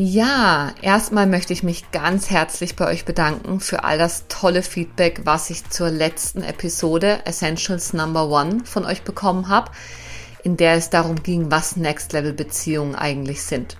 Ja, 0.00 0.74
erstmal 0.80 1.26
möchte 1.26 1.52
ich 1.52 1.64
mich 1.64 1.90
ganz 1.90 2.30
herzlich 2.30 2.76
bei 2.76 2.86
euch 2.86 3.04
bedanken 3.04 3.58
für 3.58 3.82
all 3.82 3.98
das 3.98 4.26
tolle 4.28 4.62
Feedback, 4.62 5.22
was 5.24 5.50
ich 5.50 5.68
zur 5.70 5.90
letzten 5.90 6.44
Episode 6.44 7.26
Essentials 7.26 7.94
Number 7.94 8.28
One 8.28 8.60
von 8.64 8.84
euch 8.84 9.02
bekommen 9.02 9.48
habe, 9.48 9.72
in 10.44 10.56
der 10.56 10.74
es 10.74 10.90
darum 10.90 11.20
ging, 11.24 11.50
was 11.50 11.74
Next 11.74 12.12
Level 12.12 12.32
Beziehungen 12.32 12.94
eigentlich 12.94 13.42
sind. 13.42 13.76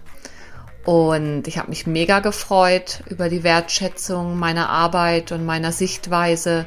Und 0.84 1.46
ich 1.46 1.56
habe 1.56 1.68
mich 1.68 1.86
mega 1.86 2.18
gefreut 2.18 3.04
über 3.08 3.28
die 3.28 3.44
Wertschätzung 3.44 4.40
meiner 4.40 4.70
Arbeit 4.70 5.30
und 5.30 5.46
meiner 5.46 5.70
Sichtweise 5.70 6.66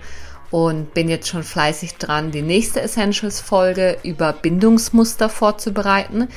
und 0.49 0.93
bin 0.93 1.09
jetzt 1.09 1.27
schon 1.27 1.43
fleißig 1.43 1.95
dran, 1.95 2.31
die 2.31 2.41
nächste 2.41 2.79
Essentials 2.79 3.41
Folge 3.41 3.97
über 4.03 4.31
Bindungsmuster 4.31 5.27
vorzubereiten, 5.27 6.29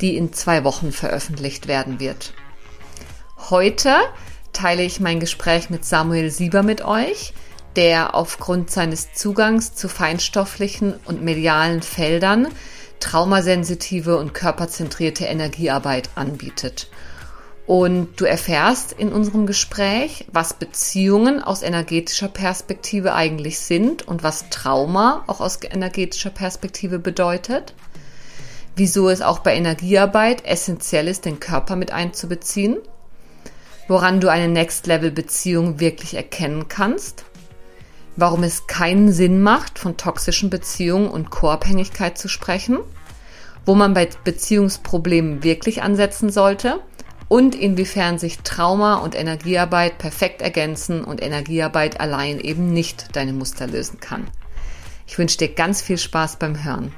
die 0.00 0.16
in 0.16 0.32
zwei 0.32 0.64
Wochen 0.64 0.90
veröffentlicht 0.90 1.68
werden 1.68 2.00
wird. 2.00 2.32
Heute 3.50 3.96
teile 4.52 4.84
ich 4.84 5.00
mein 5.00 5.18
Gespräch 5.18 5.68
mit 5.68 5.84
Samuel 5.84 6.30
Sieber 6.30 6.62
mit 6.62 6.84
euch, 6.84 7.34
der 7.74 8.14
aufgrund 8.14 8.70
seines 8.70 9.14
Zugangs 9.14 9.74
zu 9.74 9.88
feinstofflichen 9.88 10.94
und 11.06 11.22
medialen 11.22 11.82
Feldern 11.82 12.46
traumasensitive 13.00 14.16
und 14.16 14.32
körperzentrierte 14.32 15.24
Energiearbeit 15.24 16.10
anbietet. 16.14 16.88
Und 17.66 18.20
du 18.20 18.26
erfährst 18.26 18.92
in 18.92 19.12
unserem 19.12 19.46
Gespräch, 19.46 20.24
was 20.30 20.54
Beziehungen 20.54 21.42
aus 21.42 21.62
energetischer 21.62 22.28
Perspektive 22.28 23.12
eigentlich 23.12 23.58
sind 23.58 24.06
und 24.06 24.22
was 24.22 24.50
Trauma 24.50 25.24
auch 25.26 25.40
aus 25.40 25.58
energetischer 25.64 26.30
Perspektive 26.30 27.00
bedeutet. 27.00 27.74
Wieso 28.76 29.08
es 29.08 29.20
auch 29.20 29.40
bei 29.40 29.56
Energiearbeit 29.56 30.44
essentiell 30.46 31.08
ist, 31.08 31.24
den 31.24 31.40
Körper 31.40 31.74
mit 31.74 31.90
einzubeziehen 31.90 32.78
woran 33.92 34.20
du 34.20 34.30
eine 34.30 34.48
Next-Level-Beziehung 34.48 35.78
wirklich 35.78 36.14
erkennen 36.14 36.66
kannst, 36.68 37.26
warum 38.16 38.42
es 38.42 38.66
keinen 38.66 39.12
Sinn 39.12 39.42
macht, 39.42 39.78
von 39.78 39.98
toxischen 39.98 40.48
Beziehungen 40.48 41.08
und 41.08 41.30
Co-Abhängigkeit 41.30 42.16
zu 42.16 42.28
sprechen, 42.28 42.78
wo 43.66 43.74
man 43.74 43.92
bei 43.92 44.08
Beziehungsproblemen 44.24 45.44
wirklich 45.44 45.82
ansetzen 45.82 46.30
sollte 46.30 46.80
und 47.28 47.54
inwiefern 47.54 48.18
sich 48.18 48.38
Trauma 48.38 48.94
und 48.94 49.14
Energiearbeit 49.14 49.98
perfekt 49.98 50.40
ergänzen 50.40 51.04
und 51.04 51.22
Energiearbeit 51.22 52.00
allein 52.00 52.40
eben 52.40 52.72
nicht 52.72 53.14
deine 53.14 53.34
Muster 53.34 53.66
lösen 53.66 54.00
kann. 54.00 54.26
Ich 55.06 55.18
wünsche 55.18 55.36
dir 55.36 55.48
ganz 55.48 55.82
viel 55.82 55.98
Spaß 55.98 56.36
beim 56.36 56.64
Hören. 56.64 56.94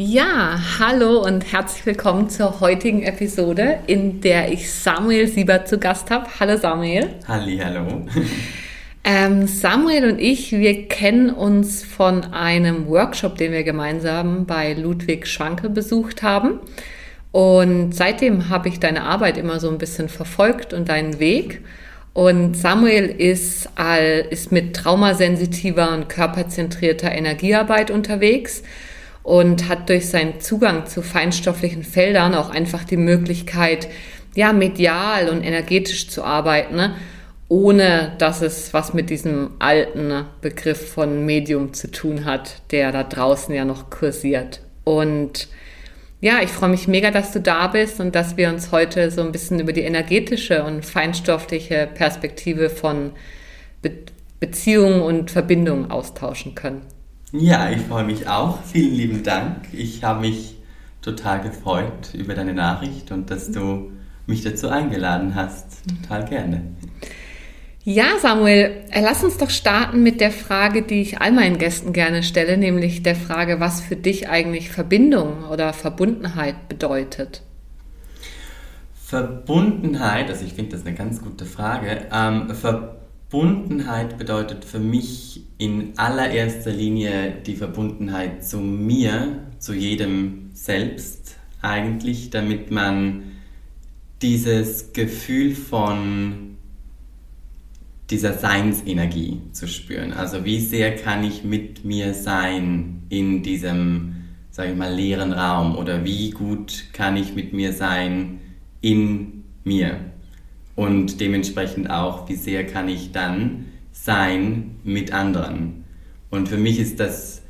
Ja, 0.00 0.60
hallo 0.78 1.24
und 1.24 1.50
herzlich 1.52 1.84
willkommen 1.84 2.30
zur 2.30 2.60
heutigen 2.60 3.02
Episode, 3.02 3.80
in 3.88 4.20
der 4.20 4.52
ich 4.52 4.72
Samuel 4.72 5.26
Siebert 5.26 5.66
zu 5.66 5.78
Gast 5.78 6.12
habe. 6.12 6.28
Hallo 6.38 6.56
Samuel. 6.56 7.08
Halli, 7.26 7.58
hallo. 7.58 8.06
Ähm, 9.04 9.46
Samuel 9.48 10.12
und 10.12 10.20
ich, 10.20 10.52
wir 10.52 10.86
kennen 10.86 11.30
uns 11.30 11.82
von 11.82 12.24
einem 12.32 12.86
Workshop, 12.86 13.38
den 13.38 13.52
wir 13.52 13.64
gemeinsam 13.64 14.44
bei 14.44 14.74
Ludwig 14.74 15.26
Schwanke 15.26 15.68
besucht 15.68 16.22
haben. 16.22 16.60
Und 17.32 17.92
seitdem 17.92 18.50
habe 18.50 18.68
ich 18.68 18.78
deine 18.78 19.02
Arbeit 19.02 19.36
immer 19.36 19.58
so 19.58 19.68
ein 19.68 19.78
bisschen 19.78 20.08
verfolgt 20.08 20.74
und 20.74 20.90
deinen 20.90 21.18
Weg. 21.18 21.62
Und 22.12 22.54
Samuel 22.56 23.06
ist, 23.06 23.70
all, 23.74 24.26
ist 24.30 24.52
mit 24.52 24.76
traumasensitiver 24.76 25.92
und 25.92 26.08
körperzentrierter 26.08 27.10
Energiearbeit 27.10 27.90
unterwegs 27.90 28.62
und 29.28 29.68
hat 29.68 29.90
durch 29.90 30.08
seinen 30.08 30.40
Zugang 30.40 30.86
zu 30.86 31.02
feinstofflichen 31.02 31.82
Feldern 31.82 32.34
auch 32.34 32.48
einfach 32.48 32.84
die 32.84 32.96
Möglichkeit, 32.96 33.86
ja, 34.34 34.54
medial 34.54 35.28
und 35.28 35.42
energetisch 35.42 36.08
zu 36.08 36.24
arbeiten, 36.24 36.76
ne? 36.76 36.94
ohne 37.50 38.12
dass 38.16 38.40
es 38.40 38.72
was 38.72 38.94
mit 38.94 39.10
diesem 39.10 39.50
alten 39.58 40.24
Begriff 40.40 40.92
von 40.92 41.26
Medium 41.26 41.74
zu 41.74 41.90
tun 41.90 42.24
hat, 42.24 42.62
der 42.70 42.90
da 42.90 43.04
draußen 43.04 43.54
ja 43.54 43.66
noch 43.66 43.90
kursiert. 43.90 44.60
Und 44.84 45.48
ja, 46.22 46.40
ich 46.42 46.48
freue 46.48 46.70
mich 46.70 46.88
mega, 46.88 47.10
dass 47.10 47.30
du 47.30 47.40
da 47.42 47.66
bist 47.66 48.00
und 48.00 48.14
dass 48.14 48.38
wir 48.38 48.48
uns 48.48 48.72
heute 48.72 49.10
so 49.10 49.20
ein 49.20 49.32
bisschen 49.32 49.60
über 49.60 49.74
die 49.74 49.82
energetische 49.82 50.64
und 50.64 50.86
feinstoffliche 50.86 51.86
Perspektive 51.92 52.70
von 52.70 53.12
Be 53.82 53.92
Beziehungen 54.40 55.02
und 55.02 55.30
Verbindungen 55.32 55.90
austauschen 55.90 56.54
können. 56.54 56.80
Ja, 57.32 57.70
ich 57.70 57.82
freue 57.82 58.04
mich 58.04 58.26
auch. 58.26 58.62
Vielen 58.62 58.94
lieben 58.94 59.22
Dank. 59.22 59.68
Ich 59.72 60.02
habe 60.02 60.20
mich 60.20 60.56
total 61.02 61.42
gefreut 61.42 62.14
über 62.14 62.34
deine 62.34 62.54
Nachricht 62.54 63.12
und 63.12 63.30
dass 63.30 63.50
du 63.50 63.92
mich 64.26 64.42
dazu 64.42 64.68
eingeladen 64.68 65.34
hast. 65.34 65.82
Total 66.02 66.24
gerne. 66.24 66.62
Ja, 67.84 68.18
Samuel, 68.20 68.84
äh, 68.90 69.00
lass 69.00 69.24
uns 69.24 69.38
doch 69.38 69.48
starten 69.48 70.02
mit 70.02 70.20
der 70.20 70.30
Frage, 70.30 70.82
die 70.82 71.00
ich 71.00 71.20
all 71.20 71.32
meinen 71.32 71.56
Gästen 71.56 71.94
gerne 71.94 72.22
stelle, 72.22 72.58
nämlich 72.58 73.02
der 73.02 73.14
Frage, 73.14 73.60
was 73.60 73.80
für 73.80 73.96
dich 73.96 74.28
eigentlich 74.28 74.70
Verbindung 74.70 75.44
oder 75.44 75.72
Verbundenheit 75.72 76.68
bedeutet. 76.68 77.42
Verbundenheit, 78.94 80.28
also 80.28 80.44
ich 80.44 80.52
finde 80.52 80.72
das 80.72 80.84
eine 80.84 80.94
ganz 80.94 81.22
gute 81.22 81.46
Frage. 81.46 82.06
Ähm, 82.12 82.54
Ver 82.54 82.96
Verbundenheit 83.30 84.16
bedeutet 84.16 84.64
für 84.64 84.78
mich 84.78 85.42
in 85.58 85.98
allererster 85.98 86.70
Linie 86.72 87.42
die 87.46 87.56
Verbundenheit 87.56 88.42
zu 88.42 88.58
mir, 88.58 89.42
zu 89.58 89.74
jedem 89.74 90.48
selbst 90.54 91.36
eigentlich, 91.60 92.30
damit 92.30 92.70
man 92.70 93.24
dieses 94.22 94.94
Gefühl 94.94 95.54
von 95.54 96.56
dieser 98.08 98.32
Seinsenergie 98.32 99.42
zu 99.52 99.68
spüren. 99.68 100.14
Also 100.14 100.46
wie 100.46 100.60
sehr 100.60 100.96
kann 100.96 101.22
ich 101.22 101.44
mit 101.44 101.84
mir 101.84 102.14
sein 102.14 103.02
in 103.10 103.42
diesem, 103.42 104.24
sage 104.50 104.70
ich 104.70 104.76
mal, 104.76 104.94
leeren 104.94 105.34
Raum 105.34 105.76
oder 105.76 106.02
wie 106.06 106.30
gut 106.30 106.84
kann 106.94 107.18
ich 107.18 107.34
mit 107.34 107.52
mir 107.52 107.74
sein 107.74 108.40
in 108.80 109.44
mir 109.64 110.07
und 110.78 111.20
dementsprechend 111.20 111.90
auch, 111.90 112.28
wie 112.28 112.36
sehr 112.36 112.64
kann 112.64 112.88
ich 112.88 113.10
dann 113.10 113.64
sein 113.90 114.76
mit 114.84 115.12
anderen. 115.12 115.82
Und 116.30 116.48
für 116.48 116.56
mich 116.56 116.78
ist 116.78 117.00
das 117.00 117.42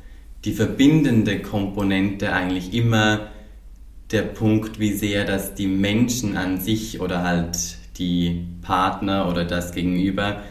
die 0.45 0.51
verbindende 0.51 1.39
Komponente 1.39 2.33
eigentlich 2.33 2.73
immer 2.73 3.27
der 4.11 4.23
Punkt, 4.23 4.79
wie 4.79 4.93
sehr 4.93 5.25
das 5.25 5.53
die 5.53 5.67
Menschen 5.67 6.37
an 6.37 6.59
sich 6.59 7.01
oder 7.01 7.21
halt 7.21 7.77
die 7.99 8.47
Partner 8.63 9.29
oder 9.29 9.45
das 9.45 9.73
Gegenüber, 9.73 10.41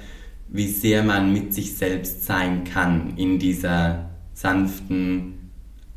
wie 0.46 0.68
sehr 0.68 1.02
man 1.02 1.32
mit 1.32 1.52
sich 1.54 1.74
selbst 1.74 2.26
sein 2.26 2.62
kann 2.62 3.14
in 3.16 3.40
dieser 3.40 4.10
sanften, 4.34 5.50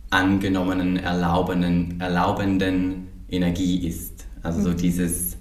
angenommenen, 0.10 0.98
erlaubenden, 0.98 2.02
erlaubenden 2.02 3.08
Energie 3.30 3.88
ist. 3.88 4.26
Also 4.42 4.64
so 4.64 4.70
mhm. 4.70 4.78
dieses 4.78 5.38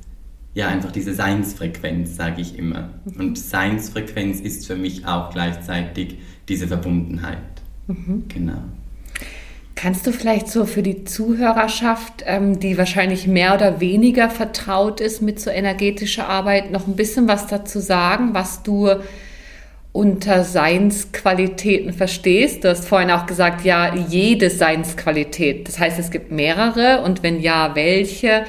ja, 0.55 0.69
einfach 0.69 0.91
diese 0.91 1.15
Seinsfrequenz, 1.15 2.17
sage 2.17 2.41
ich 2.41 2.59
immer. 2.59 2.91
Und 3.19 3.39
Seinsfrequenz 3.39 4.41
ist 4.41 4.67
für 4.67 4.77
mich 4.77 5.07
auch 5.07 5.31
gleichzeitig 5.31 6.19
diese 6.49 6.67
Verbundenheit. 6.67 7.39
Mhm. 7.87 8.25
Genau. 8.29 8.63
Kannst 9.77 10.07
du 10.07 10.13
vielleicht 10.13 10.49
so 10.49 10.67
für 10.67 10.83
die 10.83 11.05
Zuhörerschaft, 11.05 12.25
ähm, 12.27 12.59
die 12.59 12.77
wahrscheinlich 12.77 13.27
mehr 13.27 13.55
oder 13.55 13.81
weniger 13.81 14.29
vertraut 14.29 15.01
ist 15.01 15.23
mit 15.23 15.41
so 15.41 15.49
energetischer 15.51 16.29
Arbeit, 16.29 16.71
noch 16.71 16.87
ein 16.87 16.97
bisschen 16.97 17.29
was 17.29 17.47
dazu 17.47 17.79
sagen, 17.79 18.35
was 18.35 18.63
du 18.63 18.91
unter 19.93 20.45
Seinsqualitäten 20.45 21.93
verstehst? 21.93 22.65
Du 22.65 22.69
hast 22.69 22.87
vorhin 22.87 23.11
auch 23.11 23.27
gesagt, 23.27 23.65
ja, 23.65 23.95
jede 23.95 24.51
Seinsqualität. 24.51 25.67
Das 25.67 25.79
heißt, 25.79 25.99
es 25.99 26.11
gibt 26.11 26.31
mehrere 26.31 27.03
und 27.03 27.23
wenn 27.23 27.41
ja, 27.41 27.75
welche? 27.75 28.45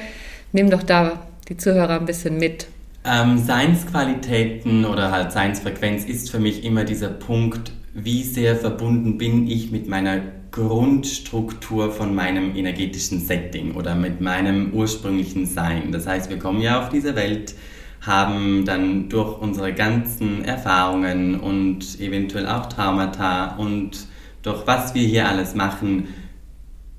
Nimm 0.52 0.68
doch 0.68 0.82
da 0.82 1.26
die 1.48 1.56
Zuhörer 1.56 2.00
ein 2.00 2.06
bisschen 2.06 2.38
mit? 2.38 2.66
Ähm, 3.04 3.38
Seinsqualitäten 3.38 4.84
oder 4.84 5.10
halt 5.10 5.32
Seinsfrequenz 5.32 6.04
ist 6.04 6.30
für 6.30 6.38
mich 6.38 6.64
immer 6.64 6.84
dieser 6.84 7.08
Punkt, 7.08 7.72
wie 7.94 8.22
sehr 8.22 8.56
verbunden 8.56 9.18
bin 9.18 9.48
ich 9.48 9.70
mit 9.70 9.88
meiner 9.88 10.20
Grundstruktur 10.50 11.90
von 11.90 12.14
meinem 12.14 12.54
energetischen 12.54 13.20
Setting 13.20 13.74
oder 13.74 13.94
mit 13.94 14.20
meinem 14.20 14.72
ursprünglichen 14.72 15.46
Sein. 15.46 15.92
Das 15.92 16.06
heißt, 16.06 16.30
wir 16.30 16.38
kommen 16.38 16.60
ja 16.60 16.80
auf 16.80 16.90
diese 16.90 17.16
Welt 17.16 17.54
haben 18.02 18.64
dann 18.64 19.08
durch 19.08 19.38
unsere 19.38 19.72
ganzen 19.72 20.44
Erfahrungen 20.44 21.38
und 21.38 22.00
eventuell 22.00 22.48
auch 22.48 22.66
Traumata 22.66 23.54
und 23.56 24.06
durch 24.42 24.66
was 24.66 24.94
wir 24.94 25.06
hier 25.06 25.28
alles 25.28 25.54
machen, 25.54 26.08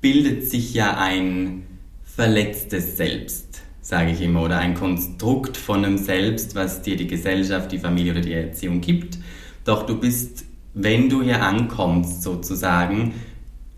bildet 0.00 0.48
sich 0.48 0.72
ja 0.72 0.96
ein 0.96 1.66
verletztes 2.04 2.96
Selbst, 2.96 3.62
sage 3.84 4.10
ich 4.12 4.20
immer, 4.22 4.42
oder 4.42 4.58
ein 4.58 4.74
Konstrukt 4.74 5.58
von 5.58 5.84
einem 5.84 5.98
Selbst, 5.98 6.54
was 6.54 6.80
dir 6.80 6.96
die 6.96 7.06
Gesellschaft, 7.06 7.70
die 7.70 7.78
Familie 7.78 8.12
oder 8.12 8.22
die 8.22 8.32
Erziehung 8.32 8.80
gibt. 8.80 9.18
Doch 9.66 9.84
du 9.84 10.00
bist, 10.00 10.46
wenn 10.72 11.10
du 11.10 11.22
hier 11.22 11.42
ankommst 11.42 12.22
sozusagen, 12.22 13.12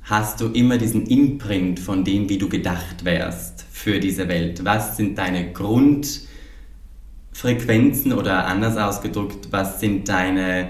hast 0.04 0.40
du 0.40 0.46
immer 0.46 0.78
diesen 0.78 1.06
Imprint 1.06 1.80
von 1.80 2.04
dem, 2.04 2.28
wie 2.28 2.38
du 2.38 2.48
gedacht 2.48 3.04
wärst 3.04 3.66
für 3.72 3.98
diese 3.98 4.28
Welt. 4.28 4.64
Was 4.64 4.96
sind 4.96 5.18
deine 5.18 5.52
Grundfrequenzen 5.52 8.12
oder 8.12 8.46
anders 8.46 8.76
ausgedrückt, 8.76 9.48
was 9.50 9.80
sind 9.80 10.08
deine 10.08 10.68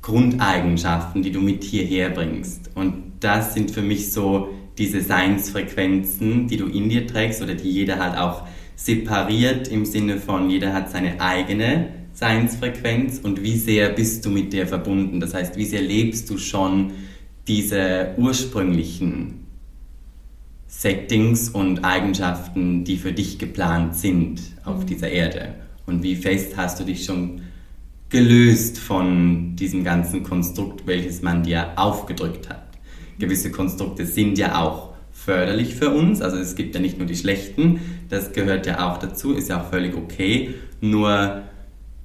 Grundeigenschaften, 0.00 1.22
die 1.22 1.32
du 1.32 1.42
mit 1.42 1.62
hierher 1.62 2.08
bringst? 2.08 2.70
Und 2.74 3.12
das 3.20 3.52
sind 3.52 3.70
für 3.70 3.82
mich 3.82 4.12
so 4.12 4.48
diese 4.78 5.02
Seinsfrequenzen, 5.02 6.48
die 6.48 6.56
du 6.56 6.68
in 6.68 6.88
dir 6.88 7.06
trägst 7.06 7.42
oder 7.42 7.54
die 7.54 7.70
jeder 7.70 7.98
halt 7.98 8.16
auch 8.16 8.44
separiert 8.78 9.66
im 9.68 9.84
Sinne 9.84 10.18
von 10.18 10.48
jeder 10.48 10.72
hat 10.72 10.90
seine 10.90 11.20
eigene 11.20 11.88
Seinsfrequenz 12.12 13.18
und 13.18 13.42
wie 13.42 13.56
sehr 13.56 13.88
bist 13.90 14.24
du 14.24 14.30
mit 14.30 14.52
der 14.52 14.66
verbunden. 14.66 15.18
Das 15.18 15.34
heißt, 15.34 15.56
wie 15.56 15.64
sehr 15.64 15.82
lebst 15.82 16.30
du 16.30 16.38
schon 16.38 16.92
diese 17.48 18.14
ursprünglichen 18.16 19.46
Settings 20.68 21.48
und 21.48 21.84
Eigenschaften, 21.84 22.84
die 22.84 22.98
für 22.98 23.12
dich 23.12 23.38
geplant 23.38 23.96
sind 23.96 24.40
auf 24.64 24.82
mhm. 24.82 24.86
dieser 24.86 25.10
Erde. 25.10 25.54
Und 25.86 26.02
wie 26.02 26.14
fest 26.14 26.56
hast 26.56 26.78
du 26.78 26.84
dich 26.84 27.04
schon 27.04 27.42
gelöst 28.10 28.78
von 28.78 29.56
diesem 29.56 29.82
ganzen 29.82 30.22
Konstrukt, 30.22 30.86
welches 30.86 31.22
man 31.22 31.42
dir 31.42 31.72
aufgedrückt 31.76 32.48
hat 32.48 32.68
gewisse 33.18 33.50
Konstrukte 33.50 34.06
sind 34.06 34.38
ja 34.38 34.60
auch 34.62 34.94
förderlich 35.12 35.74
für 35.74 35.90
uns. 35.90 36.22
Also 36.22 36.36
es 36.38 36.54
gibt 36.54 36.74
ja 36.74 36.80
nicht 36.80 36.98
nur 36.98 37.06
die 37.06 37.16
schlechten, 37.16 37.80
das 38.08 38.32
gehört 38.32 38.66
ja 38.66 38.88
auch 38.88 38.98
dazu, 38.98 39.34
ist 39.34 39.48
ja 39.48 39.60
auch 39.60 39.68
völlig 39.70 39.96
okay. 39.96 40.54
Nur 40.80 41.42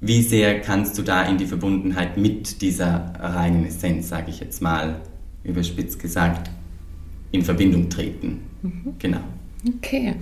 wie 0.01 0.21
sehr 0.21 0.59
kannst 0.59 0.97
du 0.97 1.01
da 1.01 1.23
in 1.23 1.37
die 1.37 1.45
Verbundenheit 1.45 2.17
mit 2.17 2.61
dieser 2.61 3.13
reinen 3.19 3.65
Essenz, 3.65 4.09
sage 4.09 4.29
ich 4.29 4.39
jetzt 4.39 4.61
mal 4.61 5.01
überspitzt 5.43 5.99
gesagt, 5.99 6.49
in 7.31 7.41
Verbindung 7.41 7.89
treten? 7.89 8.41
Mhm. 8.61 8.95
Genau. 8.99 9.21
Okay. 9.77 10.15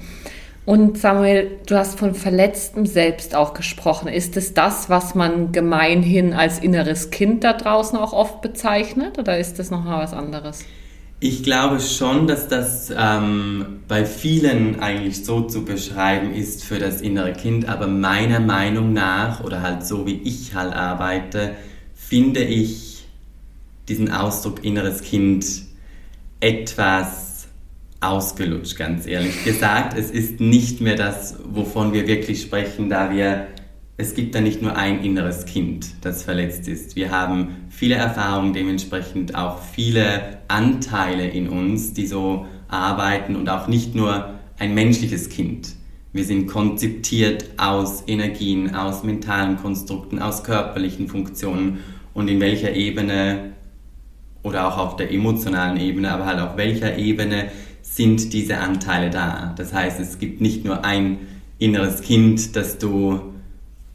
Und 0.65 0.99
Samuel, 0.99 1.59
du 1.65 1.75
hast 1.75 1.97
von 1.97 2.13
verletztem 2.13 2.85
Selbst 2.85 3.35
auch 3.35 3.55
gesprochen. 3.55 4.07
Ist 4.07 4.37
es 4.37 4.53
das, 4.53 4.89
was 4.89 5.15
man 5.15 5.51
gemeinhin 5.51 6.33
als 6.33 6.59
inneres 6.59 7.09
Kind 7.09 7.43
da 7.43 7.53
draußen 7.53 7.97
auch 7.97 8.13
oft 8.13 8.41
bezeichnet 8.41 9.17
oder 9.17 9.39
ist 9.39 9.57
das 9.57 9.71
noch 9.71 9.83
mal 9.83 10.03
was 10.03 10.13
anderes? 10.13 10.63
Ich 11.23 11.43
glaube 11.43 11.79
schon, 11.79 12.25
dass 12.25 12.47
das 12.47 12.91
ähm, 12.97 13.81
bei 13.87 14.05
vielen 14.05 14.79
eigentlich 14.79 15.23
so 15.23 15.41
zu 15.41 15.63
beschreiben 15.63 16.33
ist 16.33 16.63
für 16.63 16.79
das 16.79 16.99
innere 16.99 17.33
Kind, 17.33 17.69
aber 17.69 17.85
meiner 17.85 18.39
Meinung 18.39 18.91
nach 18.93 19.43
oder 19.43 19.61
halt 19.61 19.85
so 19.85 20.07
wie 20.07 20.19
ich 20.23 20.55
halt 20.55 20.73
arbeite, 20.73 21.55
finde 21.93 22.43
ich 22.43 23.05
diesen 23.87 24.11
Ausdruck 24.11 24.65
inneres 24.65 25.03
Kind 25.03 25.45
etwas 26.39 27.47
ausgelutscht, 27.99 28.75
ganz 28.75 29.05
ehrlich 29.05 29.43
gesagt. 29.43 29.95
Es 29.95 30.09
ist 30.09 30.39
nicht 30.39 30.81
mehr 30.81 30.95
das, 30.95 31.35
wovon 31.45 31.93
wir 31.93 32.07
wirklich 32.07 32.41
sprechen, 32.41 32.89
da 32.89 33.11
wir 33.11 33.45
es 34.01 34.15
gibt 34.15 34.33
da 34.33 34.41
nicht 34.41 34.63
nur 34.63 34.75
ein 34.75 35.03
inneres 35.03 35.45
Kind, 35.45 35.93
das 36.01 36.23
verletzt 36.23 36.67
ist. 36.67 36.95
Wir 36.95 37.11
haben 37.11 37.67
viele 37.69 37.95
Erfahrungen, 37.95 38.51
dementsprechend 38.51 39.35
auch 39.35 39.61
viele 39.61 40.39
Anteile 40.47 41.27
in 41.27 41.47
uns, 41.47 41.93
die 41.93 42.07
so 42.07 42.47
arbeiten 42.67 43.35
und 43.35 43.47
auch 43.47 43.67
nicht 43.67 43.93
nur 43.93 44.33
ein 44.57 44.73
menschliches 44.73 45.29
Kind. 45.29 45.75
Wir 46.13 46.25
sind 46.25 46.47
konzeptiert 46.47 47.45
aus 47.57 48.03
Energien, 48.07 48.75
aus 48.75 49.03
mentalen 49.03 49.57
Konstrukten, 49.57 50.19
aus 50.19 50.43
körperlichen 50.43 51.07
Funktionen 51.07 51.79
und 52.13 52.27
in 52.27 52.41
welcher 52.41 52.73
Ebene 52.73 53.53
oder 54.41 54.67
auch 54.67 54.77
auf 54.79 54.95
der 54.95 55.11
emotionalen 55.11 55.79
Ebene, 55.79 56.11
aber 56.11 56.25
halt 56.25 56.39
auf 56.39 56.57
welcher 56.57 56.97
Ebene 56.97 57.51
sind 57.83 58.33
diese 58.33 58.57
Anteile 58.57 59.11
da. 59.11 59.53
Das 59.57 59.73
heißt, 59.73 59.99
es 59.99 60.17
gibt 60.17 60.41
nicht 60.41 60.65
nur 60.65 60.83
ein 60.83 61.19
inneres 61.59 62.01
Kind, 62.01 62.55
das 62.55 62.79
du 62.79 63.30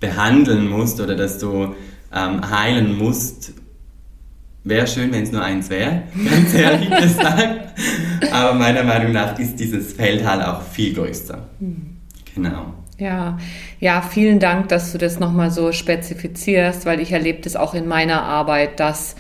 behandeln 0.00 0.68
musst 0.68 1.00
oder 1.00 1.16
dass 1.16 1.38
du 1.38 1.74
ähm, 2.14 2.50
heilen 2.50 2.96
musst, 2.98 3.52
wäre 4.64 4.86
schön, 4.86 5.12
wenn 5.12 5.22
es 5.22 5.32
nur 5.32 5.42
eins 5.42 5.70
wäre, 5.70 6.02
ganz 6.30 6.54
ehrlich 6.54 6.90
gesagt. 6.90 7.80
Aber 8.32 8.54
meiner 8.54 8.82
Meinung 8.82 9.12
nach 9.12 9.38
ist 9.38 9.56
dieses 9.56 9.92
Feld 9.92 10.26
halt 10.26 10.44
auch 10.44 10.62
viel 10.62 10.94
größer. 10.94 11.46
Mhm. 11.60 11.96
Genau. 12.34 12.74
Ja, 12.98 13.38
ja, 13.78 14.00
vielen 14.00 14.40
Dank, 14.40 14.68
dass 14.68 14.92
du 14.92 14.98
das 14.98 15.20
nochmal 15.20 15.50
so 15.50 15.72
spezifizierst, 15.72 16.86
weil 16.86 17.00
ich 17.00 17.12
erlebe 17.12 17.42
das 17.42 17.54
auch 17.54 17.74
in 17.74 17.86
meiner 17.86 18.22
Arbeit, 18.22 18.80
dass 18.80 19.16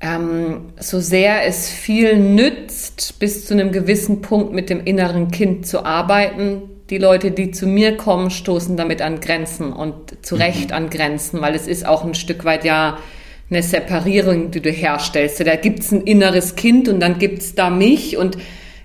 ähm, 0.00 0.72
so 0.78 1.00
sehr 1.00 1.46
es 1.46 1.68
viel 1.68 2.18
nützt, 2.18 3.18
bis 3.20 3.46
zu 3.46 3.54
einem 3.54 3.72
gewissen 3.72 4.22
Punkt 4.22 4.52
mit 4.52 4.70
dem 4.70 4.84
inneren 4.84 5.30
Kind 5.30 5.66
zu 5.66 5.84
arbeiten, 5.84 6.62
die 6.90 6.98
Leute, 6.98 7.30
die 7.30 7.50
zu 7.50 7.66
mir 7.66 7.96
kommen, 7.96 8.30
stoßen 8.30 8.76
damit 8.76 9.02
an 9.02 9.20
Grenzen 9.20 9.72
und 9.72 10.24
zu 10.24 10.36
mhm. 10.36 10.42
Recht 10.42 10.72
an 10.72 10.90
Grenzen, 10.90 11.40
weil 11.40 11.54
es 11.54 11.66
ist 11.66 11.86
auch 11.86 12.04
ein 12.04 12.14
Stück 12.14 12.44
weit 12.44 12.64
ja 12.64 12.98
eine 13.50 13.62
Separierung, 13.62 14.50
die 14.50 14.60
du 14.60 14.70
herstellst. 14.70 15.44
Da 15.46 15.56
gibt's 15.56 15.90
ein 15.90 16.02
inneres 16.02 16.54
Kind 16.54 16.88
und 16.88 17.00
dann 17.00 17.18
gibt's 17.18 17.54
da 17.54 17.70
mich 17.70 18.16
und 18.16 18.36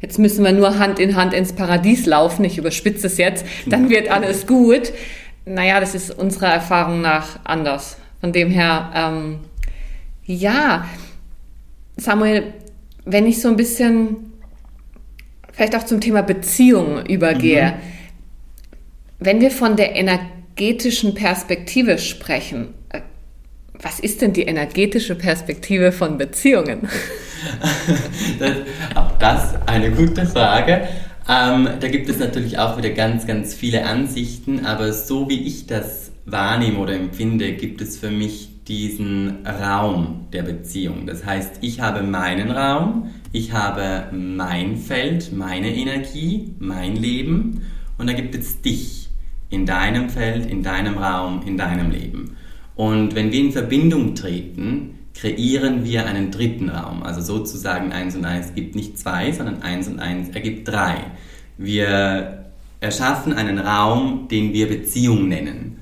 jetzt 0.01 0.19
müssen 0.19 0.44
wir 0.44 0.51
nur 0.51 0.79
Hand 0.79 1.00
in 1.00 1.15
Hand 1.15 1.33
ins 1.33 1.53
Paradies 1.53 2.05
laufen. 2.05 2.44
Ich 2.45 2.57
überspitze 2.57 3.07
es 3.07 3.17
jetzt, 3.17 3.45
dann 3.65 3.89
wird 3.89 4.09
alles 4.09 4.47
gut. 4.47 4.94
Naja, 5.45 5.79
das 5.79 5.95
ist 5.95 6.17
unserer 6.17 6.53
Erfahrung 6.53 7.01
nach 7.01 7.39
anders. 7.44 7.97
Von 8.21 8.31
dem 8.31 8.50
her, 8.50 8.91
ähm, 8.95 9.39
ja, 10.25 10.88
Samuel, 11.97 12.53
wenn 13.03 13.27
ich 13.27 13.41
so 13.41 13.50
ein 13.50 13.57
bisschen 13.57 14.31
vielleicht 15.51 15.75
auch 15.75 15.83
zum 15.83 16.00
Thema 16.00 16.21
Beziehung 16.21 17.05
übergehe. 17.05 17.71
Mhm. 17.71 17.92
Wenn 19.23 19.39
wir 19.39 19.51
von 19.51 19.77
der 19.77 19.95
energetischen 19.95 21.15
Perspektive 21.15 21.98
sprechen, 21.98 22.74
äh, 22.89 23.00
was 23.71 24.01
ist 24.01 24.21
denn 24.21 24.33
die 24.33 24.41
energetische 24.41 25.15
Perspektive 25.15 25.93
von 25.93 26.17
Beziehungen? 26.17 26.89
das, 28.39 28.51
auch 28.95 29.17
das 29.19 29.55
eine 29.65 29.91
gute 29.91 30.25
Frage. 30.25 30.89
Ähm, 31.29 31.69
da 31.79 31.88
gibt 31.88 32.09
es 32.09 32.19
natürlich 32.19 32.59
auch 32.59 32.77
wieder 32.77 32.89
ganz, 32.89 33.25
ganz 33.25 33.53
viele 33.53 33.86
Ansichten, 33.86 34.65
aber 34.65 34.91
so 34.91 35.29
wie 35.29 35.48
ich 35.48 35.67
das 35.67 36.12
wahrnehme 36.25 36.79
oder 36.79 36.93
empfinde, 36.93 37.53
gibt 37.53 37.79
es 37.79 37.98
für 37.98 38.12
mich 38.12 38.50
diesen 38.67 39.48
Raum 39.48 40.27
der 40.33 40.43
Beziehung. 40.43 41.07
Das 41.07 41.25
heißt, 41.25 41.59
ich 41.62 41.79
habe 41.79 42.03
meinen 42.03 42.51
Raum, 42.51 43.12
ich 43.31 43.53
habe 43.53 44.07
mein 44.12 44.75
Feld, 44.75 45.31
meine 45.31 45.74
Energie, 45.74 46.55
mein 46.59 46.98
Leben 46.98 47.62
und 47.98 48.07
da 48.07 48.13
gibt 48.13 48.36
es 48.36 48.62
dich 48.62 49.02
in 49.53 49.65
deinem 49.65 50.10
Feld, 50.10 50.45
in 50.45 50.63
deinem 50.63 50.98
Raum, 50.98 51.43
in 51.45 51.57
deinem 51.57 51.91
Leben. 51.91 52.36
Und 52.75 53.15
wenn 53.15 53.31
wir 53.31 53.39
in 53.39 53.51
Verbindung 53.51 54.15
treten, 54.15 54.95
kreieren 55.13 55.86
wir 55.86 56.07
einen 56.07 56.31
dritten 56.31 56.69
Raum. 56.69 57.03
Also 57.03 57.22
sozusagen 57.22 57.91
eins 57.91 58.15
und 58.15 58.25
eins 58.25 58.55
gibt 58.55 58.75
nicht 58.75 58.98
zwei, 58.98 59.31
sondern 59.31 59.62
eins 59.62 59.88
und 59.88 60.00
eins 60.00 60.29
ergibt 60.29 60.67
drei. 60.67 60.95
Wir 61.57 62.45
erschaffen 62.79 63.33
einen 63.33 63.60
Raum, 63.60 64.27
den 64.29 64.53
wir 64.53 64.67
Beziehung 64.67 65.27
nennen. 65.27 65.77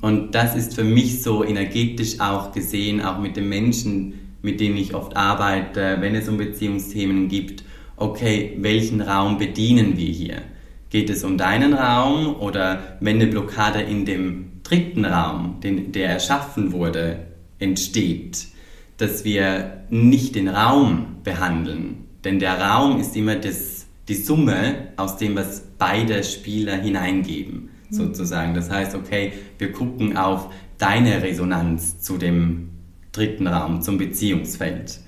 Und 0.00 0.34
das 0.34 0.56
ist 0.56 0.74
für 0.74 0.84
mich 0.84 1.22
so 1.22 1.44
energetisch 1.44 2.20
auch 2.20 2.52
gesehen, 2.52 3.02
auch 3.02 3.18
mit 3.18 3.36
den 3.36 3.48
Menschen, 3.48 4.14
mit 4.40 4.58
denen 4.60 4.78
ich 4.78 4.94
oft 4.94 5.16
arbeite, 5.16 5.98
wenn 6.00 6.14
es 6.14 6.28
um 6.28 6.38
Beziehungsthemen 6.38 7.28
gibt, 7.28 7.62
okay, 7.96 8.56
welchen 8.58 9.02
Raum 9.02 9.36
bedienen 9.36 9.98
wir 9.98 10.08
hier? 10.08 10.42
Geht 10.90 11.08
es 11.08 11.24
um 11.24 11.38
deinen 11.38 11.72
Raum 11.72 12.36
oder 12.36 12.96
wenn 13.00 13.16
eine 13.16 13.28
Blockade 13.28 13.80
in 13.80 14.04
dem 14.04 14.62
dritten 14.62 15.04
Raum, 15.04 15.60
den, 15.62 15.92
der 15.92 16.10
erschaffen 16.10 16.72
wurde, 16.72 17.26
entsteht, 17.58 18.48
dass 18.96 19.24
wir 19.24 19.84
nicht 19.88 20.34
den 20.34 20.48
Raum 20.48 21.16
behandeln, 21.24 22.06
denn 22.24 22.38
der 22.38 22.60
Raum 22.60 23.00
ist 23.00 23.16
immer 23.16 23.36
das, 23.36 23.86
die 24.08 24.14
Summe 24.14 24.88
aus 24.96 25.16
dem, 25.16 25.36
was 25.36 25.62
beide 25.78 26.22
Spieler 26.22 26.76
hineingeben 26.76 27.70
sozusagen. 27.90 28.54
Das 28.54 28.70
heißt, 28.70 28.94
okay, 28.94 29.32
wir 29.58 29.72
gucken 29.72 30.16
auf 30.16 30.52
deine 30.78 31.22
Resonanz 31.22 32.00
zu 32.00 32.18
dem 32.18 32.70
dritten 33.12 33.46
Raum, 33.46 33.82
zum 33.82 33.98
Beziehungsfeld. 33.98 35.00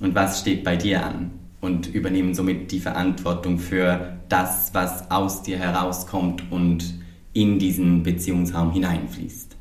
Und 0.00 0.14
was 0.14 0.40
steht 0.40 0.64
bei 0.64 0.76
dir 0.76 1.04
an? 1.04 1.30
Und 1.60 1.86
übernehmen 1.92 2.34
somit 2.34 2.70
die 2.70 2.80
Verantwortung 2.80 3.58
für 3.58 4.15
das, 4.28 4.70
was 4.72 5.10
aus 5.10 5.42
dir 5.42 5.58
herauskommt 5.58 6.44
und 6.50 6.94
in 7.32 7.58
diesen 7.58 8.02
Beziehungsraum 8.02 8.72
hineinfließt. 8.72 9.56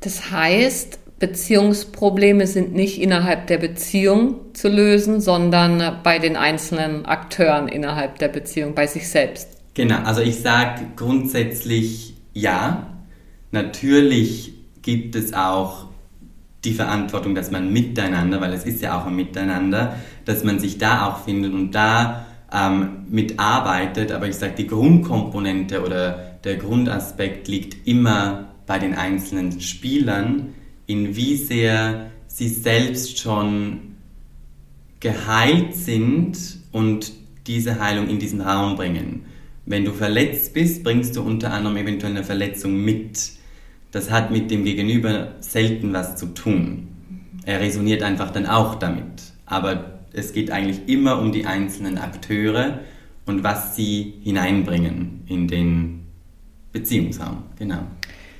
Das 0.00 0.30
heißt, 0.30 0.98
Beziehungsprobleme 1.18 2.46
sind 2.46 2.74
nicht 2.74 3.00
innerhalb 3.00 3.46
der 3.46 3.58
Beziehung 3.58 4.52
zu 4.52 4.68
lösen, 4.68 5.20
sondern 5.20 6.00
bei 6.02 6.18
den 6.18 6.36
einzelnen 6.36 7.06
Akteuren 7.06 7.68
innerhalb 7.68 8.18
der 8.18 8.28
Beziehung, 8.28 8.74
bei 8.74 8.86
sich 8.86 9.08
selbst. 9.08 9.48
Genau, 9.74 9.98
also 10.04 10.20
ich 10.20 10.40
sage 10.40 10.82
grundsätzlich 10.96 12.14
ja. 12.34 12.88
Natürlich 13.52 14.52
gibt 14.82 15.16
es 15.16 15.32
auch 15.32 15.86
die 16.64 16.74
Verantwortung, 16.74 17.34
dass 17.34 17.50
man 17.50 17.72
miteinander, 17.72 18.40
weil 18.40 18.52
es 18.52 18.64
ist 18.64 18.82
ja 18.82 19.00
auch 19.00 19.06
ein 19.06 19.16
Miteinander, 19.16 19.96
dass 20.24 20.44
man 20.44 20.58
sich 20.58 20.78
da 20.78 21.08
auch 21.08 21.24
findet 21.24 21.52
und 21.52 21.72
da 21.72 22.26
ähm, 22.54 23.06
mitarbeitet. 23.10 24.12
Aber 24.12 24.28
ich 24.28 24.36
sage, 24.36 24.54
die 24.56 24.66
Grundkomponente 24.66 25.84
oder 25.84 26.38
der 26.44 26.56
Grundaspekt 26.56 27.48
liegt 27.48 27.86
immer 27.86 28.48
bei 28.66 28.78
den 28.78 28.94
einzelnen 28.94 29.60
Spielern, 29.60 30.54
in 30.86 31.16
wie 31.16 31.36
sehr 31.36 32.10
sie 32.26 32.48
selbst 32.48 33.18
schon 33.18 33.96
geheilt 35.00 35.74
sind 35.74 36.38
und 36.72 37.12
diese 37.46 37.80
Heilung 37.80 38.08
in 38.08 38.18
diesen 38.18 38.40
Raum 38.40 38.76
bringen. 38.76 39.26
Wenn 39.66 39.84
du 39.84 39.92
verletzt 39.92 40.54
bist, 40.54 40.82
bringst 40.82 41.16
du 41.16 41.22
unter 41.22 41.52
anderem 41.52 41.76
eventuell 41.76 42.12
eine 42.12 42.24
Verletzung 42.24 42.76
mit. 42.84 43.32
Das 43.90 44.10
hat 44.10 44.30
mit 44.30 44.50
dem 44.50 44.64
Gegenüber 44.64 45.34
selten 45.40 45.92
was 45.92 46.16
zu 46.16 46.26
tun. 46.34 46.88
Er 47.44 47.60
resoniert 47.60 48.02
einfach 48.02 48.30
dann 48.30 48.46
auch 48.46 48.74
damit. 48.76 49.22
Aber 49.46 49.93
es 50.14 50.32
geht 50.32 50.50
eigentlich 50.50 50.88
immer 50.88 51.18
um 51.18 51.32
die 51.32 51.44
einzelnen 51.44 51.98
Akteure 51.98 52.80
und 53.26 53.42
was 53.42 53.76
sie 53.76 54.14
hineinbringen 54.22 55.24
in 55.26 55.48
den 55.48 56.06
Beziehungsraum. 56.72 57.42
Genau. 57.58 57.80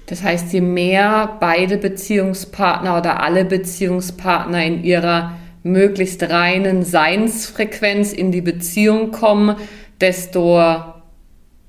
Das 0.07 0.23
heißt, 0.23 0.53
je 0.53 0.61
mehr 0.61 1.37
beide 1.41 1.79
Beziehungspartner 1.79 2.99
oder 2.99 3.23
alle 3.23 3.45
Beziehungspartner 3.45 4.65
in 4.65 4.85
ihrer 4.85 5.37
möglichst 5.63 6.23
reinen 6.23 6.83
Seinsfrequenz 6.83 8.13
in 8.13 8.31
die 8.31 8.43
Beziehung 8.43 9.13
kommen, 9.13 9.57
desto, 10.01 10.59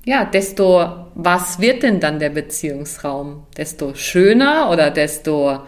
ja, 0.04 0.24
desto, 0.30 1.06
was 1.14 1.60
wird 1.60 1.82
denn 1.82 1.98
dann 1.98 2.18
der 2.18 2.30
Beziehungsraum? 2.30 3.46
Desto 3.56 3.94
schöner 3.94 4.70
oder 4.70 4.90
desto 4.90 5.60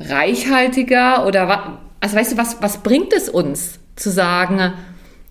reichhaltiger 0.00 1.26
oder 1.26 1.78
also 2.00 2.16
weißt 2.16 2.32
du, 2.32 2.36
was, 2.36 2.62
was 2.62 2.78
bringt 2.78 3.12
es 3.12 3.28
uns 3.28 3.78
zu 3.96 4.10
sagen, 4.10 4.72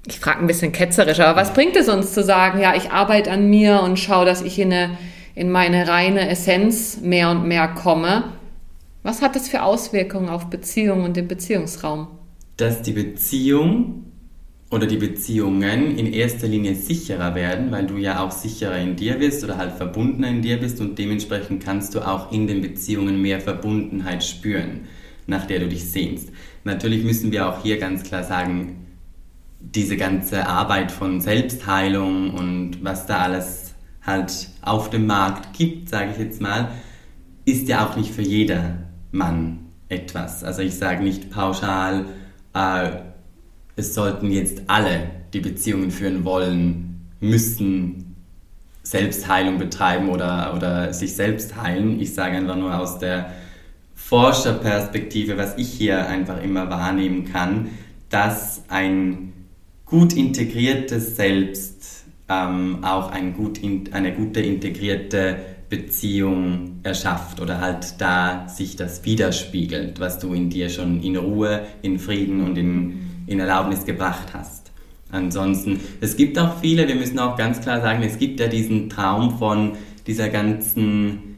ich 0.07 0.19
frage 0.19 0.39
ein 0.39 0.47
bisschen 0.47 0.71
ketzerisch, 0.71 1.19
aber 1.19 1.39
was 1.39 1.53
bringt 1.53 1.75
es 1.75 1.89
uns 1.89 2.13
zu 2.13 2.23
sagen, 2.23 2.59
ja, 2.59 2.75
ich 2.75 2.91
arbeite 2.91 3.31
an 3.31 3.49
mir 3.49 3.81
und 3.81 3.97
schaue, 3.97 4.25
dass 4.25 4.41
ich 4.41 4.59
in 4.59 4.71
eine 4.71 4.97
in 5.35 5.51
meine 5.51 5.87
reine 5.87 6.29
Essenz 6.29 6.99
mehr 7.01 7.29
und 7.29 7.45
mehr 7.45 7.67
komme. 7.67 8.23
Was 9.03 9.21
hat 9.21 9.35
das 9.35 9.49
für 9.49 9.61
Auswirkungen 9.61 10.29
auf 10.29 10.49
Beziehungen 10.49 11.03
und 11.03 11.17
den 11.17 11.27
Beziehungsraum? 11.27 12.07
Dass 12.57 12.81
die 12.81 12.93
Beziehung 12.93 14.05
oder 14.71 14.87
die 14.87 14.97
Beziehungen 14.97 15.97
in 15.97 16.11
erster 16.11 16.47
Linie 16.47 16.73
sicherer 16.73 17.35
werden, 17.35 17.71
weil 17.71 17.85
du 17.85 17.97
ja 17.97 18.23
auch 18.23 18.31
sicherer 18.31 18.79
in 18.79 18.95
dir 18.95 19.15
bist 19.15 19.43
oder 19.43 19.57
halt 19.57 19.73
verbundener 19.73 20.29
in 20.29 20.41
dir 20.41 20.57
bist 20.57 20.81
und 20.81 20.97
dementsprechend 20.97 21.63
kannst 21.63 21.93
du 21.93 21.99
auch 21.99 22.31
in 22.31 22.47
den 22.47 22.61
Beziehungen 22.61 23.21
mehr 23.21 23.41
Verbundenheit 23.41 24.23
spüren, 24.23 24.87
nach 25.27 25.45
der 25.45 25.59
du 25.59 25.67
dich 25.67 25.83
sehnst. 25.83 26.29
Natürlich 26.65 27.03
müssen 27.03 27.31
wir 27.31 27.47
auch 27.47 27.61
hier 27.61 27.77
ganz 27.77 28.01
klar 28.01 28.23
sagen, 28.23 28.87
diese 29.59 29.97
ganze 29.97 30.47
Arbeit 30.47 30.91
von 30.91 31.21
Selbstheilung 31.21 32.33
und 32.33 32.83
was 32.83 33.05
da 33.05 33.19
alles 33.19 33.75
halt 34.01 34.49
auf 34.61 34.89
dem 34.89 35.05
Markt 35.05 35.53
gibt, 35.53 35.89
sage 35.89 36.11
ich 36.11 36.17
jetzt 36.17 36.41
mal, 36.41 36.71
ist 37.45 37.67
ja 37.67 37.87
auch 37.87 37.95
nicht 37.95 38.11
für 38.11 38.23
jeder 38.23 38.77
Mann 39.11 39.59
etwas. 39.89 40.43
Also 40.43 40.63
ich 40.63 40.75
sage 40.75 41.03
nicht 41.03 41.29
pauschal, 41.29 42.05
äh, 42.55 42.89
es 43.75 43.93
sollten 43.93 44.31
jetzt 44.31 44.63
alle, 44.65 45.11
die 45.33 45.41
Beziehungen 45.41 45.91
führen 45.91 46.25
wollen, 46.25 47.11
müssen 47.19 48.15
Selbstheilung 48.81 49.59
betreiben 49.59 50.09
oder, 50.09 50.53
oder 50.55 50.93
sich 50.93 51.15
selbst 51.15 51.61
heilen. 51.61 51.99
Ich 51.99 52.15
sage 52.15 52.37
einfach 52.37 52.55
nur 52.55 52.79
aus 52.79 52.97
der 52.97 53.31
Forscherperspektive, 54.07 55.35
was 55.35 55.57
ich 55.57 55.67
hier 55.67 56.07
einfach 56.07 56.43
immer 56.43 56.69
wahrnehmen 56.69 57.25
kann, 57.25 57.69
dass 58.09 58.61
ein 58.67 59.33
gut 59.87 60.13
integriertes 60.13 61.15
Selbst 61.15 62.05
ähm, 62.29 62.83
auch 62.83 63.11
ein 63.11 63.33
gut 63.33 63.57
in, 63.57 63.91
eine 63.93 64.13
gute 64.13 64.41
integrierte 64.41 65.37
Beziehung 65.69 66.81
erschafft 66.83 67.41
oder 67.41 67.59
halt 67.59 67.99
da 67.99 68.47
sich 68.47 68.75
das 68.75 69.03
widerspiegelt, 69.05 69.99
was 69.99 70.19
du 70.19 70.33
in 70.33 70.51
dir 70.51 70.69
schon 70.69 71.01
in 71.01 71.15
Ruhe, 71.17 71.61
in 71.81 71.97
Frieden 71.97 72.43
und 72.43 72.59
in, 72.59 73.23
in 73.25 73.39
Erlaubnis 73.39 73.85
gebracht 73.85 74.33
hast. 74.33 74.71
Ansonsten, 75.11 75.79
es 75.99 76.15
gibt 76.15 76.37
auch 76.37 76.59
viele, 76.61 76.87
wir 76.87 76.95
müssen 76.95 77.17
auch 77.17 77.37
ganz 77.37 77.59
klar 77.59 77.81
sagen, 77.81 78.03
es 78.03 78.19
gibt 78.19 78.39
ja 78.39 78.47
diesen 78.47 78.87
Traum 78.87 79.39
von 79.39 79.71
dieser 80.05 80.29
ganzen 80.29 81.34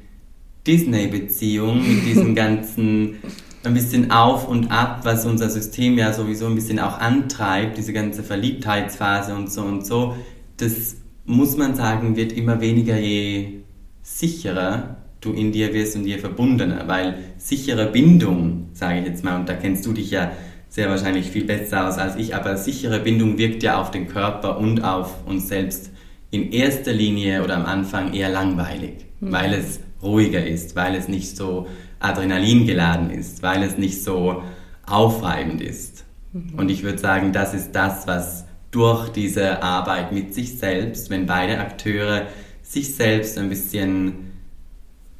Disney-Beziehung 0.67 1.77
mit 1.77 2.05
diesem 2.05 2.35
ganzen 2.35 3.15
ein 3.63 3.73
bisschen 3.73 4.11
auf 4.11 4.47
und 4.47 4.71
ab, 4.71 5.01
was 5.03 5.25
unser 5.25 5.49
System 5.49 5.97
ja 5.97 6.13
sowieso 6.13 6.45
ein 6.45 6.55
bisschen 6.55 6.79
auch 6.79 6.99
antreibt, 6.99 7.77
diese 7.77 7.91
ganze 7.91 8.23
Verliebtheitsphase 8.23 9.35
und 9.35 9.51
so 9.51 9.61
und 9.63 9.85
so 9.85 10.15
das 10.57 10.97
muss 11.25 11.57
man 11.57 11.75
sagen, 11.75 12.15
wird 12.15 12.31
immer 12.33 12.59
weniger, 12.61 12.97
je 12.97 13.59
sicherer 14.01 14.97
du 15.21 15.33
in 15.33 15.51
dir 15.51 15.73
wirst 15.73 15.95
und 15.95 16.05
je 16.05 16.17
verbundener, 16.17 16.87
weil 16.87 17.17
sichere 17.37 17.87
Bindung, 17.87 18.69
sage 18.73 18.99
ich 18.99 19.05
jetzt 19.05 19.23
mal, 19.23 19.39
und 19.39 19.49
da 19.49 19.53
kennst 19.53 19.85
du 19.85 19.93
dich 19.93 20.11
ja 20.11 20.31
sehr 20.69 20.89
wahrscheinlich 20.89 21.27
viel 21.27 21.45
besser 21.45 21.87
aus 21.87 21.97
als 21.97 22.15
ich, 22.17 22.35
aber 22.35 22.57
sichere 22.57 22.99
Bindung 22.99 23.37
wirkt 23.37 23.63
ja 23.63 23.79
auf 23.79 23.91
den 23.91 24.07
Körper 24.07 24.59
und 24.59 24.83
auf 24.83 25.25
uns 25.25 25.47
selbst 25.47 25.91
in 26.29 26.51
erster 26.51 26.93
Linie 26.93 27.43
oder 27.43 27.55
am 27.55 27.65
Anfang 27.65 28.13
eher 28.13 28.29
langweilig, 28.29 29.05
mhm. 29.19 29.31
weil 29.31 29.53
es 29.53 29.79
ruhiger 30.01 30.45
ist, 30.45 30.75
weil 30.75 30.95
es 30.95 31.07
nicht 31.07 31.35
so 31.35 31.67
Adrenalin 31.99 32.65
geladen 32.65 33.09
ist, 33.09 33.41
weil 33.43 33.63
es 33.63 33.77
nicht 33.77 34.03
so 34.03 34.43
aufreibend 34.85 35.61
ist. 35.61 36.05
Mhm. 36.33 36.53
Und 36.55 36.69
ich 36.69 36.83
würde 36.83 36.97
sagen, 36.97 37.33
das 37.33 37.53
ist 37.53 37.71
das, 37.71 38.07
was 38.07 38.45
durch 38.71 39.09
diese 39.09 39.63
Arbeit 39.63 40.11
mit 40.11 40.33
sich 40.33 40.57
selbst, 40.57 41.09
wenn 41.09 41.25
beide 41.25 41.59
Akteure 41.59 42.27
sich 42.61 42.95
selbst 42.95 43.37
ein 43.37 43.49
bisschen 43.49 44.31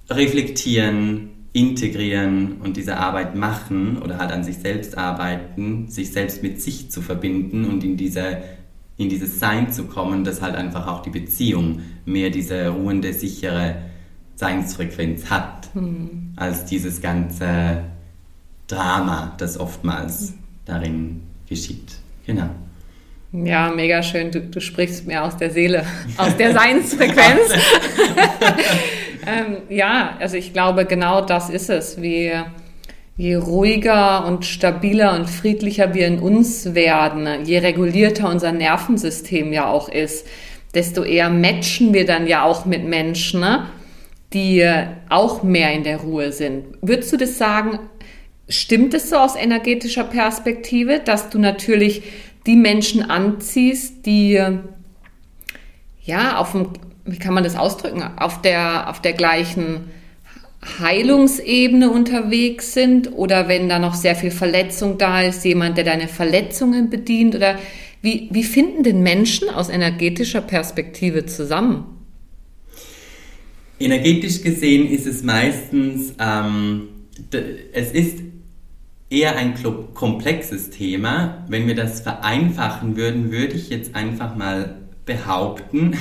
reflektieren, 0.10 1.29
integrieren 1.53 2.57
und 2.63 2.77
diese 2.77 2.98
Arbeit 2.98 3.36
machen 3.36 3.98
oder 4.01 4.19
halt 4.19 4.31
an 4.31 4.43
sich 4.43 4.57
selbst 4.57 4.98
arbeiten, 4.98 5.88
sich 5.88 6.12
selbst 6.12 6.43
mit 6.43 6.62
sich 6.62 6.91
zu 6.91 7.01
verbinden 7.01 7.65
und 7.65 7.84
in 7.84 7.98
diese 7.98 8.43
in 8.98 9.10
dieses 9.10 9.39
Sein 9.39 9.72
zu 9.72 9.84
kommen, 9.86 10.24
dass 10.24 10.41
halt 10.41 10.55
einfach 10.55 10.88
auch 10.88 11.03
die 11.03 11.12
Beziehung 11.12 11.81
mehr 12.05 12.31
diese 12.31 12.69
ruhende, 12.69 13.13
sichere 13.13 13.75
Seinsfrequenz 14.38 15.29
hat, 15.29 15.75
mhm. 15.75 16.34
als 16.38 16.65
dieses 16.65 17.01
ganze 17.01 17.84
Drama, 18.67 19.36
das 19.38 19.60
oftmals 19.60 20.32
mhm. 20.32 20.34
darin 20.65 21.22
geschieht. 21.50 21.96
Genau. 22.25 22.50
Ja, 23.34 23.70
mega 23.70 24.01
schön. 24.01 24.32
Du, 24.32 24.39
du 24.39 24.62
sprichst 24.62 25.06
mir 25.06 25.24
aus 25.24 25.36
der 25.36 25.51
Seele, 25.51 25.86
aus 26.17 26.38
der 26.38 26.53
Seinsfrequenz. 26.53 27.51
ähm, 29.27 29.58
ja, 29.70 30.15
also 30.20 30.38
ich 30.38 30.53
glaube, 30.53 30.86
genau 30.86 31.22
das 31.22 31.50
ist 31.50 31.70
es. 31.70 32.01
Wie, 32.01 32.32
je 33.17 33.36
ruhiger 33.36 34.25
und 34.25 34.46
stabiler 34.46 35.15
und 35.15 35.27
friedlicher 35.29 35.94
wir 35.94 36.08
in 36.08 36.20
uns 36.20 36.75
werden, 36.75 37.27
je 37.46 37.58
regulierter 37.58 38.29
unser 38.29 38.51
Nervensystem 38.51 39.51
ja 39.51 39.67
auch 39.67 39.89
ist, 39.89 40.27
desto 40.75 41.03
eher 41.03 41.29
matchen 41.29 41.94
wir 41.94 42.06
dann 42.06 42.27
ja 42.27 42.44
auch 42.44 42.65
mit 42.65 42.88
Menschen, 42.88 43.39
ne, 43.39 43.65
die 44.34 44.67
auch 45.10 45.43
mehr 45.43 45.74
in 45.74 45.84
der 45.84 45.98
Ruhe 45.98 46.31
sind. 46.31 46.65
Würdest 46.81 47.13
du 47.13 47.17
das 47.17 47.38
sagen, 47.38 47.79
stimmt 48.50 48.93
es 48.93 49.10
so 49.10 49.17
aus 49.17 49.36
energetischer 49.36 50.03
Perspektive, 50.03 51.00
dass 51.00 51.29
du 51.29 51.39
natürlich 51.39 52.03
die 52.46 52.55
Menschen 52.55 53.10
anziehst, 53.10 54.05
die 54.05 54.41
ja 56.03 56.38
auf 56.38 56.53
dem, 56.53 56.69
wie 57.05 57.19
kann 57.19 57.34
man 57.34 57.43
das 57.43 57.55
ausdrücken, 57.55 58.01
auf 58.17 58.41
der, 58.41 58.89
auf 58.89 59.01
der 59.01 59.13
gleichen 59.13 59.91
Heilungsebene 60.79 61.89
unterwegs 61.89 62.74
sind 62.74 63.13
oder 63.13 63.48
wenn 63.48 63.69
da 63.69 63.79
noch 63.79 63.93
sehr 63.93 64.15
viel 64.15 64.31
Verletzung 64.31 64.98
da 64.98 65.22
ist, 65.22 65.46
jemand, 65.46 65.77
der 65.77 65.84
deine 65.84 66.07
Verletzungen 66.07 66.89
bedient 66.89 67.36
oder 67.36 67.57
wie, 68.01 68.27
wie 68.31 68.43
finden 68.43 68.84
denn 68.84 69.01
Menschen 69.01 69.50
aus 69.50 69.69
energetischer 69.69 70.41
Perspektive 70.41 71.25
zusammen? 71.25 71.97
Energetisch 73.79 74.41
gesehen 74.41 74.89
ist 74.89 75.05
es 75.05 75.24
meistens, 75.24 76.13
ähm, 76.19 76.88
es 77.74 77.91
ist 77.91 78.19
eher 79.10 79.38
ein 79.38 79.53
komplexes 79.93 80.69
Thema. 80.69 81.46
Wenn 81.48 81.67
wir 81.67 81.75
das 81.75 82.01
vereinfachen 82.01 82.98
würden, 82.98 83.31
würde 83.31 83.53
ich 83.53 83.69
jetzt 83.69 83.96
einfach 83.96 84.36
mal 84.36 84.75
behaupten, 85.05 85.96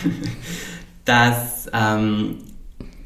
dass 1.05 1.71
ähm, 1.73 2.39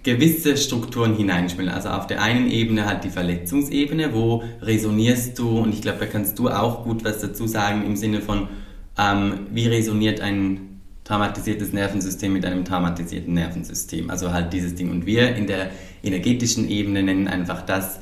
gewisse 0.03 0.57
Strukturen 0.57 1.15
hineinspielen. 1.17 1.71
Also 1.71 1.91
auf 1.91 2.07
der 2.07 2.23
einen 2.23 2.51
Ebene 2.51 2.87
halt 2.87 3.05
die 3.05 3.11
Verletzungsebene, 3.11 4.15
wo 4.15 4.43
resonierst 4.63 5.39
du, 5.39 5.59
und 5.59 5.75
ich 5.75 5.83
glaube, 5.83 5.99
da 5.99 6.07
kannst 6.07 6.39
du 6.39 6.49
auch 6.49 6.85
gut 6.85 7.05
was 7.05 7.21
dazu 7.21 7.47
sagen 7.47 7.85
im 7.85 7.97
Sinne 7.97 8.21
von, 8.21 8.49
ähm, 8.99 9.47
wie 9.51 9.67
resoniert 9.67 10.21
ein 10.21 10.70
traumatisiertes 11.05 11.73
Nervensystem 11.73 12.33
mit 12.33 12.45
einem 12.45 12.65
traumatisierten 12.65 13.35
Nervensystem. 13.35 14.11
Also 14.11 14.33
halt 14.33 14.53
dieses 14.53 14.75
Ding. 14.75 14.91
Und 14.91 15.07
wir 15.07 15.35
in 15.35 15.47
der 15.47 15.71
energetischen 16.03 16.69
Ebene 16.69 17.03
nennen 17.03 17.29
einfach 17.29 17.63
das 17.63 18.01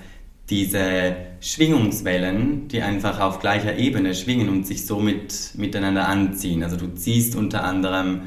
diese 0.50 1.14
Schwingungswellen, 1.40 2.68
die 2.68 2.80
einfach 2.80 3.20
auf 3.20 3.38
gleicher 3.38 3.76
Ebene 3.76 4.14
schwingen 4.14 4.48
und 4.48 4.66
sich 4.66 4.86
somit 4.86 5.52
miteinander 5.56 6.08
anziehen. 6.08 6.62
Also 6.62 6.76
du 6.76 6.94
ziehst 6.94 7.36
unter 7.36 7.64
anderem 7.64 8.22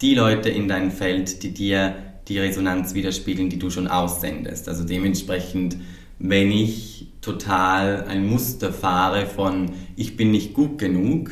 die 0.00 0.14
Leute 0.14 0.48
in 0.48 0.66
dein 0.66 0.90
Feld, 0.90 1.42
die 1.44 1.54
dir 1.54 1.94
die 2.26 2.38
Resonanz 2.38 2.94
widerspiegeln, 2.94 3.50
die 3.50 3.58
du 3.58 3.70
schon 3.70 3.86
aussendest. 3.86 4.68
Also 4.68 4.84
dementsprechend, 4.84 5.76
wenn 6.18 6.50
ich 6.50 7.06
total 7.20 8.04
ein 8.08 8.26
Muster 8.26 8.72
fahre 8.72 9.26
von 9.26 9.70
ich 9.96 10.16
bin 10.16 10.30
nicht 10.32 10.54
gut 10.54 10.78
genug, 10.78 11.30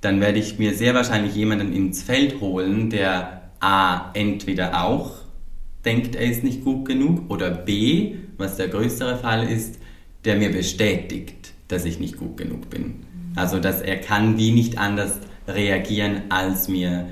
dann 0.00 0.20
werde 0.20 0.38
ich 0.38 0.58
mir 0.58 0.74
sehr 0.74 0.94
wahrscheinlich 0.94 1.34
jemanden 1.34 1.72
ins 1.72 2.02
Feld 2.02 2.40
holen, 2.40 2.90
der 2.90 3.50
A 3.60 4.10
entweder 4.14 4.84
auch 4.84 5.12
denkt, 5.84 6.16
er 6.16 6.26
ist 6.26 6.44
nicht 6.44 6.64
gut 6.64 6.84
genug 6.86 7.30
oder 7.30 7.50
B, 7.50 8.16
was 8.36 8.56
der 8.56 8.68
größere 8.68 9.18
Fall 9.18 9.48
ist, 9.48 9.78
der 10.24 10.36
mir 10.36 10.50
bestätigt, 10.50 11.52
dass 11.68 11.84
ich 11.84 11.98
nicht 11.98 12.18
gut 12.18 12.36
genug 12.36 12.68
bin. 12.68 13.06
Also 13.36 13.60
dass 13.60 13.80
er 13.80 13.96
kann 13.96 14.36
wie 14.38 14.50
nicht 14.50 14.78
anders 14.78 15.18
reagieren, 15.46 16.22
als 16.28 16.68
mir 16.68 17.06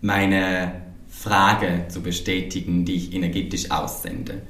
meine 0.00 0.72
Frage 1.08 1.84
zu 1.88 2.02
bestätigen, 2.02 2.84
die 2.84 2.94
ich 2.94 3.14
energetisch 3.14 3.70
aussende. 3.70 4.42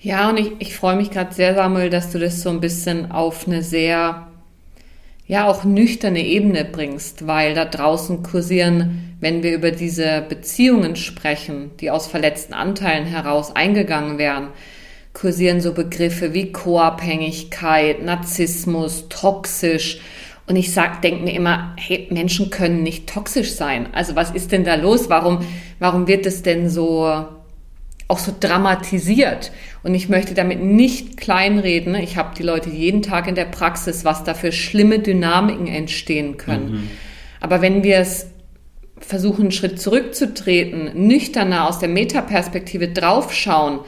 Ja, 0.00 0.30
und 0.30 0.38
ich, 0.38 0.52
ich 0.60 0.76
freue 0.76 0.96
mich 0.96 1.10
gerade 1.10 1.34
sehr, 1.34 1.54
Samuel, 1.54 1.90
dass 1.90 2.10
du 2.10 2.18
das 2.18 2.42
so 2.42 2.50
ein 2.50 2.60
bisschen 2.60 3.10
auf 3.10 3.46
eine 3.46 3.62
sehr, 3.62 4.29
ja, 5.30 5.46
auch 5.46 5.62
nüchterne 5.62 6.26
Ebene 6.26 6.64
bringst, 6.64 7.28
weil 7.28 7.54
da 7.54 7.64
draußen 7.64 8.24
kursieren, 8.24 9.14
wenn 9.20 9.44
wir 9.44 9.54
über 9.54 9.70
diese 9.70 10.26
Beziehungen 10.28 10.96
sprechen, 10.96 11.70
die 11.78 11.92
aus 11.92 12.08
verletzten 12.08 12.52
Anteilen 12.52 13.06
heraus 13.06 13.54
eingegangen 13.54 14.18
werden, 14.18 14.48
kursieren 15.12 15.60
so 15.60 15.72
Begriffe 15.72 16.34
wie 16.34 16.50
Co-Abhängigkeit, 16.50 18.02
Narzissmus, 18.02 19.08
toxisch, 19.08 20.00
und 20.48 20.56
ich 20.56 20.72
sag, 20.72 21.00
denke 21.00 21.22
mir 21.22 21.34
immer, 21.34 21.76
hey, 21.78 22.08
Menschen 22.10 22.50
können 22.50 22.82
nicht 22.82 23.08
toxisch 23.08 23.52
sein. 23.52 23.86
Also 23.92 24.16
was 24.16 24.32
ist 24.32 24.50
denn 24.50 24.64
da 24.64 24.74
los? 24.74 25.08
Warum, 25.08 25.46
warum 25.78 26.08
wird 26.08 26.26
es 26.26 26.42
denn 26.42 26.68
so 26.68 27.08
auch 28.10 28.18
so 28.18 28.34
dramatisiert? 28.38 29.52
Und 29.82 29.94
ich 29.94 30.08
möchte 30.08 30.34
damit 30.34 30.62
nicht 30.62 31.16
kleinreden. 31.16 31.94
Ich 31.94 32.16
habe 32.16 32.34
die 32.36 32.42
Leute 32.42 32.68
jeden 32.68 33.02
Tag 33.02 33.28
in 33.28 33.34
der 33.34 33.46
Praxis, 33.46 34.04
was 34.04 34.24
da 34.24 34.34
für 34.34 34.52
schlimme 34.52 34.98
Dynamiken 34.98 35.66
entstehen 35.66 36.36
können. 36.36 36.72
Mhm. 36.72 36.90
Aber 37.40 37.62
wenn 37.62 37.82
wir 37.82 37.98
es 37.98 38.26
versuchen, 38.98 39.42
einen 39.42 39.52
Schritt 39.52 39.80
zurückzutreten, 39.80 41.06
nüchterner 41.06 41.66
aus 41.66 41.78
der 41.78 41.88
Metaperspektive 41.88 42.88
draufschauen, 42.88 43.80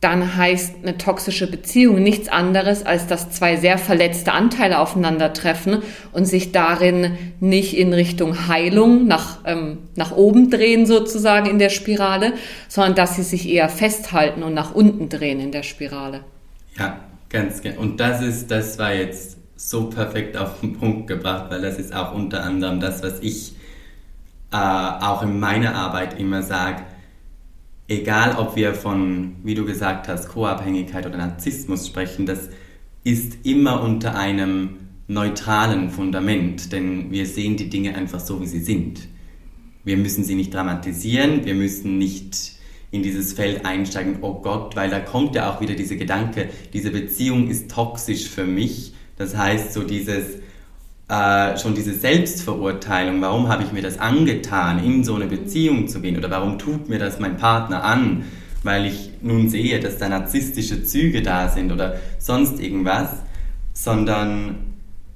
dann 0.00 0.36
heißt 0.36 0.76
eine 0.82 0.96
toxische 0.96 1.50
Beziehung 1.50 2.00
nichts 2.02 2.28
anderes, 2.28 2.86
als 2.86 3.08
dass 3.08 3.30
zwei 3.30 3.56
sehr 3.56 3.78
verletzte 3.78 4.32
Anteile 4.32 4.78
aufeinandertreffen 4.78 5.82
und 6.12 6.24
sich 6.24 6.52
darin 6.52 7.18
nicht 7.40 7.76
in 7.76 7.92
Richtung 7.92 8.46
Heilung 8.46 9.08
nach, 9.08 9.40
ähm, 9.44 9.78
nach 9.96 10.12
oben 10.12 10.50
drehen 10.50 10.86
sozusagen 10.86 11.50
in 11.50 11.58
der 11.58 11.70
Spirale, 11.70 12.34
sondern 12.68 12.94
dass 12.94 13.16
sie 13.16 13.24
sich 13.24 13.48
eher 13.48 13.68
festhalten 13.68 14.44
und 14.44 14.54
nach 14.54 14.72
unten 14.72 15.08
drehen 15.08 15.40
in 15.40 15.50
der 15.50 15.64
Spirale. 15.64 16.20
Ja, 16.78 17.00
ganz 17.28 17.60
genau. 17.60 17.80
Und 17.80 17.98
das 17.98 18.22
ist, 18.22 18.52
das 18.52 18.78
war 18.78 18.94
jetzt 18.94 19.36
so 19.56 19.90
perfekt 19.90 20.36
auf 20.36 20.60
den 20.60 20.78
Punkt 20.78 21.08
gebracht, 21.08 21.46
weil 21.50 21.60
das 21.60 21.76
ist 21.76 21.92
auch 21.92 22.14
unter 22.14 22.44
anderem 22.44 22.78
das, 22.78 23.02
was 23.02 23.18
ich 23.20 23.54
äh, 24.52 24.56
auch 24.56 25.22
in 25.22 25.40
meiner 25.40 25.74
Arbeit 25.74 26.20
immer 26.20 26.44
sage, 26.44 26.82
egal 27.88 28.36
ob 28.36 28.54
wir 28.54 28.74
von, 28.74 29.36
wie 29.42 29.54
du 29.54 29.64
gesagt 29.64 30.08
hast, 30.08 30.28
Co-Abhängigkeit 30.28 31.06
oder 31.06 31.16
Narzissmus 31.16 31.86
sprechen, 31.86 32.26
das 32.26 32.50
ist 33.02 33.46
immer 33.46 33.82
unter 33.82 34.14
einem 34.16 34.76
neutralen 35.06 35.90
Fundament, 35.90 36.70
denn 36.72 37.10
wir 37.10 37.26
sehen 37.26 37.56
die 37.56 37.70
Dinge 37.70 37.94
einfach 37.94 38.20
so, 38.20 38.40
wie 38.42 38.46
sie 38.46 38.60
sind. 38.60 39.08
Wir 39.84 39.96
müssen 39.96 40.22
sie 40.22 40.34
nicht 40.34 40.52
dramatisieren, 40.52 41.46
wir 41.46 41.54
müssen 41.54 41.96
nicht 41.96 42.52
in 42.90 43.02
dieses 43.02 43.32
Feld 43.32 43.64
einsteigen, 43.64 44.18
oh 44.20 44.40
Gott, 44.42 44.76
weil 44.76 44.90
da 44.90 45.00
kommt 45.00 45.34
ja 45.34 45.50
auch 45.50 45.60
wieder 45.62 45.74
dieser 45.74 45.96
Gedanke, 45.96 46.50
diese 46.72 46.90
Beziehung 46.90 47.48
ist 47.48 47.70
toxisch 47.70 48.28
für 48.28 48.44
mich. 48.44 48.92
Das 49.16 49.36
heißt, 49.36 49.72
so 49.72 49.82
dieses, 49.82 50.38
äh, 51.08 51.56
schon 51.56 51.74
diese 51.74 51.94
Selbstverurteilung, 51.94 53.20
warum 53.22 53.48
habe 53.48 53.62
ich 53.62 53.72
mir 53.72 53.82
das 53.82 53.98
angetan, 53.98 54.84
in 54.84 55.04
so 55.04 55.14
eine 55.14 55.26
Beziehung 55.26 55.88
zu 55.88 56.00
gehen 56.00 56.18
oder 56.18 56.30
warum 56.30 56.58
tut 56.58 56.88
mir 56.88 56.98
das 56.98 57.18
mein 57.18 57.36
Partner 57.38 57.82
an, 57.82 58.24
weil 58.62 58.86
ich 58.86 59.10
nun 59.22 59.48
sehe, 59.48 59.80
dass 59.80 59.98
da 59.98 60.08
narzisstische 60.08 60.84
Züge 60.84 61.22
da 61.22 61.48
sind 61.48 61.72
oder 61.72 61.96
sonst 62.18 62.60
irgendwas, 62.60 63.08
sondern 63.72 64.56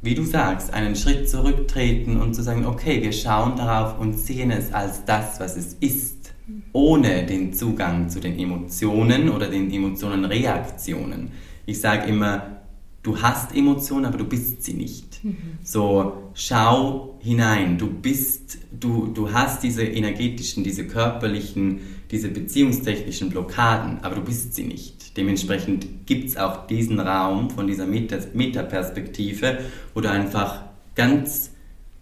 wie 0.01 0.15
du 0.15 0.25
sagst, 0.25 0.73
einen 0.73 0.97
Schritt 0.97 1.29
zurücktreten 1.29 2.21
und 2.21 2.35
zu 2.35 2.43
sagen, 2.43 2.65
okay, 2.67 3.03
wir 3.03 3.13
schauen 3.13 3.57
darauf 3.57 4.01
und 4.01 4.15
sehen 4.15 4.51
es 4.51 4.73
als 4.73 5.05
das, 5.05 5.39
was 5.39 5.57
es 5.57 5.75
ist, 5.75 6.33
ohne 6.73 7.25
den 7.27 7.53
Zugang 7.53 8.09
zu 8.09 8.19
den 8.19 8.39
Emotionen 8.39 9.29
oder 9.29 9.49
den 9.49 9.71
Emotionenreaktionen. 9.71 11.31
Ich 11.67 11.81
sage 11.81 12.09
immer, 12.09 12.62
du 13.03 13.21
hast 13.21 13.55
Emotionen, 13.55 14.07
aber 14.07 14.19
du 14.19 14.25
bist 14.25 14.63
sie 14.63 14.75
nicht. 14.75 15.25
Mhm. 15.25 15.37
So, 15.63 16.31
schau 16.35 17.19
hinein, 17.21 17.79
du 17.79 17.89
bist, 17.89 18.59
du, 18.79 19.07
du 19.09 19.33
hast 19.33 19.63
diese 19.63 19.85
energetischen, 19.85 20.65
diese 20.65 20.87
körperlichen, 20.87 21.81
diese 22.11 22.29
beziehungstechnischen 22.29 23.31
Blockaden, 23.31 24.01
aber 24.03 24.17
du 24.17 24.23
bist 24.23 24.55
sie 24.55 24.65
nicht. 24.65 25.17
Dementsprechend 25.17 26.07
gibt 26.07 26.29
es 26.29 26.37
auch 26.37 26.67
diesen 26.67 27.01
Raum 27.01 27.51
von 27.51 27.67
dieser 27.67 27.87
Metaperspektive, 27.87 29.59
wo 29.95 30.01
du 30.01 30.11
einfach 30.11 30.65
ganz 30.95 31.51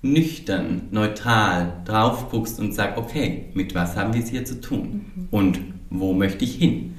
nüchtern, 0.02 0.88
neutral 0.90 1.82
drauf 1.84 2.30
guckst 2.30 2.58
und 2.58 2.72
sagst, 2.72 2.98
okay, 2.98 3.46
mit 3.54 3.74
was 3.74 3.96
haben 3.96 4.14
wir 4.14 4.22
es 4.22 4.30
hier 4.30 4.44
zu 4.44 4.60
tun? 4.60 5.04
Mhm. 5.14 5.28
Und 5.30 5.60
wo 5.90 6.12
möchte 6.12 6.44
ich 6.44 6.54
hin? 6.54 6.94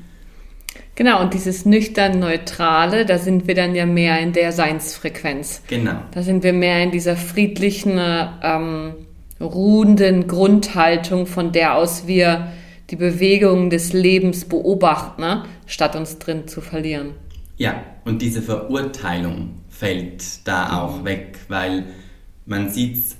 Genau, 1.01 1.19
und 1.19 1.33
dieses 1.33 1.65
nüchtern 1.65 2.19
Neutrale, 2.19 3.07
da 3.07 3.17
sind 3.17 3.47
wir 3.47 3.55
dann 3.55 3.73
ja 3.73 3.87
mehr 3.87 4.19
in 4.19 4.33
der 4.33 4.51
Seinsfrequenz. 4.51 5.63
Genau. 5.67 5.95
Da 6.11 6.21
sind 6.21 6.43
wir 6.43 6.53
mehr 6.53 6.83
in 6.83 6.91
dieser 6.91 7.15
friedlichen, 7.15 7.99
ähm, 8.43 8.93
ruhenden 9.39 10.27
Grundhaltung, 10.27 11.25
von 11.25 11.53
der 11.53 11.73
aus 11.73 12.05
wir 12.05 12.51
die 12.91 12.97
Bewegungen 12.97 13.71
des 13.71 13.93
Lebens 13.93 14.45
beobachten, 14.45 15.21
ne? 15.21 15.45
statt 15.65 15.95
uns 15.95 16.19
drin 16.19 16.47
zu 16.47 16.61
verlieren. 16.61 17.15
Ja, 17.57 17.81
und 18.05 18.21
diese 18.21 18.43
Verurteilung 18.43 19.55
fällt 19.71 20.47
da 20.47 20.83
auch 20.83 21.03
weg, 21.03 21.39
weil 21.47 21.85
man 22.45 22.69
sieht 22.69 22.97
es 22.97 23.17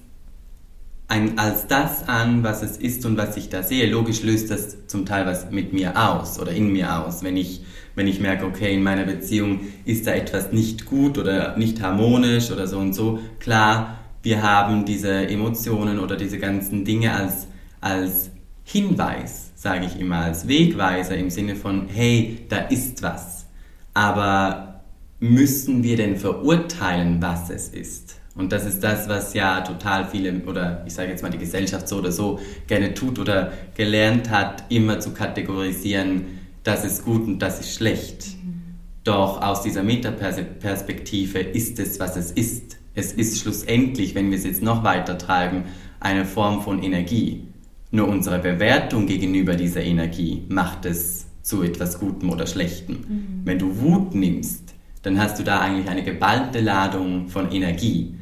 als 1.36 1.68
das 1.68 2.08
an, 2.08 2.44
was 2.44 2.64
es 2.64 2.78
ist 2.78 3.06
und 3.06 3.18
was 3.18 3.36
ich 3.36 3.50
da 3.50 3.64
sehe. 3.64 3.90
Logisch 3.90 4.24
löst 4.24 4.50
das 4.50 4.88
zum 4.88 5.06
Teil 5.06 5.26
was 5.26 5.52
mit 5.52 5.74
mir 5.74 5.98
aus 5.98 6.40
oder 6.40 6.52
in 6.52 6.72
mir 6.72 7.00
aus, 7.00 7.24
wenn 7.24 7.36
ich, 7.36 7.62
wenn 7.96 8.08
ich 8.08 8.22
merke, 8.22 8.46
okay, 8.46 8.74
in 8.74 8.84
meiner 8.84 9.04
Beziehung 9.04 9.62
ist 9.84 10.08
da 10.08 10.12
etwas 10.12 10.54
nicht 10.54 10.86
gut 10.86 11.18
oder 11.18 11.58
nicht 11.58 11.82
harmonisch 11.82 12.50
oder 12.52 12.66
so 12.68 12.78
und 12.78 12.94
so. 12.94 13.20
Klar, 13.40 13.98
wir 14.24 14.42
haben 14.42 14.86
diese 14.86 15.28
Emotionen 15.28 16.00
oder 16.00 16.16
diese 16.16 16.40
ganzen 16.40 16.86
Dinge 16.86 17.14
als, 17.14 17.48
als 17.82 18.30
Hinweis, 18.64 19.52
sage 19.56 19.86
ich 19.86 20.00
immer, 20.00 20.18
als 20.18 20.48
Wegweiser 20.48 21.18
im 21.18 21.30
Sinne 21.30 21.58
von, 21.58 21.88
hey, 21.88 22.46
da 22.48 22.58
ist 22.58 23.04
was. 23.04 23.48
Aber 23.94 24.82
müssen 25.20 25.84
wir 25.84 25.98
denn 25.98 26.16
verurteilen, 26.16 27.22
was 27.22 27.50
es 27.50 27.68
ist? 27.68 28.21
Und 28.36 28.52
das 28.52 28.66
ist 28.66 28.82
das, 28.82 29.10
was 29.10 29.34
ja 29.34 29.62
total 29.62 30.08
viele, 30.08 30.34
oder 30.46 30.84
ich 30.88 30.94
sage 30.94 31.10
jetzt 31.10 31.22
mal 31.22 31.30
die 31.30 31.38
Gesellschaft 31.38 31.88
so 31.88 31.98
oder 31.98 32.12
so 32.12 32.40
gerne 32.68 32.94
tut 32.94 33.20
oder 33.20 33.52
gelernt 33.76 34.30
hat, 34.30 34.64
immer 34.70 35.00
zu 35.00 35.12
kategorisieren, 35.12 36.40
das 36.64 36.86
ist 36.86 37.04
gut 37.04 37.26
und 37.28 37.40
das 37.40 37.60
ist 37.60 37.76
schlecht. 37.76 38.38
Mhm. 38.44 38.62
Doch 39.04 39.42
aus 39.42 39.64
dieser 39.64 39.84
Metaperspektive 39.84 41.40
ist 41.40 41.80
es, 41.80 42.00
was 42.00 42.16
es 42.16 42.32
ist. 42.32 42.78
Es 42.94 43.14
ist 43.14 43.40
schlussendlich, 43.40 44.16
wenn 44.16 44.30
wir 44.30 44.38
es 44.38 44.46
jetzt 44.46 44.62
noch 44.62 44.84
weiter 44.84 45.18
treiben, 45.18 45.64
eine 46.00 46.26
Form 46.26 46.62
von 46.62 46.84
Energie. 46.84 47.48
Nur 47.90 48.08
unsere 48.08 48.40
Bewertung 48.40 49.08
gegenüber 49.08 49.56
dieser 49.56 49.84
Energie 49.84 50.44
macht 50.48 50.86
es 50.86 51.26
zu 51.42 51.64
etwas 51.64 52.00
Gutem 52.00 52.30
oder 52.30 52.48
Schlechtem. 52.48 52.96
Mhm. 52.96 53.42
Wenn 53.44 53.60
du 53.60 53.82
Wut 53.82 54.16
nimmst, 54.16 54.74
dann 55.02 55.20
hast 55.20 55.40
du 55.40 55.44
da 55.44 55.60
eigentlich 55.60 55.90
eine 55.90 56.04
geballte 56.04 56.62
Ladung 56.62 57.28
von 57.28 57.52
Energie. 57.52 58.16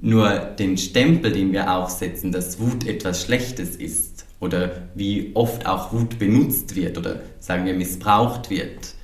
Nur 0.00 0.30
den 0.38 0.78
Stempel, 0.78 1.32
den 1.32 1.52
wir 1.52 1.72
aufsetzen, 1.74 2.30
dass 2.30 2.60
Wut 2.60 2.86
etwas 2.86 3.24
Schlechtes 3.24 3.74
ist 3.76 4.26
oder 4.40 4.70
wie 4.94 5.32
oft 5.34 5.66
auch 5.66 5.92
Wut 5.92 6.18
benutzt 6.18 6.76
wird 6.76 6.96
oder 6.96 7.20
sagen 7.40 7.66
wir 7.66 7.74
missbraucht 7.74 8.50
wird, 8.50 8.94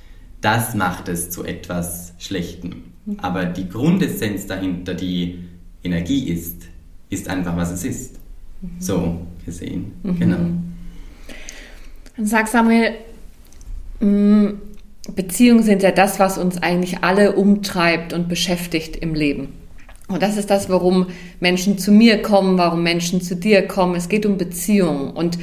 das 0.41 0.73
macht 0.75 1.09
es 1.09 1.29
zu 1.29 1.43
etwas 1.43 2.13
Schlechtem. 2.19 2.83
Aber 3.17 3.45
die 3.45 3.69
Grundessenz 3.69 4.47
dahinter, 4.47 4.93
die 4.93 5.39
Energie 5.83 6.29
ist, 6.29 6.63
ist 7.09 7.27
einfach, 7.27 7.55
was 7.55 7.71
es 7.71 7.83
ist. 7.83 8.19
Mhm. 8.61 8.69
So 8.79 9.21
gesehen. 9.45 9.91
Mhm. 10.03 10.19
Genau. 10.19 10.37
Dann 12.17 12.25
sag 12.25 12.47
Samuel, 12.47 12.95
mm, 13.99 14.47
Beziehungen 15.13 15.63
sind 15.63 15.83
ja 15.83 15.91
das, 15.91 16.19
was 16.19 16.37
uns 16.37 16.57
eigentlich 16.57 17.03
alle 17.03 17.33
umtreibt 17.33 18.13
und 18.13 18.27
beschäftigt 18.27 18.95
im 18.95 19.13
Leben. 19.13 19.49
Und 20.07 20.21
das 20.21 20.37
ist 20.37 20.49
das, 20.49 20.69
warum 20.69 21.07
Menschen 21.39 21.77
zu 21.77 21.91
mir 21.91 22.21
kommen, 22.21 22.57
warum 22.57 22.83
Menschen 22.83 23.21
zu 23.21 23.35
dir 23.35 23.67
kommen. 23.67 23.95
Es 23.95 24.07
geht 24.07 24.25
um 24.25 24.37
Beziehungen. 24.37 25.11
Und 25.11 25.39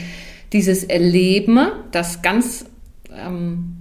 dieses 0.52 0.84
Erleben, 0.84 1.68
das 1.90 2.22
ganz, 2.22 2.64
ähm, 3.10 3.76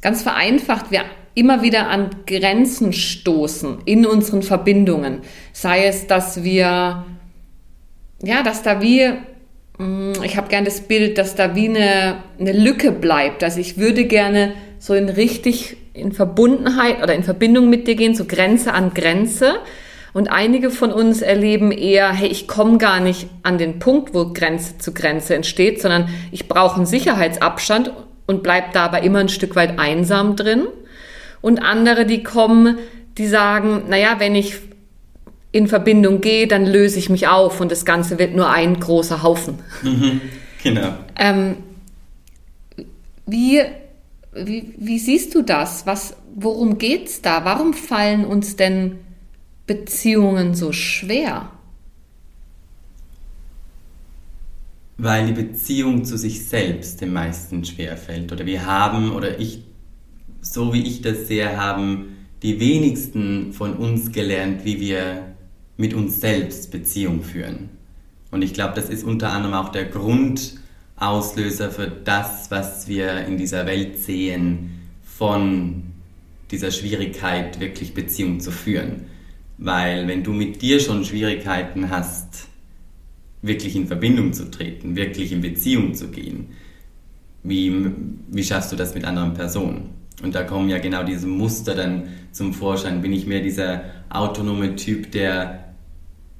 ganz 0.00 0.22
vereinfacht 0.22 0.90
wir 0.90 1.04
immer 1.34 1.62
wieder 1.62 1.88
an 1.88 2.10
Grenzen 2.26 2.92
stoßen 2.92 3.78
in 3.86 4.06
unseren 4.06 4.42
Verbindungen. 4.42 5.20
Sei 5.52 5.86
es, 5.86 6.06
dass 6.06 6.44
wir, 6.44 7.04
ja, 8.22 8.42
dass 8.44 8.62
da 8.62 8.82
wie, 8.82 9.10
mm, 9.78 10.22
ich 10.24 10.36
habe 10.36 10.48
gerne 10.48 10.66
das 10.66 10.82
Bild, 10.82 11.18
dass 11.18 11.34
da 11.34 11.54
wie 11.56 11.68
eine, 11.68 12.22
eine 12.38 12.52
Lücke 12.52 12.92
bleibt. 12.92 13.42
Also 13.42 13.58
ich 13.60 13.78
würde 13.78 14.04
gerne 14.04 14.52
so 14.78 14.94
in 14.94 15.08
richtig 15.08 15.76
in 15.92 16.12
Verbundenheit 16.12 17.02
oder 17.02 17.14
in 17.14 17.22
Verbindung 17.22 17.68
mit 17.68 17.86
dir 17.86 17.94
gehen, 17.94 18.14
so 18.14 18.24
Grenze 18.24 18.72
an 18.72 18.94
Grenze. 18.94 19.56
Und 20.12 20.30
einige 20.30 20.70
von 20.70 20.92
uns 20.92 21.22
erleben 21.22 21.70
eher, 21.70 22.12
hey, 22.12 22.28
ich 22.28 22.48
komme 22.48 22.78
gar 22.78 23.00
nicht 23.00 23.28
an 23.42 23.58
den 23.58 23.78
Punkt, 23.78 24.12
wo 24.12 24.32
Grenze 24.32 24.78
zu 24.78 24.92
Grenze 24.92 25.34
entsteht, 25.34 25.80
sondern 25.80 26.08
ich 26.32 26.48
brauche 26.48 26.76
einen 26.76 26.86
Sicherheitsabstand 26.86 27.92
und 28.26 28.42
bleib 28.42 28.72
dabei 28.72 29.02
immer 29.02 29.20
ein 29.20 29.28
Stück 29.28 29.54
weit 29.54 29.78
einsam 29.78 30.36
drin. 30.36 30.66
Und 31.40 31.62
andere, 31.62 32.06
die 32.06 32.22
kommen, 32.22 32.78
die 33.18 33.26
sagen, 33.26 33.84
naja, 33.88 34.16
wenn 34.18 34.34
ich 34.34 34.56
in 35.52 35.66
Verbindung 35.68 36.20
gehe, 36.20 36.46
dann 36.46 36.66
löse 36.66 36.98
ich 36.98 37.08
mich 37.08 37.28
auf 37.28 37.60
und 37.60 37.72
das 37.72 37.84
Ganze 37.84 38.18
wird 38.18 38.34
nur 38.34 38.50
ein 38.50 38.78
großer 38.78 39.22
Haufen. 39.22 39.58
Mhm, 39.82 40.20
genau. 40.62 40.94
Ähm, 41.16 41.56
wie 43.26 43.62
wie, 44.44 44.74
wie 44.76 44.98
siehst 44.98 45.34
du 45.34 45.42
das? 45.42 45.86
Was, 45.86 46.16
worum 46.34 46.78
geht's 46.78 47.22
da? 47.22 47.44
Warum 47.44 47.74
fallen 47.74 48.24
uns 48.24 48.56
denn 48.56 48.98
Beziehungen 49.66 50.54
so 50.54 50.72
schwer? 50.72 51.50
Weil 54.98 55.26
die 55.26 55.32
Beziehung 55.32 56.04
zu 56.04 56.18
sich 56.18 56.46
selbst 56.46 57.00
den 57.00 57.12
meisten 57.12 57.64
schwer 57.64 57.96
fällt. 57.96 58.32
Oder 58.32 58.44
wir 58.46 58.66
haben, 58.66 59.12
oder 59.12 59.40
ich, 59.40 59.64
so 60.40 60.72
wie 60.72 60.82
ich 60.82 61.00
das 61.02 61.26
sehe, 61.26 61.56
haben 61.56 62.16
die 62.42 62.60
wenigsten 62.60 63.52
von 63.52 63.74
uns 63.74 64.12
gelernt, 64.12 64.64
wie 64.64 64.80
wir 64.80 65.34
mit 65.76 65.94
uns 65.94 66.20
selbst 66.20 66.70
Beziehung 66.70 67.22
führen. 67.22 67.70
Und 68.30 68.42
ich 68.42 68.54
glaube, 68.54 68.74
das 68.74 68.90
ist 68.90 69.04
unter 69.04 69.32
anderem 69.32 69.54
auch 69.54 69.70
der 69.70 69.86
Grund, 69.86 70.60
Auslöser 71.00 71.70
für 71.70 71.88
das, 71.88 72.50
was 72.50 72.86
wir 72.86 73.26
in 73.26 73.38
dieser 73.38 73.66
Welt 73.66 73.98
sehen, 73.98 74.80
von 75.02 75.82
dieser 76.50 76.70
Schwierigkeit, 76.70 77.58
wirklich 77.58 77.94
Beziehung 77.94 78.40
zu 78.40 78.50
führen. 78.50 79.06
Weil 79.58 80.08
wenn 80.08 80.22
du 80.22 80.32
mit 80.32 80.62
dir 80.62 80.78
schon 80.78 81.04
Schwierigkeiten 81.04 81.90
hast, 81.90 82.48
wirklich 83.42 83.76
in 83.76 83.86
Verbindung 83.86 84.32
zu 84.32 84.50
treten, 84.50 84.96
wirklich 84.96 85.32
in 85.32 85.40
Beziehung 85.40 85.94
zu 85.94 86.08
gehen, 86.08 86.48
wie, 87.42 87.90
wie 88.28 88.44
schaffst 88.44 88.70
du 88.72 88.76
das 88.76 88.94
mit 88.94 89.04
anderen 89.04 89.34
Personen? 89.34 89.90
Und 90.22 90.34
da 90.34 90.42
kommen 90.42 90.68
ja 90.68 90.78
genau 90.78 91.02
diese 91.02 91.26
Muster 91.26 91.74
dann 91.74 92.08
zum 92.32 92.52
Vorschein. 92.52 93.00
Bin 93.00 93.12
ich 93.12 93.26
mehr 93.26 93.40
dieser 93.40 93.84
autonome 94.10 94.76
Typ, 94.76 95.10
der 95.12 95.72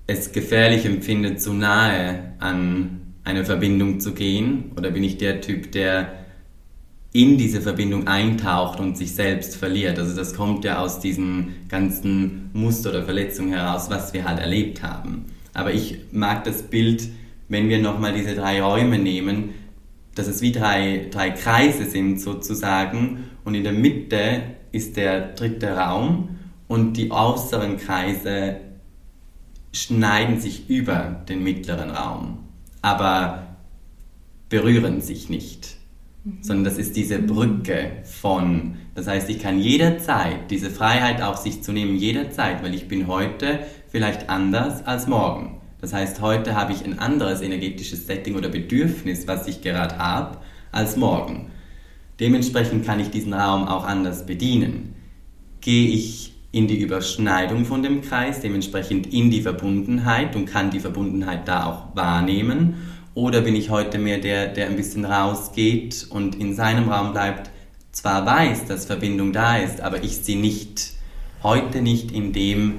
es 0.06 0.32
gefährlich 0.32 0.84
empfindet, 0.84 1.40
zu 1.40 1.54
nahe 1.54 2.34
an 2.40 2.99
eine 3.24 3.44
Verbindung 3.44 4.00
zu 4.00 4.12
gehen? 4.12 4.72
Oder 4.76 4.90
bin 4.90 5.04
ich 5.04 5.18
der 5.18 5.40
Typ, 5.40 5.72
der 5.72 6.12
in 7.12 7.38
diese 7.38 7.60
Verbindung 7.60 8.06
eintaucht 8.06 8.80
und 8.80 8.96
sich 8.96 9.14
selbst 9.14 9.56
verliert? 9.56 9.98
Also 9.98 10.16
das 10.16 10.34
kommt 10.34 10.64
ja 10.64 10.80
aus 10.80 11.00
diesen 11.00 11.54
ganzen 11.68 12.50
Muster 12.52 12.90
oder 12.90 13.04
Verletzungen 13.04 13.52
heraus, 13.52 13.90
was 13.90 14.12
wir 14.12 14.24
halt 14.24 14.38
erlebt 14.38 14.82
haben. 14.82 15.26
Aber 15.52 15.72
ich 15.74 15.98
mag 16.12 16.44
das 16.44 16.62
Bild, 16.62 17.08
wenn 17.48 17.68
wir 17.68 17.80
nochmal 17.80 18.14
diese 18.14 18.34
drei 18.34 18.62
Räume 18.62 18.98
nehmen, 18.98 19.50
dass 20.14 20.28
es 20.28 20.42
wie 20.42 20.52
drei, 20.52 21.06
drei 21.10 21.30
Kreise 21.30 21.84
sind 21.84 22.20
sozusagen 22.20 23.24
und 23.44 23.54
in 23.54 23.64
der 23.64 23.72
Mitte 23.72 24.42
ist 24.72 24.96
der 24.96 25.32
dritte 25.32 25.76
Raum 25.76 26.36
und 26.68 26.96
die 26.96 27.10
äußeren 27.10 27.76
Kreise 27.78 28.56
schneiden 29.72 30.40
sich 30.40 30.68
über 30.68 31.22
den 31.28 31.42
mittleren 31.42 31.90
Raum 31.90 32.49
aber 32.82 33.56
berühren 34.48 35.00
sich 35.00 35.28
nicht. 35.28 35.76
Mhm. 36.24 36.42
Sondern 36.42 36.64
das 36.64 36.78
ist 36.78 36.96
diese 36.96 37.18
Brücke 37.18 38.02
von, 38.04 38.76
das 38.94 39.06
heißt, 39.06 39.30
ich 39.30 39.38
kann 39.40 39.58
jederzeit 39.58 40.50
diese 40.50 40.70
Freiheit 40.70 41.22
auf 41.22 41.36
sich 41.36 41.62
zu 41.62 41.72
nehmen, 41.72 41.96
jederzeit, 41.96 42.62
weil 42.62 42.74
ich 42.74 42.88
bin 42.88 43.06
heute 43.06 43.60
vielleicht 43.88 44.28
anders 44.28 44.86
als 44.86 45.06
morgen. 45.06 45.60
Das 45.80 45.94
heißt, 45.94 46.20
heute 46.20 46.54
habe 46.54 46.72
ich 46.72 46.84
ein 46.84 46.98
anderes 46.98 47.40
energetisches 47.40 48.06
Setting 48.06 48.36
oder 48.36 48.50
Bedürfnis, 48.50 49.26
was 49.26 49.46
ich 49.46 49.62
gerade 49.62 49.96
habe, 49.96 50.38
als 50.72 50.96
morgen. 50.96 51.50
Dementsprechend 52.20 52.84
kann 52.84 53.00
ich 53.00 53.10
diesen 53.10 53.32
Raum 53.32 53.66
auch 53.66 53.84
anders 53.84 54.26
bedienen. 54.26 54.94
Gehe 55.62 55.88
ich 55.88 56.29
in 56.52 56.66
die 56.66 56.78
Überschneidung 56.78 57.64
von 57.64 57.82
dem 57.82 58.02
Kreis, 58.02 58.40
dementsprechend 58.40 59.12
in 59.12 59.30
die 59.30 59.42
Verbundenheit 59.42 60.34
und 60.34 60.46
kann 60.46 60.70
die 60.70 60.80
Verbundenheit 60.80 61.46
da 61.46 61.66
auch 61.66 61.96
wahrnehmen? 61.96 62.74
Oder 63.14 63.40
bin 63.40 63.54
ich 63.54 63.70
heute 63.70 63.98
mehr 63.98 64.18
der, 64.18 64.48
der 64.48 64.66
ein 64.66 64.76
bisschen 64.76 65.04
rausgeht 65.04 66.06
und 66.10 66.34
in 66.34 66.54
seinem 66.54 66.88
Raum 66.88 67.12
bleibt, 67.12 67.50
zwar 67.92 68.24
weiß, 68.24 68.66
dass 68.66 68.86
Verbindung 68.86 69.32
da 69.32 69.58
ist, 69.58 69.80
aber 69.80 70.02
ich 70.02 70.18
sie 70.18 70.36
nicht, 70.36 70.92
heute 71.42 71.82
nicht 71.82 72.12
in 72.12 72.32
dem 72.32 72.78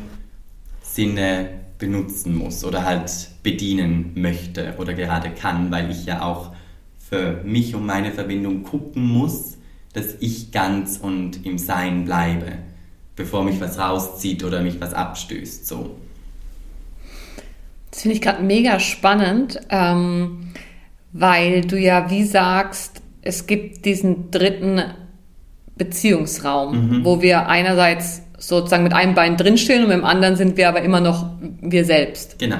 Sinne 0.81 1.49
benutzen 1.77 2.35
muss 2.35 2.63
oder 2.63 2.85
halt 2.85 3.29
bedienen 3.43 4.11
möchte 4.15 4.75
oder 4.77 4.93
gerade 4.93 5.31
kann, 5.31 5.71
weil 5.71 5.91
ich 5.91 6.05
ja 6.05 6.21
auch 6.21 6.53
für 6.97 7.41
mich 7.43 7.75
und 7.75 7.85
meine 7.85 8.11
Verbindung 8.11 8.63
gucken 8.63 9.05
muss, 9.05 9.57
dass 9.93 10.15
ich 10.19 10.51
ganz 10.51 10.97
und 10.97 11.45
im 11.45 11.57
Sein 11.57 12.05
bleibe 12.05 12.53
bevor 13.21 13.43
mich 13.43 13.61
was 13.61 13.77
rauszieht 13.77 14.43
oder 14.43 14.61
mich 14.61 14.81
was 14.81 14.95
abstößt. 14.95 15.67
So. 15.67 15.91
Das 17.91 18.01
finde 18.01 18.15
ich 18.15 18.21
gerade 18.21 18.41
mega 18.41 18.79
spannend, 18.79 19.59
ähm, 19.69 20.51
weil 21.13 21.61
du 21.61 21.77
ja 21.77 22.09
wie 22.09 22.23
sagst, 22.23 23.01
es 23.21 23.45
gibt 23.45 23.85
diesen 23.85 24.31
dritten 24.31 24.81
Beziehungsraum, 25.75 26.99
mhm. 26.99 27.05
wo 27.05 27.21
wir 27.21 27.47
einerseits 27.47 28.23
sozusagen 28.39 28.83
mit 28.83 28.93
einem 28.93 29.13
Bein 29.13 29.37
drinstehen 29.37 29.83
und 29.83 29.89
mit 29.89 29.97
dem 29.97 30.05
anderen 30.05 30.35
sind 30.35 30.57
wir 30.57 30.67
aber 30.67 30.81
immer 30.81 30.99
noch 30.99 31.29
wir 31.61 31.85
selbst. 31.85 32.39
Genau. 32.39 32.57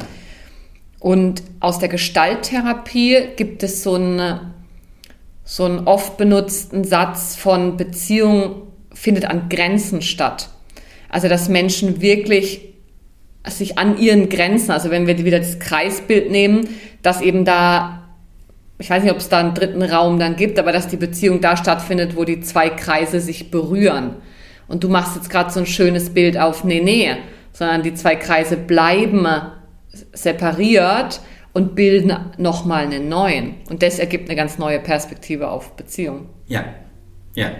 Und 0.99 1.41
aus 1.59 1.79
der 1.79 1.89
Gestalttherapie 1.89 3.17
gibt 3.35 3.63
es 3.63 3.81
so 3.81 3.95
einen, 3.95 4.53
so 5.43 5.65
einen 5.65 5.87
oft 5.87 6.17
benutzten 6.17 6.83
Satz 6.83 7.35
von 7.35 7.77
Beziehung 7.77 8.67
findet 8.93 9.25
an 9.25 9.49
Grenzen 9.49 10.03
statt. 10.03 10.50
Also 11.11 11.27
dass 11.27 11.49
Menschen 11.49 12.01
wirklich 12.01 12.61
sich 13.45 13.77
an 13.77 13.97
ihren 13.97 14.29
Grenzen, 14.29 14.71
also 14.71 14.89
wenn 14.91 15.07
wir 15.07 15.17
wieder 15.23 15.39
das 15.39 15.59
Kreisbild 15.59 16.31
nehmen, 16.31 16.69
dass 17.01 17.21
eben 17.21 17.43
da, 17.43 18.07
ich 18.79 18.89
weiß 18.89 19.03
nicht, 19.03 19.11
ob 19.11 19.17
es 19.17 19.29
da 19.29 19.39
einen 19.39 19.53
dritten 19.53 19.83
Raum 19.83 20.19
dann 20.19 20.37
gibt, 20.37 20.57
aber 20.57 20.71
dass 20.71 20.87
die 20.87 20.97
Beziehung 20.97 21.41
da 21.41 21.57
stattfindet, 21.57 22.15
wo 22.15 22.23
die 22.23 22.39
zwei 22.39 22.69
Kreise 22.69 23.19
sich 23.19 23.51
berühren. 23.51 24.15
Und 24.67 24.83
du 24.85 24.89
machst 24.89 25.17
jetzt 25.17 25.29
gerade 25.29 25.51
so 25.51 25.59
ein 25.59 25.65
schönes 25.65 26.11
Bild 26.11 26.37
auf, 26.37 26.63
nee, 26.63 26.81
nee, 26.81 27.09
sondern 27.51 27.83
die 27.83 27.93
zwei 27.93 28.15
Kreise 28.15 28.55
bleiben 28.55 29.27
separiert 30.13 31.19
und 31.51 31.75
bilden 31.75 32.15
nochmal 32.37 32.85
einen 32.85 33.09
neuen. 33.09 33.55
Und 33.69 33.83
das 33.83 33.99
ergibt 33.99 34.29
eine 34.29 34.37
ganz 34.37 34.57
neue 34.57 34.79
Perspektive 34.79 35.49
auf 35.49 35.75
Beziehung. 35.75 36.29
Ja, 36.47 36.63
ja, 37.35 37.51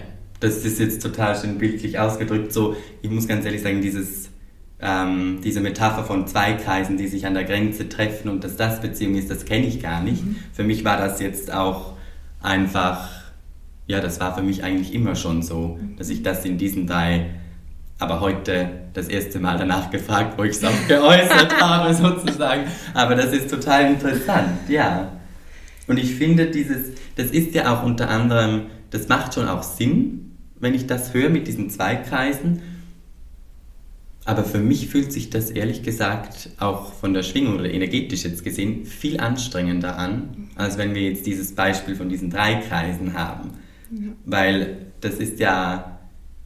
das 0.42 0.64
ist 0.64 0.80
jetzt 0.80 1.00
total 1.02 1.40
schön 1.40 1.58
bildlich 1.58 1.98
ausgedrückt. 1.98 2.52
So, 2.52 2.76
ich 3.00 3.10
muss 3.10 3.28
ganz 3.28 3.44
ehrlich 3.44 3.62
sagen, 3.62 3.80
dieses, 3.80 4.30
ähm, 4.80 5.40
diese 5.42 5.60
Metapher 5.60 6.04
von 6.04 6.26
zwei 6.26 6.54
Kreisen, 6.54 6.96
die 6.96 7.06
sich 7.06 7.26
an 7.26 7.34
der 7.34 7.44
Grenze 7.44 7.88
treffen 7.88 8.28
und 8.28 8.42
dass 8.42 8.56
das 8.56 8.80
Beziehung 8.80 9.14
ist, 9.14 9.30
das 9.30 9.44
kenne 9.44 9.66
ich 9.66 9.80
gar 9.80 10.02
nicht. 10.02 10.24
Mhm. 10.24 10.36
Für 10.52 10.64
mich 10.64 10.84
war 10.84 10.96
das 10.96 11.20
jetzt 11.20 11.52
auch 11.52 11.92
einfach, 12.40 13.08
ja, 13.86 14.00
das 14.00 14.18
war 14.18 14.34
für 14.34 14.42
mich 14.42 14.64
eigentlich 14.64 14.92
immer 14.92 15.14
schon 15.14 15.42
so, 15.42 15.78
dass 15.96 16.08
ich 16.08 16.22
das 16.22 16.44
in 16.44 16.58
diesen 16.58 16.86
drei 16.86 17.30
aber 17.98 18.20
heute 18.20 18.68
das 18.94 19.06
erste 19.06 19.38
Mal 19.38 19.58
danach 19.58 19.92
gefragt, 19.92 20.36
wo 20.36 20.42
ich 20.42 20.56
es 20.56 20.64
auch 20.64 20.88
geäußert 20.88 21.60
habe, 21.60 21.94
sozusagen. 21.94 22.64
Aber 22.94 23.14
das 23.14 23.32
ist 23.32 23.48
total 23.48 23.92
interessant, 23.92 24.68
ja. 24.68 25.12
Und 25.86 25.98
ich 25.98 26.16
finde, 26.16 26.46
dieses, 26.46 26.96
das 27.14 27.26
ist 27.26 27.54
ja 27.54 27.72
auch 27.72 27.84
unter 27.84 28.10
anderem, 28.10 28.62
das 28.90 29.06
macht 29.06 29.34
schon 29.34 29.46
auch 29.46 29.62
Sinn, 29.62 30.31
wenn 30.62 30.74
ich 30.74 30.86
das 30.86 31.12
höre 31.12 31.28
mit 31.28 31.46
diesen 31.46 31.68
zwei 31.68 31.96
Kreisen. 31.96 32.62
Aber 34.24 34.44
für 34.44 34.60
mich 34.60 34.86
fühlt 34.86 35.12
sich 35.12 35.28
das 35.30 35.50
ehrlich 35.50 35.82
gesagt 35.82 36.50
auch 36.58 36.92
von 36.92 37.12
der 37.12 37.24
Schwingung 37.24 37.56
oder 37.56 37.70
energetisch 37.70 38.22
jetzt 38.22 38.44
gesehen 38.44 38.86
viel 38.86 39.18
anstrengender 39.18 39.98
an, 39.98 40.48
als 40.54 40.78
wenn 40.78 40.94
wir 40.94 41.02
jetzt 41.02 41.26
dieses 41.26 41.56
Beispiel 41.56 41.96
von 41.96 42.08
diesen 42.08 42.30
drei 42.30 42.54
Kreisen 42.54 43.14
haben. 43.14 43.50
Ja. 43.90 44.12
Weil 44.24 44.86
das 45.00 45.14
ist 45.14 45.40
ja, 45.40 45.98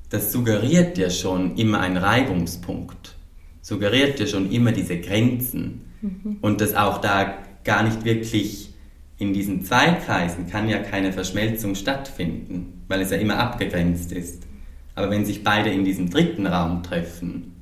das 0.09 0.33
suggeriert 0.33 0.97
ja 0.97 1.11
schon 1.11 1.57
immer 1.57 1.81
einen 1.81 1.99
Reibungspunkt, 1.99 3.15
suggeriert 3.61 4.19
ja 4.19 4.27
schon 4.27 4.51
immer 4.51 4.73
diese 4.73 4.99
Grenzen 4.99 5.83
mhm. 6.01 6.39
und 6.41 6.63
dass 6.63 6.75
auch 6.75 7.03
da 7.03 7.37
gar 7.65 7.83
nicht 7.83 8.07
wirklich 8.07 8.71
in 9.19 9.35
diesen 9.35 9.65
zwei 9.65 9.93
Kreisen 9.93 10.49
kann 10.49 10.71
ja 10.71 10.79
keine 10.79 11.13
Verschmelzung 11.13 11.75
stattfinden, 11.75 12.76
weil 12.89 13.01
es 13.01 13.11
ja 13.11 13.17
immer 13.17 13.39
abgegrenzt 13.39 14.13
ist. 14.13 14.45
Aber 14.95 15.11
wenn 15.11 15.25
sich 15.25 15.45
beide 15.45 15.71
in 15.71 15.85
diesem 15.85 16.11
dritten 16.11 16.47
Raum 16.47 16.83
treffen, 16.83 17.53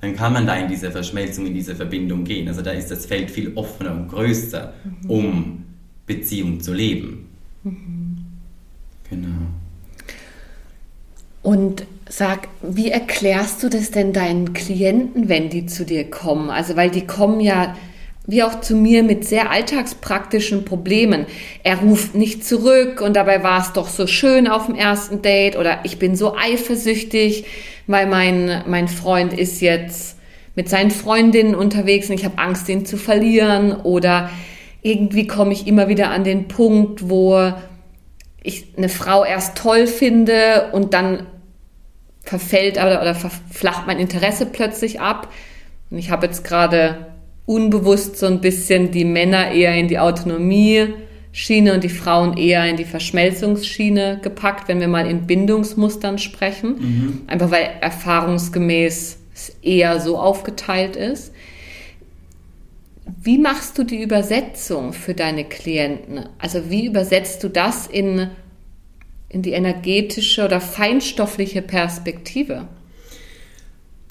dann 0.00 0.14
kann 0.14 0.32
man 0.32 0.46
da 0.46 0.54
in 0.56 0.68
diese 0.68 0.90
Verschmelzung, 0.90 1.46
in 1.46 1.54
diese 1.54 1.74
Verbindung 1.74 2.24
gehen. 2.24 2.46
Also 2.48 2.60
da 2.60 2.72
ist 2.72 2.90
das 2.90 3.06
Feld 3.06 3.30
viel 3.30 3.52
offener 3.54 3.92
und 3.92 4.08
größer, 4.08 4.74
mhm. 4.84 5.10
um 5.10 5.64
Beziehung 6.06 6.60
zu 6.60 6.74
leben. 6.74 7.28
Mhm. 7.62 8.16
Genau. 9.08 9.46
Und 11.42 11.86
sag, 12.08 12.48
wie 12.62 12.90
erklärst 12.90 13.62
du 13.62 13.68
das 13.68 13.90
denn 13.90 14.12
deinen 14.12 14.52
Klienten, 14.52 15.28
wenn 15.28 15.50
die 15.50 15.66
zu 15.66 15.84
dir 15.84 16.08
kommen? 16.10 16.50
Also, 16.50 16.76
weil 16.76 16.90
die 16.90 17.06
kommen 17.06 17.40
ja 17.40 17.76
wie 18.26 18.42
auch 18.42 18.60
zu 18.60 18.74
mir 18.74 19.02
mit 19.02 19.26
sehr 19.26 19.50
alltagspraktischen 19.50 20.64
Problemen. 20.64 21.26
Er 21.62 21.76
ruft 21.78 22.14
nicht 22.14 22.44
zurück 22.44 23.00
und 23.02 23.16
dabei 23.16 23.42
war 23.42 23.60
es 23.60 23.72
doch 23.72 23.88
so 23.88 24.06
schön 24.06 24.48
auf 24.48 24.66
dem 24.66 24.74
ersten 24.74 25.20
Date 25.20 25.56
oder 25.56 25.80
ich 25.84 25.98
bin 25.98 26.16
so 26.16 26.34
eifersüchtig, 26.34 27.44
weil 27.86 28.06
mein, 28.06 28.62
mein 28.66 28.88
Freund 28.88 29.34
ist 29.34 29.60
jetzt 29.60 30.16
mit 30.54 30.68
seinen 30.68 30.90
Freundinnen 30.90 31.54
unterwegs 31.54 32.08
und 32.08 32.14
ich 32.14 32.24
habe 32.24 32.38
Angst, 32.38 32.68
ihn 32.68 32.86
zu 32.86 32.96
verlieren 32.96 33.72
oder 33.72 34.30
irgendwie 34.80 35.26
komme 35.26 35.52
ich 35.52 35.66
immer 35.66 35.88
wieder 35.88 36.10
an 36.10 36.24
den 36.24 36.48
Punkt, 36.48 37.10
wo 37.10 37.52
ich 38.42 38.66
eine 38.76 38.88
Frau 38.88 39.24
erst 39.24 39.58
toll 39.58 39.86
finde 39.86 40.70
und 40.72 40.94
dann 40.94 41.26
verfällt 42.22 42.76
oder, 42.76 43.02
oder 43.02 43.14
verflacht 43.14 43.86
mein 43.86 43.98
Interesse 43.98 44.46
plötzlich 44.46 45.00
ab. 45.00 45.30
Und 45.90 45.98
ich 45.98 46.10
habe 46.10 46.26
jetzt 46.26 46.44
gerade 46.44 47.13
unbewusst 47.46 48.16
so 48.16 48.26
ein 48.26 48.40
bisschen 48.40 48.90
die 48.90 49.04
Männer 49.04 49.50
eher 49.50 49.74
in 49.74 49.88
die 49.88 49.98
Autonomie-Schiene 49.98 51.74
und 51.74 51.84
die 51.84 51.88
Frauen 51.90 52.36
eher 52.36 52.64
in 52.68 52.76
die 52.76 52.84
Verschmelzungsschiene 52.84 54.20
gepackt, 54.22 54.68
wenn 54.68 54.80
wir 54.80 54.88
mal 54.88 55.08
in 55.08 55.26
Bindungsmustern 55.26 56.18
sprechen. 56.18 56.76
Mhm. 56.78 57.20
Einfach 57.26 57.50
weil 57.50 57.68
erfahrungsgemäß 57.80 59.18
es 59.34 59.48
eher 59.62 60.00
so 60.00 60.18
aufgeteilt 60.18 60.96
ist. 60.96 61.32
Wie 63.22 63.38
machst 63.38 63.76
du 63.76 63.84
die 63.84 64.02
Übersetzung 64.02 64.92
für 64.92 65.12
deine 65.12 65.44
Klienten? 65.44 66.26
Also 66.38 66.70
wie 66.70 66.86
übersetzt 66.86 67.42
du 67.44 67.48
das 67.48 67.86
in, 67.86 68.30
in 69.28 69.42
die 69.42 69.52
energetische 69.52 70.44
oder 70.44 70.60
feinstoffliche 70.60 71.60
Perspektive? 71.60 72.68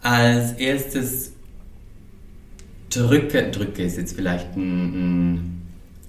Als 0.01 0.53
erstes 0.53 1.32
drücke, 2.95 3.51
drücke 3.51 3.83
ist 3.83 3.97
jetzt 3.97 4.15
vielleicht 4.15 4.55
ein, 4.55 4.61
ein, 4.61 5.61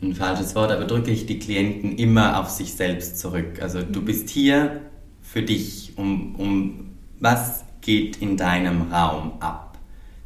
ein, 0.02 0.14
falsches 0.14 0.54
Wort, 0.54 0.70
aber 0.70 0.84
drücke 0.84 1.10
ich 1.10 1.26
die 1.26 1.38
Klienten 1.38 1.96
immer 1.96 2.40
auf 2.40 2.50
sich 2.50 2.74
selbst 2.74 3.18
zurück. 3.18 3.60
Also 3.60 3.82
du 3.82 4.00
mhm. 4.00 4.04
bist 4.04 4.28
hier 4.30 4.80
für 5.22 5.42
dich, 5.42 5.92
um, 5.96 6.34
um 6.36 6.90
was 7.20 7.64
geht 7.80 8.20
in 8.20 8.36
deinem 8.36 8.92
Raum 8.92 9.32
ab. 9.40 9.78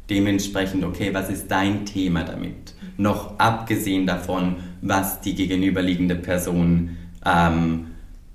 Dementsprechend, 0.09 0.83
okay, 0.83 1.13
was 1.13 1.29
ist 1.29 1.51
dein 1.51 1.85
Thema 1.85 2.23
damit? 2.23 2.73
Noch 2.97 3.37
abgesehen 3.39 4.07
davon, 4.07 4.57
was 4.81 5.21
die 5.21 5.35
gegenüberliegende 5.35 6.15
Person 6.15 6.97
ähm, 7.25 7.87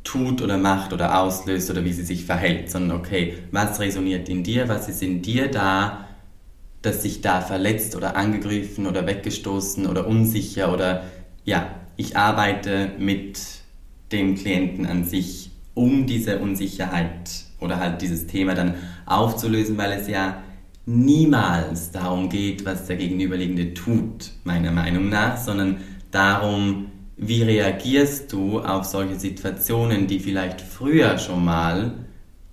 tut 0.05 0.43
oder 0.43 0.59
macht 0.59 0.93
oder 0.93 1.19
auslöst 1.19 1.71
oder 1.71 1.85
wie 1.85 1.93
sie 1.93 2.05
sich 2.05 2.25
verhält, 2.25 2.71
sondern 2.71 2.99
okay, 2.99 3.35
was 3.51 3.81
resoniert 3.81 4.29
in 4.29 4.45
dir, 4.45 4.69
was 4.69 4.89
ist 4.89 5.03
in 5.03 5.23
dir 5.23 5.51
da, 5.51 6.07
dass 6.85 7.03
sich 7.03 7.23
da 7.23 7.41
verletzt 7.41 7.97
oder 7.97 8.15
angegriffen 8.15 8.87
oder 8.87 9.07
weggestoßen 9.07 9.87
oder 9.87 10.07
unsicher 10.07 10.73
oder 10.73 11.05
ja, 11.45 11.75
ich 11.97 12.17
arbeite 12.17 12.91
mit 12.99 13.41
dem 14.13 14.35
Klienten 14.35 14.87
an 14.87 15.05
sich, 15.05 15.51
um 15.73 16.07
diese 16.07 16.39
Unsicherheit 16.39 17.45
oder 17.61 17.81
halt 17.81 18.03
dieses 18.03 18.27
Thema 18.27 18.55
dann 18.55 18.75
aufzulösen, 19.07 19.79
weil 19.79 19.93
es 19.93 20.09
ja 20.09 20.43
niemals 20.87 21.91
darum 21.91 22.29
geht, 22.29 22.67
was 22.67 22.87
der 22.87 22.97
Gegenüberliegende 22.97 23.73
tut, 23.73 24.33
meiner 24.45 24.71
Meinung 24.71 25.09
nach, 25.09 25.39
sondern 25.39 25.79
darum, 26.11 26.91
wie 27.17 27.43
reagierst 27.43 28.31
du 28.33 28.61
auf 28.61 28.85
solche 28.85 29.19
Situationen, 29.19 30.07
die 30.07 30.21
vielleicht 30.21 30.61
früher 30.61 31.17
schon 31.19 31.45
mal 31.45 31.95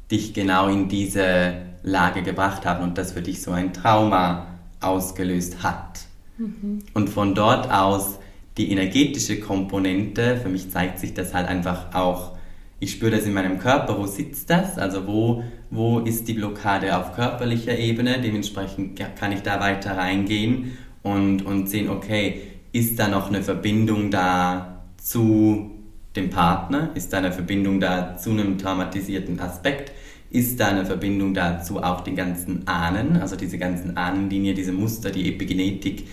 dich 0.10 0.34
genau 0.34 0.70
in 0.70 0.88
diese 0.88 1.71
Lage 1.84 2.22
gebracht 2.22 2.66
haben 2.66 2.84
und 2.84 2.98
das 2.98 3.14
für 3.14 3.22
dich 3.22 3.42
so 3.42 3.52
ein 3.52 3.74
Trauma 3.74 4.48
ausgelöst 4.80 5.64
hat. 5.64 6.02
Mhm. 6.38 6.80
Und 6.94 7.10
von 7.10 7.36
dort 7.36 7.72
aus 7.72 8.20
die 8.58 8.72
energetische 8.72 9.40
Komponente, 9.40 10.38
für 10.38 10.50
mich 10.50 10.70
zeigt 10.72 11.00
sich 11.00 11.14
das 11.14 11.34
halt 11.34 11.48
einfach 11.48 11.94
auch, 11.94 12.32
ich 12.80 12.92
spüre 12.92 13.12
das 13.12 13.26
in 13.26 13.34
meinem 13.34 13.60
Körper, 13.60 13.98
wo 13.98 14.08
sitzt 14.08 14.50
das, 14.50 14.78
also 14.78 15.08
wo, 15.08 15.44
wo 15.70 16.00
ist 16.00 16.28
die 16.28 16.34
Blockade 16.34 16.98
auf 16.98 17.14
körperlicher 17.14 17.78
Ebene, 17.78 18.20
dementsprechend 18.20 19.00
kann 19.18 19.32
ich 19.32 19.42
da 19.42 19.60
weiter 19.60 19.96
reingehen 19.96 20.78
und, 21.04 21.46
und 21.46 21.70
sehen, 21.70 21.90
okay, 21.90 22.42
ist 22.72 23.00
da 23.00 23.08
noch 23.08 23.28
eine 23.28 23.44
Verbindung 23.44 24.10
da 24.10 24.84
zu 24.98 25.72
dem 26.16 26.30
Partner, 26.30 26.90
ist 26.96 27.14
da 27.14 27.20
eine 27.20 27.32
Verbindung 27.32 27.80
da 27.80 28.18
zu 28.18 28.32
einem 28.32 28.58
traumatisierten 28.58 29.40
Aspekt, 29.40 29.92
ist 30.32 30.60
da 30.60 30.70
eine 30.70 30.86
Verbindung 30.86 31.34
dazu 31.34 31.84
auch 31.84 32.02
die 32.02 32.16
ganzen 32.16 32.68
Ahnen, 32.68 33.18
also 33.18 33.36
diese 33.36 33.58
ganzen 33.58 33.98
Ahnenlinie, 33.98 34.54
diese 34.54 34.72
Muster, 34.72 35.12
die 35.12 35.28
Epigenetik, 35.30 36.08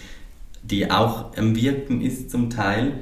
die 0.62 0.90
auch 0.90 1.36
am 1.36 1.54
Wirken 1.54 2.00
ist 2.00 2.30
zum 2.30 2.50
Teil, 2.50 2.94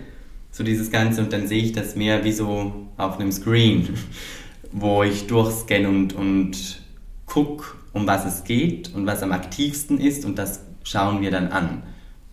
so 0.51 0.63
dieses 0.63 0.91
Ganze 0.91 1.23
und 1.23 1.33
dann 1.33 1.49
sehe 1.49 1.63
ich 1.63 1.73
das 1.73 1.97
mehr 1.97 2.25
wie 2.25 2.33
so 2.33 2.89
auf 2.97 3.19
einem 3.19 3.33
Screen, 3.33 3.89
wo 4.73 5.03
ich 5.03 5.27
durchscanne 5.27 5.89
und, 5.89 6.13
und 6.15 6.83
gucke, 7.25 7.65
um 7.93 8.07
was 8.07 8.27
es 8.27 8.45
geht 8.45 8.95
und 8.95 9.07
was 9.07 9.23
am 9.23 9.33
aktivsten 9.33 9.99
ist 9.99 10.25
und 10.25 10.39
das 10.39 10.61
schauen 10.85 11.23
wir 11.23 11.31
dann 11.31 11.49
an. 11.49 11.83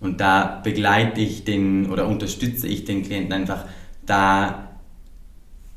Und 0.02 0.20
da 0.20 0.60
begleite 0.62 1.22
ich 1.22 1.46
den 1.46 1.90
oder 1.90 2.08
unterstütze 2.08 2.68
ich 2.68 2.84
den 2.84 3.04
Klienten 3.04 3.32
einfach 3.32 3.66
da 4.06 4.73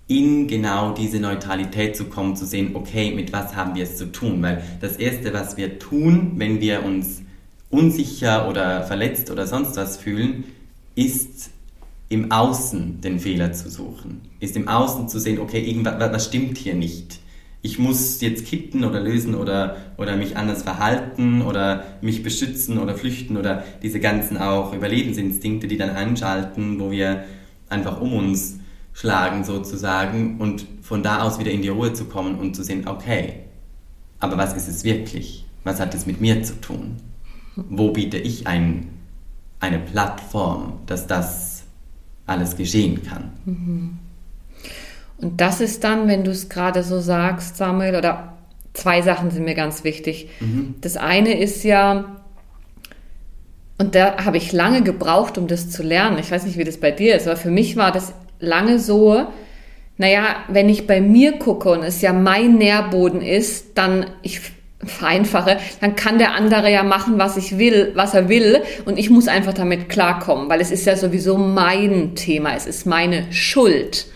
in 0.08 0.46
genau 0.46 0.92
diese 0.92 1.18
Neutralität 1.18 1.96
zu 1.96 2.04
kommen, 2.04 2.36
zu 2.36 2.46
sehen, 2.46 2.70
okay, 2.74 3.12
mit 3.12 3.32
was 3.32 3.56
haben 3.56 3.74
wir 3.74 3.84
es 3.84 3.96
zu 3.96 4.12
tun? 4.12 4.40
Weil 4.40 4.62
das 4.80 4.96
Erste, 4.96 5.32
was 5.32 5.56
wir 5.56 5.78
tun, 5.78 6.32
wenn 6.36 6.60
wir 6.60 6.84
uns 6.84 7.22
unsicher 7.70 8.48
oder 8.48 8.84
verletzt 8.84 9.30
oder 9.30 9.46
sonst 9.46 9.76
was 9.76 9.96
fühlen, 9.96 10.44
ist 10.94 11.50
im 12.08 12.30
Außen 12.30 13.00
den 13.00 13.18
Fehler 13.18 13.52
zu 13.52 13.68
suchen. 13.68 14.20
Ist 14.38 14.56
im 14.56 14.68
Außen 14.68 15.08
zu 15.08 15.18
sehen, 15.18 15.40
okay, 15.40 15.60
irgendwas 15.60 15.98
was 15.98 16.26
stimmt 16.26 16.56
hier 16.56 16.74
nicht. 16.74 17.18
Ich 17.62 17.80
muss 17.80 18.20
jetzt 18.20 18.46
kitten 18.46 18.84
oder 18.84 19.00
lösen 19.00 19.34
oder, 19.34 19.76
oder 19.96 20.16
mich 20.16 20.36
anders 20.36 20.62
verhalten 20.62 21.42
oder 21.42 21.82
mich 22.00 22.22
beschützen 22.22 22.78
oder 22.78 22.94
flüchten 22.94 23.36
oder 23.36 23.64
diese 23.82 23.98
ganzen 23.98 24.36
auch 24.36 24.72
Überlebensinstinkte, 24.72 25.66
die 25.66 25.76
dann 25.76 25.90
anschalten, 25.90 26.78
wo 26.78 26.92
wir 26.92 27.24
einfach 27.68 28.00
um 28.00 28.12
uns 28.12 28.60
schlagen 28.96 29.44
sozusagen 29.44 30.38
und 30.38 30.66
von 30.80 31.02
da 31.02 31.20
aus 31.20 31.38
wieder 31.38 31.50
in 31.50 31.60
die 31.60 31.68
Ruhe 31.68 31.92
zu 31.92 32.06
kommen 32.06 32.38
und 32.38 32.56
zu 32.56 32.62
sehen, 32.62 32.88
okay, 32.88 33.40
aber 34.20 34.38
was 34.38 34.54
ist 34.54 34.68
es 34.68 34.84
wirklich? 34.84 35.44
Was 35.64 35.80
hat 35.80 35.94
es 35.94 36.06
mit 36.06 36.22
mir 36.22 36.42
zu 36.42 36.58
tun? 36.62 36.96
Wo 37.56 37.90
biete 37.90 38.16
ich 38.16 38.46
ein, 38.46 38.88
eine 39.60 39.80
Plattform, 39.80 40.80
dass 40.86 41.06
das 41.06 41.64
alles 42.24 42.56
geschehen 42.56 43.02
kann? 43.02 43.32
Mhm. 43.44 43.98
Und 45.18 45.40
das 45.42 45.60
ist 45.60 45.84
dann, 45.84 46.08
wenn 46.08 46.24
du 46.24 46.30
es 46.30 46.48
gerade 46.48 46.82
so 46.82 46.98
sagst, 46.98 47.58
Samuel, 47.58 47.96
oder 47.96 48.32
zwei 48.72 49.02
Sachen 49.02 49.30
sind 49.30 49.44
mir 49.44 49.54
ganz 49.54 49.84
wichtig. 49.84 50.30
Mhm. 50.40 50.74
Das 50.80 50.96
eine 50.96 51.38
ist 51.38 51.64
ja, 51.64 52.16
und 53.76 53.94
da 53.94 54.24
habe 54.24 54.38
ich 54.38 54.52
lange 54.52 54.82
gebraucht, 54.82 55.36
um 55.36 55.48
das 55.48 55.68
zu 55.68 55.82
lernen. 55.82 56.18
Ich 56.18 56.30
weiß 56.30 56.46
nicht, 56.46 56.56
wie 56.56 56.64
das 56.64 56.78
bei 56.78 56.92
dir 56.92 57.16
ist, 57.16 57.26
aber 57.26 57.36
für 57.36 57.50
mich 57.50 57.76
war 57.76 57.92
das 57.92 58.14
lange 58.40 58.78
so, 58.78 59.26
naja, 59.98 60.36
wenn 60.48 60.68
ich 60.68 60.86
bei 60.86 61.00
mir 61.00 61.32
gucke 61.32 61.70
und 61.70 61.82
es 61.82 62.02
ja 62.02 62.12
mein 62.12 62.56
Nährboden 62.56 63.22
ist, 63.22 63.78
dann 63.78 64.06
ich, 64.22 64.40
vereinfache, 64.84 65.58
dann 65.80 65.96
kann 65.96 66.18
der 66.18 66.34
andere 66.34 66.70
ja 66.70 66.82
machen, 66.82 67.18
was 67.18 67.36
ich 67.36 67.58
will, 67.58 67.92
was 67.94 68.14
er 68.14 68.28
will 68.28 68.62
und 68.84 68.98
ich 68.98 69.10
muss 69.10 69.28
einfach 69.28 69.54
damit 69.54 69.88
klarkommen, 69.88 70.48
weil 70.48 70.60
es 70.60 70.70
ist 70.70 70.86
ja 70.86 70.96
sowieso 70.96 71.38
mein 71.38 72.14
Thema, 72.14 72.54
es 72.54 72.66
ist 72.66 72.86
meine 72.86 73.32
Schuld, 73.32 74.06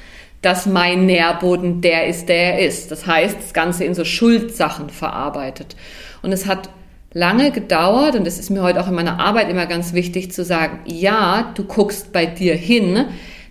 dass 0.43 0.67
mein 0.67 1.07
Nährboden 1.07 1.81
der 1.81 2.07
ist, 2.07 2.29
der 2.29 2.55
er 2.55 2.67
ist. 2.67 2.91
Das 2.91 3.07
heißt, 3.07 3.37
das 3.39 3.53
Ganze 3.53 3.85
in 3.85 3.95
so 3.95 4.05
Schuldsachen 4.05 4.89
verarbeitet. 4.89 5.77
Und 6.23 6.33
es 6.33 6.47
hat 6.47 6.71
lange 7.13 7.51
gedauert 7.51 8.15
und 8.15 8.27
es 8.27 8.39
ist 8.39 8.51
mir 8.51 8.63
heute 8.63 8.81
auch 8.81 8.89
in 8.89 8.95
meiner 8.95 9.21
Arbeit 9.21 9.51
immer 9.51 9.67
ganz 9.67 9.93
wichtig 9.93 10.33
zu 10.33 10.45
sagen, 10.45 10.81
ja, 10.87 11.53
du 11.55 11.65
guckst 11.65 12.13
bei 12.13 12.25
dir 12.25 12.55
hin, 12.55 13.07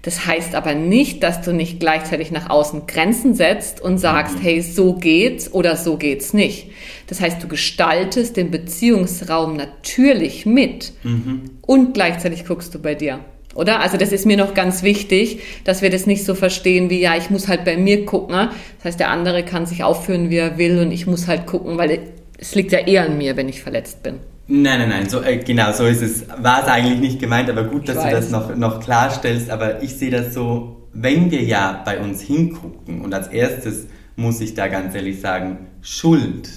das 0.10 0.26
heißt 0.26 0.56
aber 0.56 0.74
nicht, 0.74 1.22
dass 1.22 1.44
du 1.44 1.54
nicht 1.54 1.80
gleichzeitig 1.80 2.32
nach 2.32 2.50
außen 2.50 2.88
Grenzen 2.88 3.36
setzt 3.36 3.80
und 3.80 4.00
sagst, 4.00 4.40
mhm. 4.40 4.42
hey, 4.42 4.62
so 4.62 4.94
geht's 4.94 5.54
oder 5.54 5.76
so 5.76 5.98
geht's 5.98 6.34
nicht. 6.34 6.72
Das 7.06 7.22
heißt, 7.22 7.44
du 7.44 7.48
gestaltest 7.48 8.36
den 8.36 8.50
Beziehungsraum 8.50 9.56
natürlich 9.56 10.48
mit 10.48 10.94
mhm. 11.04 11.52
und 11.62 11.94
gleichzeitig 11.94 12.48
guckst 12.48 12.74
du 12.74 12.80
bei 12.80 12.96
dir. 12.96 13.20
Oder? 13.54 13.82
Also 13.82 13.98
das 13.98 14.12
ist 14.12 14.26
mir 14.26 14.36
noch 14.36 14.56
ganz 14.56 14.82
wichtig, 14.82 15.42
dass 15.64 15.84
wir 15.84 15.92
das 15.92 16.08
nicht 16.08 16.26
so 16.26 16.34
verstehen 16.34 16.90
wie, 16.90 17.02
ja, 17.02 17.16
ich 17.16 17.30
muss 17.30 17.48
halt 17.48 17.64
bei 17.64 17.78
mir 17.78 18.04
gucken. 18.08 18.34
Das 18.34 18.86
heißt, 18.86 19.00
der 19.00 19.12
andere 19.12 19.46
kann 19.46 19.68
sich 19.68 19.84
aufführen, 19.84 20.32
wie 20.32 20.38
er 20.38 20.58
will 20.58 20.80
und 20.80 20.92
ich 20.92 21.06
muss 21.06 21.28
halt 21.28 21.46
gucken, 21.46 21.78
weil 21.78 22.00
es 22.40 22.56
liegt 22.56 22.72
ja 22.72 22.80
eher 22.80 23.06
an 23.06 23.20
mir, 23.20 23.38
wenn 23.38 23.48
ich 23.48 23.62
verletzt 23.62 24.02
bin. 24.02 24.16
Nein, 24.52 24.80
nein, 24.80 24.90
nein, 24.90 25.10
so, 25.10 25.22
äh, 25.22 25.38
genau, 25.38 25.72
so 25.74 25.86
ist 25.86 26.02
es. 26.02 26.28
War 26.28 26.64
es 26.64 26.68
eigentlich 26.68 27.00
nicht 27.00 27.20
gemeint, 27.20 27.52
aber 27.52 27.66
gut, 27.66 27.88
dass 27.88 28.04
du 28.04 28.10
das 28.10 28.32
noch, 28.32 28.56
noch 28.56 28.80
klarstellst. 28.80 29.52
Aber 29.52 29.84
ich 29.84 29.96
sehe 29.96 30.10
das 30.10 30.34
so, 30.34 30.88
wenn 30.92 31.30
wir 31.30 31.44
ja 31.44 31.84
bei 31.86 32.00
uns 32.00 32.22
hingucken 32.22 33.02
und 33.02 33.14
als 33.14 33.28
erstes 33.28 33.86
muss 34.16 34.42
ich 34.42 34.56
da 34.56 34.68
ganz 34.68 34.96
ehrlich 34.96 35.22
sagen, 35.22 35.68
Schuld 35.82 36.50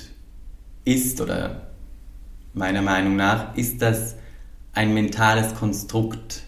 ist 0.87 1.21
oder 1.21 1.69
meiner 2.55 2.81
Meinung 2.81 3.15
nach 3.15 3.55
ist 3.59 3.83
das 3.83 4.17
ein 4.73 4.95
mentales 4.95 5.55
Konstrukt. 5.55 6.45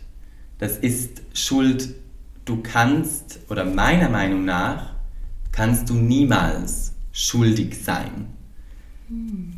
Das 0.59 0.79
ist 0.79 1.21
Schuld. 1.35 1.95
Du 2.47 2.63
kannst 2.63 3.41
oder 3.51 3.67
meiner 3.67 4.09
Meinung 4.09 4.47
nach 4.47 4.95
kannst 5.53 5.91
du 5.91 5.95
niemals 5.95 6.95
schuldig 7.13 7.77
sein. 7.85 8.34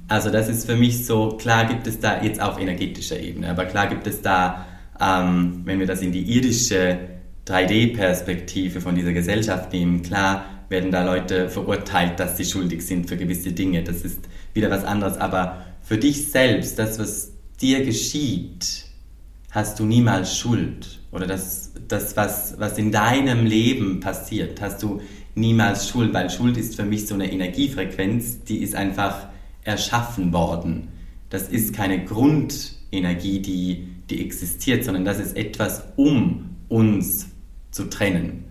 Also 0.08 0.30
das 0.30 0.48
ist 0.48 0.66
für 0.66 0.76
mich 0.76 1.04
so, 1.04 1.36
klar 1.36 1.66
gibt 1.66 1.86
es 1.86 1.98
da 1.98 2.22
jetzt 2.22 2.40
auf 2.40 2.60
energetischer 2.60 3.18
Ebene, 3.18 3.50
aber 3.50 3.64
klar 3.64 3.88
gibt 3.88 4.06
es 4.06 4.22
da, 4.22 4.66
ähm, 5.00 5.62
wenn 5.64 5.80
wir 5.80 5.86
das 5.86 6.00
in 6.00 6.12
die 6.12 6.22
irdische 6.22 6.98
3D-Perspektive 7.46 8.80
von 8.80 8.94
dieser 8.94 9.12
Gesellschaft 9.12 9.72
nehmen, 9.72 10.02
klar 10.02 10.44
werden 10.68 10.90
da 10.90 11.04
Leute 11.04 11.48
verurteilt, 11.48 12.18
dass 12.18 12.36
sie 12.36 12.44
schuldig 12.44 12.84
sind 12.84 13.08
für 13.08 13.16
gewisse 13.16 13.52
Dinge. 13.52 13.82
Das 13.84 14.02
ist 14.02 14.20
wieder 14.52 14.70
was 14.70 14.84
anderes. 14.84 15.16
Aber 15.16 15.64
für 15.82 15.96
dich 15.96 16.28
selbst, 16.28 16.78
das, 16.78 16.98
was 16.98 17.32
dir 17.60 17.84
geschieht, 17.84 18.86
hast 19.50 19.78
du 19.78 19.84
niemals 19.84 20.36
Schuld. 20.36 21.00
Oder 21.12 21.26
das, 21.26 21.72
das 21.86 22.16
was, 22.16 22.56
was 22.58 22.78
in 22.78 22.90
deinem 22.90 23.46
Leben 23.46 24.00
passiert, 24.00 24.60
hast 24.60 24.82
du 24.82 25.00
niemals 25.34 25.88
Schuld. 25.88 26.12
Weil 26.12 26.30
Schuld 26.30 26.56
ist 26.56 26.74
für 26.74 26.84
mich 26.84 27.06
so 27.06 27.14
eine 27.14 27.30
Energiefrequenz, 27.30 28.42
die 28.42 28.58
ist 28.58 28.74
einfach 28.74 29.28
erschaffen 29.66 30.32
worden. 30.32 30.88
Das 31.28 31.48
ist 31.48 31.74
keine 31.74 32.04
Grundenergie, 32.04 33.40
die, 33.40 33.88
die 34.08 34.24
existiert, 34.24 34.84
sondern 34.84 35.04
das 35.04 35.18
ist 35.18 35.36
etwas, 35.36 35.82
um 35.96 36.56
uns 36.68 37.28
zu 37.72 37.90
trennen. 37.90 38.44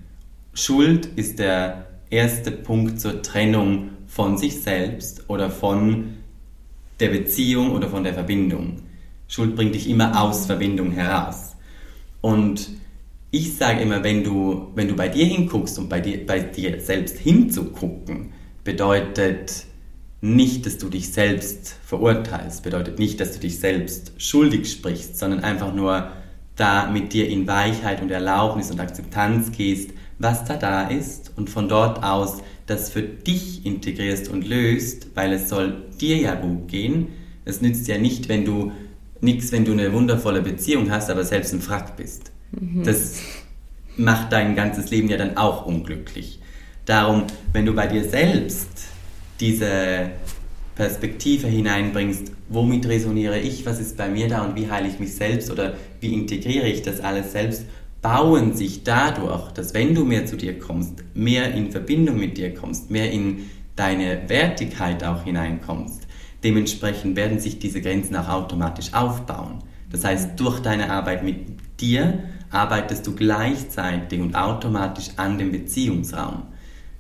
Schuld 0.53 1.05
ist 1.15 1.39
der 1.39 1.87
erste 2.09 2.51
Punkt 2.51 2.99
zur 2.99 3.21
Trennung 3.21 3.89
von 4.07 4.37
sich 4.37 4.61
selbst 4.61 5.29
oder 5.29 5.49
von 5.49 6.17
der 6.99 7.09
Beziehung 7.09 7.71
oder 7.71 7.89
von 7.89 8.03
der 8.03 8.13
Verbindung. 8.13 8.83
Schuld 9.27 9.55
bringt 9.55 9.75
dich 9.75 9.89
immer 9.89 10.21
aus 10.21 10.45
Verbindung 10.45 10.91
heraus. 10.91 11.55
Und 12.21 12.69
ich 13.31 13.55
sage 13.55 13.81
immer, 13.81 14.03
wenn 14.03 14.23
du, 14.23 14.71
wenn 14.75 14.87
du 14.87 14.95
bei 14.95 15.09
dir 15.09 15.25
hinguckst 15.25 15.79
und 15.79 15.89
bei 15.89 15.99
dir, 15.99 16.25
bei 16.25 16.39
dir 16.39 16.79
selbst 16.79 17.17
hinzugucken, 17.17 18.31
bedeutet 18.63 19.65
nicht, 20.25 20.65
dass 20.65 20.77
du 20.79 20.89
dich 20.89 21.13
selbst 21.13 21.75
verurteilst, 21.85 22.63
bedeutet 22.63 22.97
nicht, 22.97 23.19
dass 23.19 23.33
du 23.33 23.39
dich 23.39 23.59
selbst 23.59 24.13
schuldig 24.17 24.71
sprichst, 24.71 25.19
sondern 25.19 25.41
einfach 25.41 25.73
nur 25.73 26.09
da 26.55 26.89
mit 26.89 27.13
dir 27.13 27.29
in 27.29 27.47
Weichheit 27.47 28.01
und 28.01 28.09
Erlaubnis 28.09 28.71
und 28.71 28.79
Akzeptanz 28.79 29.51
gehst, 29.51 29.91
was 30.17 30.45
da 30.45 30.55
da 30.55 30.87
ist 30.87 31.31
und 31.35 31.49
von 31.49 31.67
dort 31.67 32.03
aus 32.03 32.37
das 32.65 32.89
für 32.89 33.03
dich 33.03 33.65
integrierst 33.65 34.29
und 34.29 34.47
löst, 34.47 35.07
weil 35.13 35.33
es 35.33 35.49
soll 35.49 35.83
dir 36.01 36.17
ja 36.17 36.33
gut 36.33 36.69
gehen. 36.69 37.09
Es 37.43 37.61
nützt 37.61 37.87
ja 37.87 37.99
nicht, 37.99 38.27
wenn 38.27 38.45
du 38.45 38.71
nichts, 39.21 39.51
wenn 39.51 39.65
du 39.65 39.73
eine 39.73 39.93
wundervolle 39.93 40.41
Beziehung 40.41 40.89
hast, 40.89 41.11
aber 41.11 41.23
selbst 41.23 41.53
ein 41.53 41.61
Frack 41.61 41.97
bist. 41.97 42.31
Mhm. 42.51 42.83
Das 42.83 43.19
macht 43.97 44.31
dein 44.31 44.55
ganzes 44.55 44.89
Leben 44.89 45.07
ja 45.07 45.17
dann 45.17 45.37
auch 45.37 45.67
unglücklich. 45.67 46.39
Darum, 46.85 47.25
wenn 47.53 47.65
du 47.67 47.73
bei 47.73 47.85
dir 47.85 48.03
selbst 48.03 48.94
diese 49.39 50.11
Perspektive 50.75 51.47
hineinbringst, 51.47 52.31
womit 52.49 52.87
resoniere 52.87 53.39
ich, 53.39 53.65
was 53.65 53.79
ist 53.79 53.97
bei 53.97 54.09
mir 54.09 54.27
da 54.27 54.43
und 54.43 54.55
wie 54.55 54.69
heile 54.69 54.87
ich 54.87 54.99
mich 54.99 55.15
selbst 55.15 55.49
oder 55.49 55.75
wie 56.01 56.13
integriere 56.13 56.67
ich 56.67 56.81
das 56.81 56.99
alles 56.99 57.31
selbst, 57.31 57.65
bauen 58.01 58.53
sich 58.53 58.83
dadurch, 58.83 59.51
dass 59.53 59.73
wenn 59.73 59.95
du 59.95 60.05
mehr 60.05 60.25
zu 60.25 60.35
dir 60.35 60.59
kommst, 60.59 61.03
mehr 61.13 61.53
in 61.53 61.71
Verbindung 61.71 62.19
mit 62.19 62.37
dir 62.37 62.53
kommst, 62.53 62.91
mehr 62.91 63.11
in 63.11 63.49
deine 63.75 64.29
Wertigkeit 64.29 65.03
auch 65.03 65.23
hineinkommst, 65.23 66.05
dementsprechend 66.43 67.15
werden 67.15 67.39
sich 67.39 67.57
diese 67.57 67.81
Grenzen 67.81 68.15
auch 68.15 68.29
automatisch 68.29 68.93
aufbauen. 68.93 69.63
Das 69.89 70.03
heißt, 70.03 70.39
durch 70.39 70.59
deine 70.59 70.91
Arbeit 70.91 71.23
mit 71.23 71.47
dir 71.79 72.25
arbeitest 72.51 73.07
du 73.07 73.15
gleichzeitig 73.15 74.19
und 74.19 74.35
automatisch 74.35 75.09
an 75.17 75.37
dem 75.37 75.51
Beziehungsraum. 75.51 76.43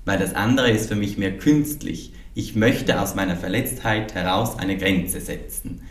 Weil 0.05 0.17
das 0.17 0.33
andere 0.33 0.71
ist 0.71 0.87
für 0.87 0.95
mich 0.95 1.17
mehr 1.17 1.37
künstlich 1.37 2.13
ich 2.35 2.55
möchte 2.55 3.01
aus 3.01 3.15
meiner 3.15 3.37
Verletztheit 3.37 4.13
heraus 4.13 4.59
eine 4.59 4.77
Grenze 4.77 5.21
setzen. 5.21 5.81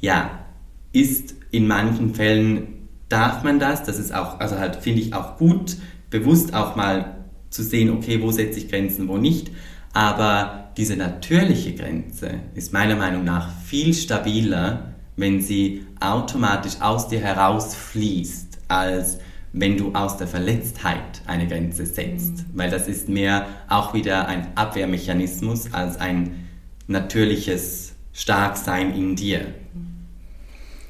Ja, 0.00 0.44
ist 0.92 1.34
in 1.50 1.66
manchen 1.66 2.14
Fällen, 2.14 2.88
darf 3.08 3.42
man 3.42 3.58
das, 3.58 3.82
das 3.82 3.98
ist 3.98 4.14
auch, 4.14 4.40
also 4.40 4.58
halt 4.58 4.76
finde 4.76 5.00
ich 5.00 5.12
auch 5.12 5.36
gut, 5.36 5.76
bewusst 6.08 6.54
auch 6.54 6.76
mal 6.76 7.16
zu 7.50 7.62
sehen, 7.62 7.90
okay, 7.90 8.22
wo 8.22 8.30
setze 8.30 8.60
ich 8.60 8.68
Grenzen, 8.68 9.08
wo 9.08 9.18
nicht. 9.18 9.50
Aber 9.92 10.70
diese 10.76 10.96
natürliche 10.96 11.74
Grenze 11.74 12.40
ist 12.54 12.72
meiner 12.72 12.96
Meinung 12.96 13.24
nach 13.24 13.50
viel 13.64 13.92
stabiler, 13.92 14.94
wenn 15.16 15.42
sie 15.42 15.86
automatisch 16.00 16.80
aus 16.80 17.08
dir 17.08 17.20
herausfließt, 17.20 18.60
als 18.68 19.18
wenn 19.52 19.76
du 19.76 19.92
aus 19.94 20.16
der 20.16 20.26
Verletztheit 20.26 21.22
eine 21.26 21.46
Grenze 21.46 21.84
setzt, 21.86 22.38
mhm. 22.38 22.44
weil 22.54 22.70
das 22.70 22.88
ist 22.88 23.08
mehr 23.08 23.46
auch 23.68 23.94
wieder 23.94 24.28
ein 24.28 24.48
Abwehrmechanismus 24.54 25.72
als 25.72 25.98
ein 25.98 26.48
natürliches 26.86 27.94
Starksein 28.12 28.94
in 28.94 29.16
dir. 29.16 29.46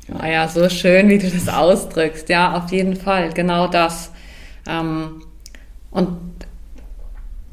Ja, 0.09 0.27
ja, 0.27 0.49
so 0.49 0.69
schön, 0.69 1.09
wie 1.09 1.19
du 1.19 1.29
das 1.29 1.49
ausdrückst. 1.49 2.29
Ja, 2.29 2.57
auf 2.57 2.71
jeden 2.73 2.97
Fall, 2.97 3.33
genau 3.33 3.69
das. 3.69 4.11
Ähm, 4.67 5.23
und 5.91 6.19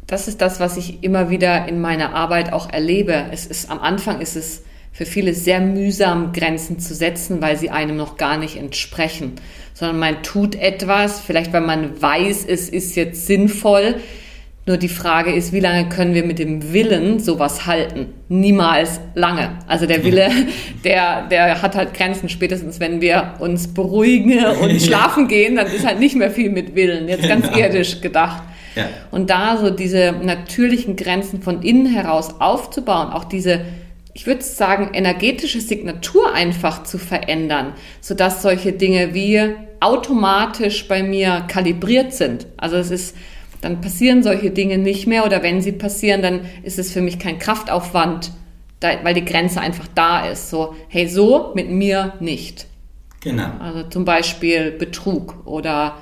das 0.08 0.28
ist 0.28 0.42
das, 0.42 0.60
was 0.60 0.78
ich 0.78 1.04
immer 1.04 1.30
wieder 1.30 1.68
in 1.68 1.82
meiner 1.82 2.16
Arbeit 2.16 2.52
auch 2.52 2.70
erlebe. 2.70 3.28
Es 3.32 3.46
ist 3.46 3.70
am 3.70 3.80
Anfang 3.80 4.22
ist 4.22 4.36
es 4.36 4.64
für 4.92 5.06
viele 5.06 5.34
sehr 5.34 5.62
mühsam, 5.62 6.34
Grenzen 6.34 6.80
zu 6.80 6.94
setzen, 6.94 7.42
weil 7.42 7.58
sie 7.58 7.70
einem 7.70 7.96
noch 7.96 8.18
gar 8.18 8.38
nicht 8.38 8.58
entsprechen 8.58 9.36
sondern 9.80 10.00
man 10.00 10.24
tut 10.24 10.56
etwas, 10.56 11.22
vielleicht 11.22 11.54
weil 11.54 11.62
man 11.62 12.02
weiß, 12.02 12.46
es 12.46 12.68
ist 12.68 12.98
jetzt 12.98 13.26
sinnvoll. 13.28 13.96
Nur 14.66 14.76
die 14.76 14.90
Frage 14.90 15.32
ist, 15.32 15.54
wie 15.54 15.62
lange 15.62 15.88
können 15.88 16.14
wir 16.14 16.26
mit 16.26 16.38
dem 16.38 16.74
Willen 16.74 17.20
sowas 17.20 17.66
halten? 17.66 18.08
Niemals 18.28 19.00
lange. 19.16 19.58
Also 19.68 19.86
der 19.86 20.04
Wille, 20.04 20.30
der, 20.84 21.28
der 21.28 21.62
hat 21.62 21.78
halt 21.78 21.94
Grenzen. 21.94 22.28
Spätestens 22.28 22.82
wenn 22.82 23.00
wir 23.00 23.36
uns 23.40 23.74
beruhigen 23.74 24.46
und 24.62 24.82
schlafen 24.82 25.30
gehen, 25.30 25.56
dann 25.56 25.68
ist 25.68 25.88
halt 25.88 26.00
nicht 26.00 26.18
mehr 26.18 26.30
viel 26.30 26.50
mit 26.50 26.76
Willen. 26.76 27.08
Jetzt 27.08 27.30
ganz 27.30 27.46
genau. 27.46 27.58
irdisch 27.58 28.02
gedacht. 28.02 28.44
Ja. 28.76 28.90
Und 29.12 29.30
da 29.30 29.58
so 29.58 29.70
diese 29.70 30.14
natürlichen 30.22 30.98
Grenzen 30.98 31.42
von 31.42 31.64
innen 31.64 31.86
heraus 31.86 32.36
aufzubauen, 32.40 33.14
auch 33.14 33.24
diese 33.24 33.62
ich 34.20 34.28
würde 34.28 34.44
sagen, 34.44 34.90
energetische 34.92 35.62
Signatur 35.62 36.34
einfach 36.34 36.84
zu 36.84 36.98
verändern, 36.98 37.72
sodass 38.02 38.42
solche 38.42 38.74
Dinge 38.74 39.14
wie 39.14 39.40
automatisch 39.80 40.90
bei 40.90 41.04
mir 41.04 41.46
kalibriert 41.48 42.14
sind. 42.14 42.46
Also 42.58 42.76
es 42.76 42.92
ist, 42.92 43.16
dann 43.62 43.80
passieren 43.80 44.22
solche 44.22 44.52
Dinge 44.52 44.78
nicht 44.78 45.08
mehr 45.08 45.26
oder 45.26 45.42
wenn 45.42 45.62
sie 45.62 45.72
passieren, 45.72 46.22
dann 46.22 46.42
ist 46.64 46.78
es 46.78 46.92
für 46.92 47.00
mich 47.00 47.18
kein 47.18 47.40
Kraftaufwand, 47.40 48.32
weil 48.82 49.14
die 49.14 49.24
Grenze 49.24 49.62
einfach 49.62 49.88
da 49.96 50.26
ist. 50.26 50.50
So, 50.50 50.76
hey, 50.90 51.08
so 51.08 51.54
mit 51.56 51.70
mir 51.70 52.16
nicht. 52.20 52.66
Genau. 53.22 53.52
Also 53.62 53.84
zum 53.84 54.04
Beispiel 54.04 54.72
Betrug 54.72 55.48
oder 55.48 55.96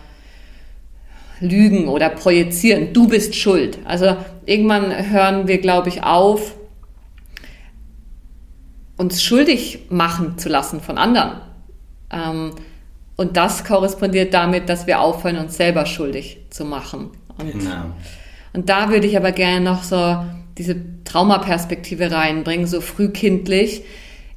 Lügen 1.40 1.88
oder 1.88 2.10
Projizieren. 2.10 2.94
Du 2.94 3.08
bist 3.08 3.36
schuld. 3.36 3.78
Also 3.86 4.18
irgendwann 4.48 5.12
hören 5.12 5.48
wir, 5.48 5.60
glaube 5.60 5.90
ich, 5.90 6.02
auf, 6.02 6.56
uns 8.98 9.24
schuldig 9.24 9.80
machen 9.90 10.38
zu 10.38 10.50
lassen 10.50 10.82
von 10.82 10.98
anderen. 10.98 11.42
Ähm, 12.12 12.52
und 13.16 13.38
das 13.38 13.64
korrespondiert 13.64 14.34
damit, 14.34 14.70
dass 14.70 14.86
wir 14.88 15.00
aufhören, 15.00 15.38
uns 15.38 15.58
selber 15.58 15.86
schuldig 15.86 16.40
zu 16.50 16.66
machen. 16.66 17.12
Und, 17.38 17.52
genau. 17.52 17.86
und 18.54 18.70
da 18.70 18.90
würde 18.90 19.08
ich 19.08 19.18
aber 19.18 19.32
gerne 19.32 19.62
noch 19.62 19.84
so 19.84 20.24
diese 20.58 20.76
Traumaperspektive 21.04 22.12
reinbringen, 22.12 22.68
so 22.68 22.82
frühkindlich 22.82 23.84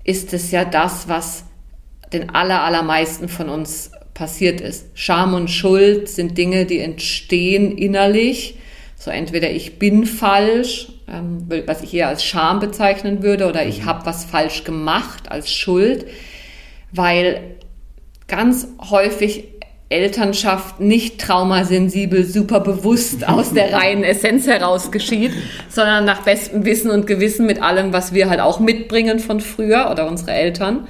ist 0.05 0.33
es 0.33 0.51
ja 0.51 0.65
das, 0.65 1.09
was 1.09 1.45
den 2.13 2.31
aller, 2.31 2.63
allermeisten 2.63 3.29
von 3.29 3.49
uns 3.49 3.93
passiert 4.15 4.61
ist. 4.61 4.87
Scham 4.95 5.35
und 5.35 5.51
Schuld 5.51 6.09
sind 6.09 6.37
Dinge, 6.37 6.67
die 6.67 6.81
entstehen 6.81 7.77
innerlich. 7.77 8.57
So 8.97 9.11
entweder 9.11 9.51
ich 9.51 9.79
bin 9.79 10.05
falsch, 10.05 10.89
was 11.67 11.83
ich 11.83 11.95
eher 11.95 12.09
als 12.09 12.25
Scham 12.25 12.61
bezeichnen 12.61 13.23
würde, 13.23 13.49
oder 13.49 13.67
ich 13.67 13.83
mhm. 13.83 13.87
habe 13.87 14.07
was 14.07 14.25
falsch 14.25 14.65
gemacht 14.65 15.31
als 15.31 15.51
Schuld, 15.53 16.07
weil 16.93 17.41
ganz 18.29 18.69
häufig 18.91 19.45
Elternschaft 19.91 20.79
nicht 20.79 21.21
traumasensibel, 21.21 22.25
super 22.25 22.61
bewusst 22.61 23.29
aus 23.29 23.53
der 23.53 23.73
reinen 23.73 24.05
Essenz 24.05 24.47
heraus 24.47 24.93
geschieht, 24.93 25.33
sondern 25.69 26.05
nach 26.05 26.23
bestem 26.23 26.65
Wissen 26.65 26.91
und 26.91 27.07
Gewissen 27.07 27.45
mit 27.45 27.61
allem, 27.61 27.93
was 27.93 28.15
wir 28.15 28.31
halt 28.31 28.41
auch 28.41 28.61
mitbringen 28.61 29.19
von 29.19 29.41
früher 29.41 29.91
oder 29.91 30.07
unsere 30.07 30.31
Eltern. 30.31 30.87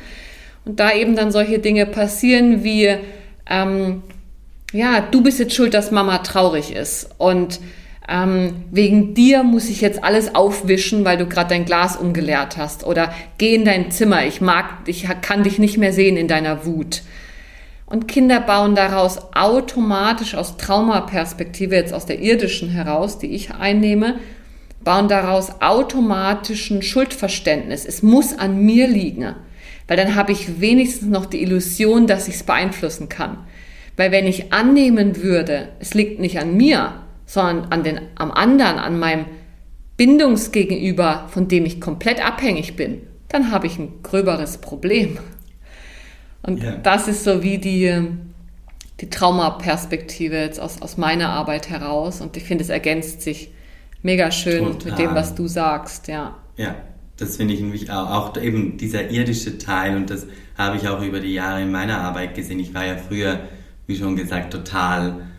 Und 0.66 0.79
da 0.79 0.93
eben 0.93 1.16
dann 1.16 1.33
solche 1.33 1.59
Dinge 1.59 1.87
passieren 1.87 2.62
wie, 2.62 2.95
ähm, 3.49 4.03
ja, 4.73 5.01
du 5.01 5.23
bist 5.23 5.39
jetzt 5.39 5.55
schuld, 5.55 5.73
dass 5.73 5.91
Mama 5.91 6.18
traurig 6.18 6.73
ist. 6.73 7.09
Und 7.16 7.59
ähm, 8.11 8.65
wegen 8.73 9.15
dir 9.15 9.45
muss 9.45 9.71
ich 9.71 9.81
jetzt 9.81 10.03
alles 10.03 10.35
aufwischen, 10.35 11.05
weil 11.05 11.17
du 11.17 11.27
gerade 11.27 11.51
dein 11.51 11.65
Glas 11.65 11.97
umgeleert 11.97 12.57
hast. 12.57 12.85
Oder 12.85 13.15
geh 13.39 13.55
in 13.55 13.65
dein 13.65 13.93
Zimmer, 13.93 14.27
ich 14.27 14.41
mag, 14.41 14.67
ich 14.87 15.07
kann 15.23 15.45
dich 15.45 15.61
nicht 15.61 15.79
mehr 15.79 15.93
sehen 15.93 16.17
in 16.17 16.27
deiner 16.27 16.67
Wut. 16.67 17.03
Und 17.87 18.09
Kinder 18.09 18.41
bauen 18.41 18.75
daraus 18.75 19.19
automatisch 19.35 20.35
aus 20.35 20.57
Traumaperspektive, 20.57 21.77
jetzt 21.77 21.95
aus 21.95 22.07
der 22.07 22.21
irdischen 22.21 22.69
heraus, 22.69 23.19
die 23.19 23.29
ich 23.29 23.55
einnehme, 23.55 24.19
bauen 24.83 25.09
daraus 25.09 25.61
automatisch 25.61 26.71
ein 26.71 26.83
Schuldverständnis. 26.83 27.85
Es 27.85 28.03
muss 28.03 28.37
an 28.37 28.61
mir 28.65 28.89
liegen, 28.89 29.37
weil 29.87 29.97
dann 29.97 30.17
habe 30.17 30.33
ich 30.33 30.61
wenigstens 30.61 31.09
noch 31.09 31.27
die 31.27 31.43
Illusion, 31.43 32.09
dass 32.09 32.27
ich 32.27 32.35
es 32.35 32.43
beeinflussen 32.43 33.09
kann. 33.09 33.39
Weil 33.97 34.11
wenn 34.11 34.27
ich 34.27 34.53
annehmen 34.53 35.23
würde, 35.23 35.69
es 35.79 35.95
liegt 35.95 36.21
nicht 36.21 36.39
an 36.39 36.57
mir, 36.57 36.93
sondern 37.31 37.70
an 37.70 37.85
den, 37.85 38.01
am 38.16 38.33
anderen, 38.33 38.81
an 38.81 38.99
meinem 38.99 39.24
Bindungsgegenüber, 39.97 41.28
von 41.28 41.47
dem 41.47 41.64
ich 41.64 41.81
komplett 41.81 42.24
abhängig 42.26 42.74
bin, 42.74 43.03
dann 43.28 43.53
habe 43.53 43.68
ich 43.68 43.78
ein 43.78 44.03
gröberes 44.03 44.59
Problem. 44.59 45.16
Und 46.43 46.61
ja. 46.61 46.72
das 46.78 47.07
ist 47.07 47.22
so 47.22 47.45
wie 47.45 47.59
die, 47.59 48.03
die 49.01 49.11
Traumaperspektive 49.11 50.39
jetzt 50.39 50.59
aus, 50.59 50.83
aus 50.83 50.97
meiner 50.97 51.28
Arbeit 51.28 51.70
heraus. 51.70 52.20
Und 52.20 52.37
ich 52.37 52.43
finde, 52.43 52.64
es 52.64 52.70
ergänzt 52.70 53.22
sich 53.22 53.53
mega 54.03 54.33
schön 54.33 54.64
Total. 54.64 54.91
mit 54.91 54.99
dem, 54.99 55.14
was 55.14 55.37
du 55.37 55.47
sagst, 55.47 56.09
ja. 56.09 56.35
Ja, 56.57 56.74
das 57.16 57.37
finde 57.37 57.55
ich 57.55 57.61
nämlich 57.61 57.93
auch, 57.93 58.11
auch 58.11 58.43
eben 58.43 58.76
dieser 58.76 59.09
irdische 59.09 59.57
Teil 59.57 59.97
und 59.97 60.11
das 60.11 60.26
habe 60.59 60.78
ich 60.78 60.89
auch 60.89 61.01
über 61.01 61.20
die 61.20 61.35
Jahre 61.35 61.62
in 61.62 61.70
meiner 61.70 61.99
Arbeit 61.99 62.35
gesehen. 62.35 62.59
Ich 62.59 62.74
war 62.74 62.85
ja 62.85 62.97
früher, 62.97 63.39
wie 63.87 63.97
schon 63.97 64.16
gesagt, 64.16 64.53
total 64.53 65.30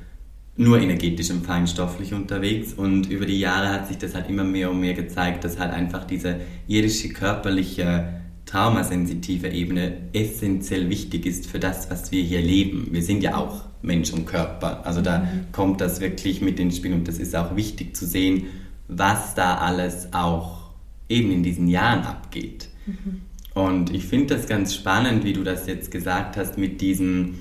nur 0.62 0.80
energetisch 0.80 1.32
und 1.32 1.46
feinstofflich 1.46 2.14
unterwegs 2.14 2.74
und 2.74 3.10
über 3.10 3.26
die 3.26 3.40
Jahre 3.40 3.70
hat 3.70 3.88
sich 3.88 3.98
das 3.98 4.14
halt 4.14 4.30
immer 4.30 4.44
mehr 4.44 4.70
und 4.70 4.80
mehr 4.80 4.94
gezeigt, 4.94 5.44
dass 5.44 5.58
halt 5.60 5.72
einfach 5.72 6.06
diese 6.06 6.40
irdische 6.68 7.10
körperliche 7.10 8.22
traumasensitive 8.46 9.50
Ebene 9.50 9.94
essentiell 10.14 10.90
wichtig 10.90 11.26
ist 11.26 11.48
für 11.48 11.58
das, 11.58 11.90
was 11.90 12.12
wir 12.12 12.22
hier 12.22 12.42
leben. 12.42 12.90
Wir 12.92 13.02
sind 13.02 13.24
ja 13.24 13.38
auch 13.38 13.66
Mensch 13.82 14.14
und 14.14 14.26
Körper. 14.26 14.86
Also 14.86 15.02
da 15.02 15.20
mhm. 15.20 15.52
kommt 15.52 15.82
das 15.82 16.00
wirklich 16.00 16.42
mit 16.42 16.60
ins 16.60 16.78
Spiel 16.78 16.94
und 16.94 17.08
das 17.08 17.18
ist 17.18 17.36
auch 17.36 17.56
wichtig 17.56 17.96
zu 17.96 18.06
sehen, 18.06 18.46
was 18.88 19.34
da 19.34 19.58
alles 19.58 20.14
auch 20.14 20.72
eben 21.10 21.32
in 21.32 21.44
diesen 21.44 21.68
Jahren 21.68 22.04
abgeht. 22.04 22.70
Mhm. 22.86 23.22
Und 23.54 23.94
ich 23.94 24.06
finde 24.06 24.36
das 24.36 24.48
ganz 24.48 24.76
spannend, 24.76 25.24
wie 25.24 25.34
du 25.34 25.44
das 25.44 25.66
jetzt 25.66 25.90
gesagt 25.90 26.38
hast, 26.38 26.58
mit 26.58 26.82
diesem, 26.82 27.40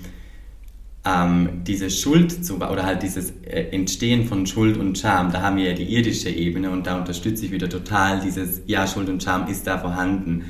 ähm, 1.05 1.63
diese 1.67 1.91
Schuld 1.91 2.45
zu, 2.45 2.57
oder 2.57 2.85
halt 2.85 3.03
dieses 3.03 3.31
äh, 3.43 3.69
Entstehen 3.71 4.27
von 4.27 4.47
Schuld 4.47 4.77
und 4.77 4.99
Scham, 4.99 5.33
da 5.33 5.41
haben 5.41 5.57
wir 5.57 5.71
ja 5.71 5.73
die 5.73 5.95
irdische 5.95 6.29
Ebene 6.29 6.71
und 6.71 6.87
da 6.87 6.99
unterstütze 6.99 7.47
ich 7.47 7.53
wieder 7.53 7.69
total 7.69 8.21
dieses, 8.21 8.63
ja, 8.67 8.87
Schuld 8.87 9.09
und 9.09 9.23
Scham 9.23 9.49
ist 9.49 9.67
da 9.67 9.79
vorhanden. 9.79 10.45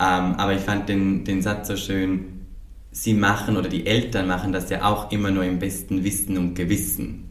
Ähm, 0.00 0.34
aber 0.34 0.52
ich 0.54 0.60
fand 0.60 0.88
den, 0.88 1.24
den 1.24 1.40
Satz 1.40 1.68
so 1.68 1.76
schön, 1.76 2.44
sie 2.90 3.14
machen 3.14 3.56
oder 3.56 3.68
die 3.68 3.86
Eltern 3.86 4.26
machen 4.26 4.52
das 4.52 4.68
ja 4.70 4.84
auch 4.84 5.10
immer 5.10 5.30
nur 5.30 5.44
im 5.44 5.58
besten 5.58 6.04
Wissen 6.04 6.36
und 6.36 6.54
Gewissen. 6.54 7.30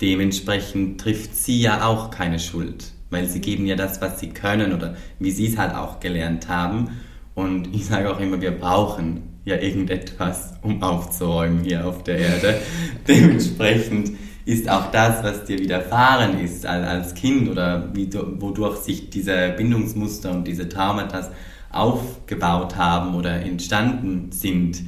Dementsprechend 0.00 1.00
trifft 1.00 1.34
sie 1.34 1.60
ja 1.60 1.84
auch 1.84 2.10
keine 2.10 2.38
Schuld, 2.38 2.92
weil 3.10 3.26
sie 3.28 3.40
geben 3.40 3.66
ja 3.66 3.74
das, 3.74 4.00
was 4.00 4.20
sie 4.20 4.28
können 4.28 4.72
oder 4.72 4.96
wie 5.18 5.32
sie 5.32 5.48
es 5.48 5.58
halt 5.58 5.74
auch 5.74 5.98
gelernt 5.98 6.48
haben. 6.48 6.90
Und 7.34 7.74
ich 7.74 7.86
sage 7.86 8.10
auch 8.10 8.20
immer, 8.20 8.40
wir 8.40 8.52
brauchen 8.52 9.27
ja 9.48 9.56
irgendetwas, 9.56 10.54
um 10.62 10.82
aufzuräumen 10.82 11.64
hier 11.64 11.86
auf 11.86 12.04
der 12.04 12.18
Erde. 12.18 12.60
Dementsprechend 13.08 14.12
ist 14.44 14.68
auch 14.68 14.90
das, 14.90 15.22
was 15.22 15.44
dir 15.44 15.58
widerfahren 15.58 16.38
ist 16.40 16.64
als 16.64 17.14
Kind 17.14 17.50
oder 17.50 17.92
wodurch 17.94 18.76
sich 18.76 19.10
diese 19.10 19.50
Bindungsmuster 19.50 20.30
und 20.30 20.46
diese 20.46 20.68
Traumata 20.68 21.30
aufgebaut 21.70 22.76
haben 22.76 23.14
oder 23.14 23.42
entstanden 23.42 24.32
sind, 24.32 24.84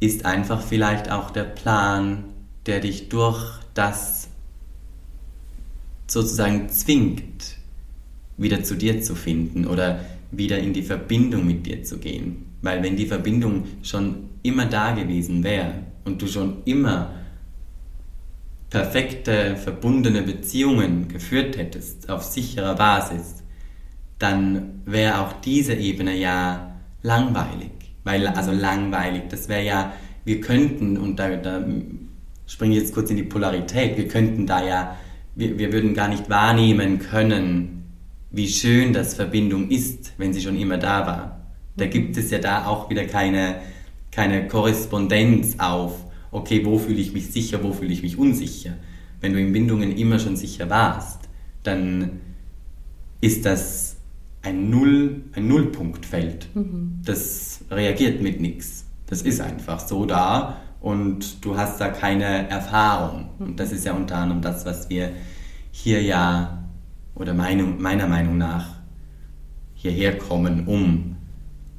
ist 0.00 0.24
einfach 0.24 0.62
vielleicht 0.62 1.10
auch 1.10 1.30
der 1.30 1.44
Plan, 1.44 2.24
der 2.66 2.80
dich 2.80 3.08
durch 3.10 3.60
das 3.74 4.28
sozusagen 6.06 6.68
zwingt, 6.70 7.56
wieder 8.36 8.62
zu 8.64 8.74
dir 8.74 9.02
zu 9.02 9.14
finden 9.14 9.66
oder 9.66 10.00
wieder 10.30 10.58
in 10.58 10.72
die 10.72 10.82
Verbindung 10.82 11.46
mit 11.46 11.66
dir 11.66 11.84
zu 11.84 11.98
gehen. 11.98 12.43
Weil 12.64 12.82
wenn 12.82 12.96
die 12.96 13.04
Verbindung 13.04 13.64
schon 13.82 14.30
immer 14.42 14.64
da 14.64 14.92
gewesen 14.92 15.44
wäre 15.44 15.74
und 16.06 16.22
du 16.22 16.26
schon 16.26 16.62
immer 16.64 17.10
perfekte, 18.70 19.56
verbundene 19.56 20.22
Beziehungen 20.22 21.08
geführt 21.08 21.58
hättest 21.58 22.08
auf 22.08 22.22
sicherer 22.22 22.74
Basis, 22.74 23.44
dann 24.18 24.80
wäre 24.86 25.20
auch 25.20 25.34
diese 25.42 25.74
Ebene 25.74 26.16
ja 26.16 26.78
langweilig. 27.02 27.70
Weil, 28.02 28.26
also 28.28 28.50
langweilig, 28.50 29.24
das 29.28 29.50
wäre 29.50 29.64
ja, 29.64 29.92
wir 30.24 30.40
könnten, 30.40 30.96
und 30.96 31.18
da, 31.18 31.36
da 31.36 31.62
springe 32.46 32.76
ich 32.76 32.80
jetzt 32.80 32.94
kurz 32.94 33.10
in 33.10 33.18
die 33.18 33.24
Polarität, 33.24 33.98
wir 33.98 34.08
könnten 34.08 34.46
da 34.46 34.64
ja, 34.64 34.96
wir, 35.34 35.58
wir 35.58 35.70
würden 35.70 35.92
gar 35.92 36.08
nicht 36.08 36.30
wahrnehmen 36.30 36.98
können, 36.98 37.92
wie 38.30 38.48
schön 38.48 38.94
das 38.94 39.12
Verbindung 39.12 39.68
ist, 39.68 40.14
wenn 40.16 40.32
sie 40.32 40.40
schon 40.40 40.58
immer 40.58 40.78
da 40.78 41.06
war. 41.06 41.33
Da 41.76 41.86
gibt 41.86 42.16
es 42.16 42.30
ja 42.30 42.38
da 42.38 42.66
auch 42.66 42.90
wieder 42.90 43.04
keine, 43.04 43.56
keine 44.10 44.46
Korrespondenz 44.48 45.56
auf, 45.58 46.04
okay, 46.30 46.64
wo 46.64 46.78
fühle 46.78 47.00
ich 47.00 47.12
mich 47.12 47.30
sicher, 47.30 47.62
wo 47.62 47.72
fühle 47.72 47.92
ich 47.92 48.02
mich 48.02 48.18
unsicher. 48.18 48.74
Wenn 49.20 49.32
du 49.32 49.40
in 49.40 49.52
Bindungen 49.52 49.96
immer 49.96 50.18
schon 50.18 50.36
sicher 50.36 50.68
warst, 50.70 51.28
dann 51.62 52.20
ist 53.20 53.46
das 53.46 53.96
ein, 54.42 54.70
Null, 54.70 55.22
ein 55.32 55.48
Nullpunktfeld. 55.48 56.54
Mhm. 56.54 57.00
Das 57.04 57.64
reagiert 57.70 58.20
mit 58.20 58.40
nichts. 58.40 58.86
Das 59.06 59.22
ist 59.22 59.40
einfach 59.40 59.80
so 59.80 60.04
da 60.06 60.60
und 60.80 61.44
du 61.44 61.56
hast 61.56 61.80
da 61.80 61.88
keine 61.88 62.48
Erfahrung. 62.50 63.30
Mhm. 63.38 63.46
Und 63.46 63.60
das 63.60 63.72
ist 63.72 63.86
ja 63.86 63.94
unter 63.94 64.16
anderem 64.16 64.42
das, 64.42 64.66
was 64.66 64.90
wir 64.90 65.12
hier 65.70 66.02
ja, 66.02 66.64
oder 67.14 67.34
Meinung, 67.34 67.80
meiner 67.80 68.06
Meinung 68.06 68.38
nach, 68.38 68.74
hierher 69.74 70.18
kommen, 70.18 70.66
um 70.66 71.13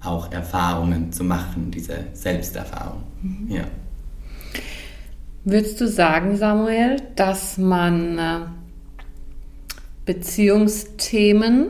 auch 0.05 0.31
Erfahrungen 0.31 1.11
zu 1.11 1.23
machen, 1.23 1.71
diese 1.71 2.05
Selbsterfahrung. 2.13 3.03
Mhm. 3.21 3.51
Ja. 3.51 3.63
Würdest 5.43 5.79
du 5.79 5.87
sagen, 5.87 6.37
Samuel, 6.37 6.97
dass 7.15 7.57
man 7.57 8.17
äh, 8.17 8.39
Beziehungsthemen 10.05 11.67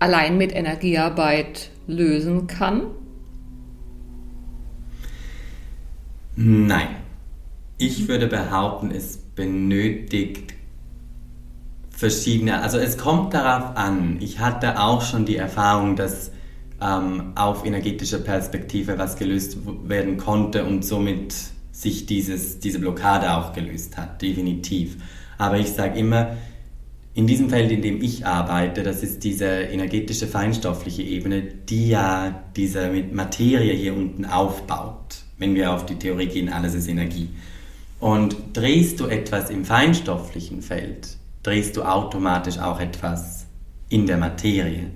allein 0.00 0.38
mit 0.38 0.52
Energiearbeit 0.52 1.70
lösen 1.86 2.48
kann? 2.48 2.82
Nein. 6.34 6.88
Ich 7.78 8.08
würde 8.08 8.26
behaupten, 8.26 8.90
es 8.90 9.16
benötigt 9.16 10.54
verschiedene, 11.90 12.60
also 12.62 12.78
es 12.78 12.98
kommt 12.98 13.34
darauf 13.34 13.76
an. 13.76 14.18
Ich 14.20 14.40
hatte 14.40 14.80
auch 14.80 15.02
schon 15.02 15.24
die 15.24 15.36
Erfahrung, 15.36 15.94
dass 15.94 16.32
ähm, 16.82 17.32
auf 17.34 17.64
energetischer 17.64 18.18
Perspektive 18.18 18.98
was 18.98 19.16
gelöst 19.16 19.58
werden 19.84 20.16
konnte 20.16 20.64
und 20.64 20.84
somit 20.84 21.34
sich 21.70 22.06
dieses, 22.06 22.58
diese 22.58 22.78
Blockade 22.78 23.34
auch 23.34 23.52
gelöst 23.52 23.96
hat, 23.96 24.20
definitiv. 24.20 24.96
Aber 25.38 25.58
ich 25.58 25.68
sage 25.68 25.98
immer, 25.98 26.36
in 27.14 27.26
diesem 27.26 27.50
Feld, 27.50 27.70
in 27.70 27.82
dem 27.82 28.02
ich 28.02 28.26
arbeite, 28.26 28.82
das 28.82 29.02
ist 29.02 29.22
diese 29.24 29.46
energetische 29.46 30.26
feinstoffliche 30.26 31.02
Ebene, 31.02 31.42
die 31.42 31.88
ja 31.88 32.42
diese 32.56 32.90
Materie 33.12 33.74
hier 33.74 33.94
unten 33.94 34.24
aufbaut. 34.24 35.16
Wenn 35.38 35.54
wir 35.54 35.72
auf 35.72 35.84
die 35.84 35.96
Theorie 35.96 36.28
gehen, 36.28 36.48
alles 36.48 36.74
ist 36.74 36.88
Energie. 36.88 37.28
Und 38.00 38.36
drehst 38.54 38.98
du 38.98 39.06
etwas 39.06 39.50
im 39.50 39.64
feinstofflichen 39.64 40.62
Feld, 40.62 41.16
drehst 41.42 41.76
du 41.76 41.82
automatisch 41.82 42.58
auch 42.58 42.80
etwas 42.80 43.46
in 43.88 44.06
der 44.06 44.16
Materie. 44.16 44.90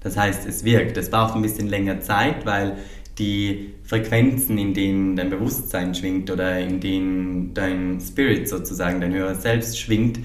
Das 0.00 0.16
heißt, 0.16 0.46
es 0.46 0.64
wirkt. 0.64 0.96
Es 0.96 1.10
braucht 1.10 1.34
ein 1.34 1.42
bisschen 1.42 1.68
länger 1.68 2.00
Zeit, 2.00 2.46
weil 2.46 2.78
die 3.18 3.74
Frequenzen, 3.82 4.58
in 4.58 4.74
denen 4.74 5.16
dein 5.16 5.30
Bewusstsein 5.30 5.94
schwingt 5.94 6.30
oder 6.30 6.58
in 6.60 6.80
denen 6.80 7.54
dein 7.54 8.00
Spirit 8.00 8.48
sozusagen, 8.48 9.00
dein 9.00 9.12
höheres 9.12 9.42
Selbst 9.42 9.78
schwingt, 9.78 10.20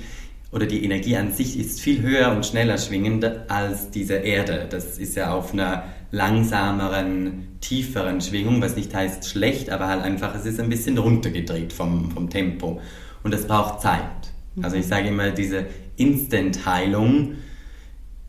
oder 0.53 0.67
die 0.67 0.86
Energie 0.86 1.17
an 1.17 1.32
sich 1.32 1.59
ist 1.59 1.82
viel 1.82 2.03
höher 2.03 2.32
und 2.32 2.45
schneller 2.45 2.78
schwingend 2.78 3.26
als 3.49 3.89
diese 3.89 4.13
Erde. 4.13 4.67
Das 4.69 4.99
ist 4.99 5.15
ja 5.15 5.34
auf 5.34 5.51
einer 5.51 5.86
langsameren, 6.11 7.57
tieferen 7.59 8.21
Schwingung, 8.21 8.61
was 8.61 8.76
nicht 8.76 8.93
heißt 8.93 9.28
schlecht, 9.28 9.71
aber 9.71 9.88
halt 9.88 10.03
einfach, 10.03 10.36
es 10.36 10.45
ist 10.45 10.59
ein 10.59 10.69
bisschen 10.69 10.99
runtergedreht 10.99 11.74
vom, 11.74 12.11
vom 12.11 12.30
Tempo. 12.30 12.80
Und 13.24 13.34
das 13.34 13.47
braucht 13.47 13.82
Zeit. 13.82 13.99
Also 14.61 14.76
ich 14.76 14.86
sage 14.86 15.07
immer, 15.07 15.32
diese 15.32 15.65
Instant-Heilung 15.97 17.34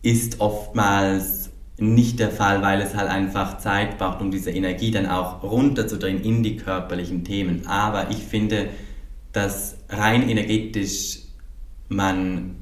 ist 0.04 0.40
oftmals 0.40 1.50
nicht 1.78 2.20
der 2.20 2.30
Fall, 2.30 2.62
weil 2.62 2.80
es 2.80 2.94
halt 2.94 3.08
einfach 3.10 3.58
Zeit 3.58 3.98
braucht, 3.98 4.20
um 4.20 4.30
diese 4.30 4.50
Energie 4.50 4.90
dann 4.90 5.06
auch 5.06 5.42
runterzudrehen 5.42 6.22
in 6.22 6.42
die 6.42 6.56
körperlichen 6.56 7.24
Themen. 7.24 7.66
Aber 7.66 8.10
ich 8.10 8.18
finde, 8.18 8.68
dass 9.32 9.76
rein 9.88 10.28
energetisch 10.28 11.20
man 11.88 12.54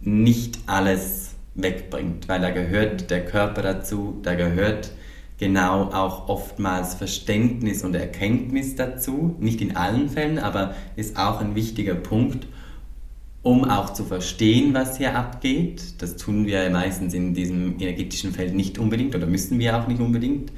nicht 0.00 0.60
alles 0.66 1.34
wegbringt, 1.54 2.28
weil 2.28 2.40
da 2.40 2.50
gehört 2.50 3.10
der 3.10 3.26
Körper 3.26 3.62
dazu, 3.62 4.18
da 4.22 4.34
gehört 4.34 4.92
genau 5.38 5.90
auch 5.92 6.28
oftmals 6.28 6.94
Verständnis 6.94 7.82
und 7.82 7.94
Erkenntnis 7.94 8.76
dazu, 8.76 9.36
nicht 9.40 9.60
in 9.60 9.76
allen 9.76 10.08
Fällen, 10.08 10.38
aber 10.38 10.74
ist 10.96 11.18
auch 11.18 11.40
ein 11.40 11.54
wichtiger 11.54 11.94
Punkt, 11.94 12.46
um 13.42 13.64
auch 13.64 13.92
zu 13.92 14.04
verstehen, 14.04 14.74
was 14.74 14.98
hier 14.98 15.16
abgeht. 15.16 16.02
Das 16.02 16.16
tun 16.16 16.46
wir 16.46 16.68
meistens 16.70 17.14
in 17.14 17.32
diesem 17.32 17.80
energetischen 17.80 18.32
Feld 18.32 18.54
nicht 18.54 18.78
unbedingt 18.78 19.14
oder 19.14 19.26
müssen 19.26 19.58
wir 19.58 19.78
auch 19.78 19.86
nicht 19.88 20.00
unbedingt. 20.00 20.52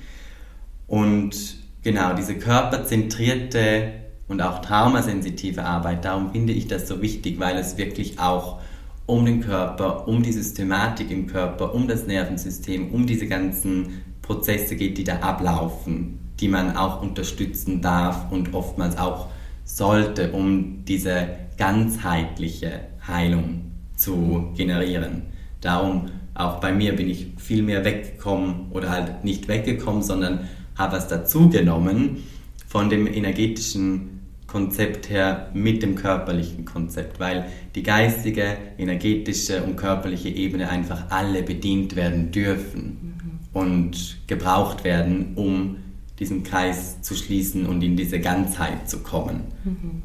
Und 0.88 1.56
genau 1.82 2.14
diese 2.14 2.36
körperzentrierte 2.36 3.92
und 4.28 4.42
auch 4.42 4.60
traumasensitive 4.60 5.64
Arbeit. 5.64 6.04
Darum 6.04 6.32
finde 6.32 6.52
ich 6.52 6.66
das 6.66 6.88
so 6.88 7.02
wichtig, 7.02 7.38
weil 7.38 7.56
es 7.56 7.76
wirklich 7.76 8.18
auch 8.18 8.60
um 9.06 9.24
den 9.26 9.40
Körper, 9.40 10.08
um 10.08 10.22
die 10.22 10.32
Systematik 10.32 11.10
im 11.10 11.26
Körper, 11.26 11.74
um 11.74 11.86
das 11.86 12.06
Nervensystem, 12.06 12.92
um 12.92 13.06
diese 13.06 13.26
ganzen 13.26 14.02
Prozesse 14.22 14.76
geht, 14.76 14.96
die 14.98 15.04
da 15.04 15.16
ablaufen, 15.16 16.18
die 16.40 16.48
man 16.48 16.76
auch 16.76 17.02
unterstützen 17.02 17.82
darf 17.82 18.30
und 18.30 18.54
oftmals 18.54 18.96
auch 18.96 19.28
sollte, 19.64 20.32
um 20.32 20.84
diese 20.84 21.28
ganzheitliche 21.56 22.80
Heilung 23.06 23.72
zu 23.96 24.52
generieren. 24.56 25.22
Darum 25.60 26.10
auch 26.34 26.60
bei 26.60 26.72
mir 26.72 26.96
bin 26.96 27.08
ich 27.08 27.28
viel 27.36 27.62
mehr 27.62 27.84
weggekommen 27.84 28.70
oder 28.70 28.90
halt 28.90 29.24
nicht 29.24 29.48
weggekommen, 29.48 30.02
sondern 30.02 30.48
habe 30.76 30.96
was 30.96 31.08
dazugenommen 31.08 32.24
von 32.66 32.88
dem 32.88 33.06
energetischen 33.06 34.20
Konzept 34.46 35.08
her 35.08 35.50
mit 35.54 35.82
dem 35.82 35.94
körperlichen 35.94 36.64
Konzept, 36.64 37.20
weil 37.20 37.46
die 37.74 37.82
geistige, 37.82 38.56
energetische 38.76 39.62
und 39.62 39.76
körperliche 39.76 40.28
Ebene 40.28 40.68
einfach 40.68 41.10
alle 41.10 41.42
bedient 41.42 41.96
werden 41.96 42.32
dürfen 42.32 43.14
mhm. 43.52 43.58
und 43.58 44.18
gebraucht 44.26 44.84
werden, 44.84 45.32
um 45.36 45.76
diesen 46.18 46.44
Kreis 46.44 47.00
zu 47.00 47.14
schließen 47.14 47.66
und 47.66 47.82
in 47.82 47.96
diese 47.96 48.20
Ganzheit 48.20 48.88
zu 48.88 48.98
kommen. 49.02 49.40
Mhm. 49.64 50.02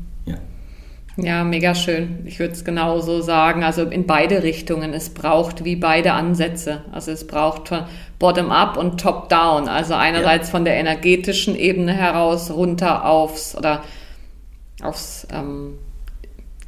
Ja. 1.17 1.43
Mega 1.43 1.73
schön. 1.73 2.19
Ich 2.25 2.39
würde 2.39 2.53
es 2.53 2.63
genauso 2.63 3.21
sagen. 3.21 3.63
Also 3.63 3.83
in 3.83 4.05
beide 4.05 4.43
Richtungen. 4.43 4.93
Es 4.93 5.09
braucht 5.09 5.65
wie 5.65 5.75
beide 5.75 6.13
Ansätze. 6.13 6.83
Also 6.91 7.11
es 7.11 7.25
braucht 7.25 7.71
Bottom-up 8.19 8.77
und 8.77 8.99
Top-down. 8.99 9.67
Also 9.67 9.95
einerseits 9.95 10.47
ja. 10.47 10.51
von 10.51 10.65
der 10.65 10.75
energetischen 10.75 11.55
Ebene 11.55 11.93
heraus 11.93 12.51
runter 12.51 13.05
aufs 13.05 13.55
oder 13.57 13.83
aufs, 14.83 15.27
ähm, 15.33 15.79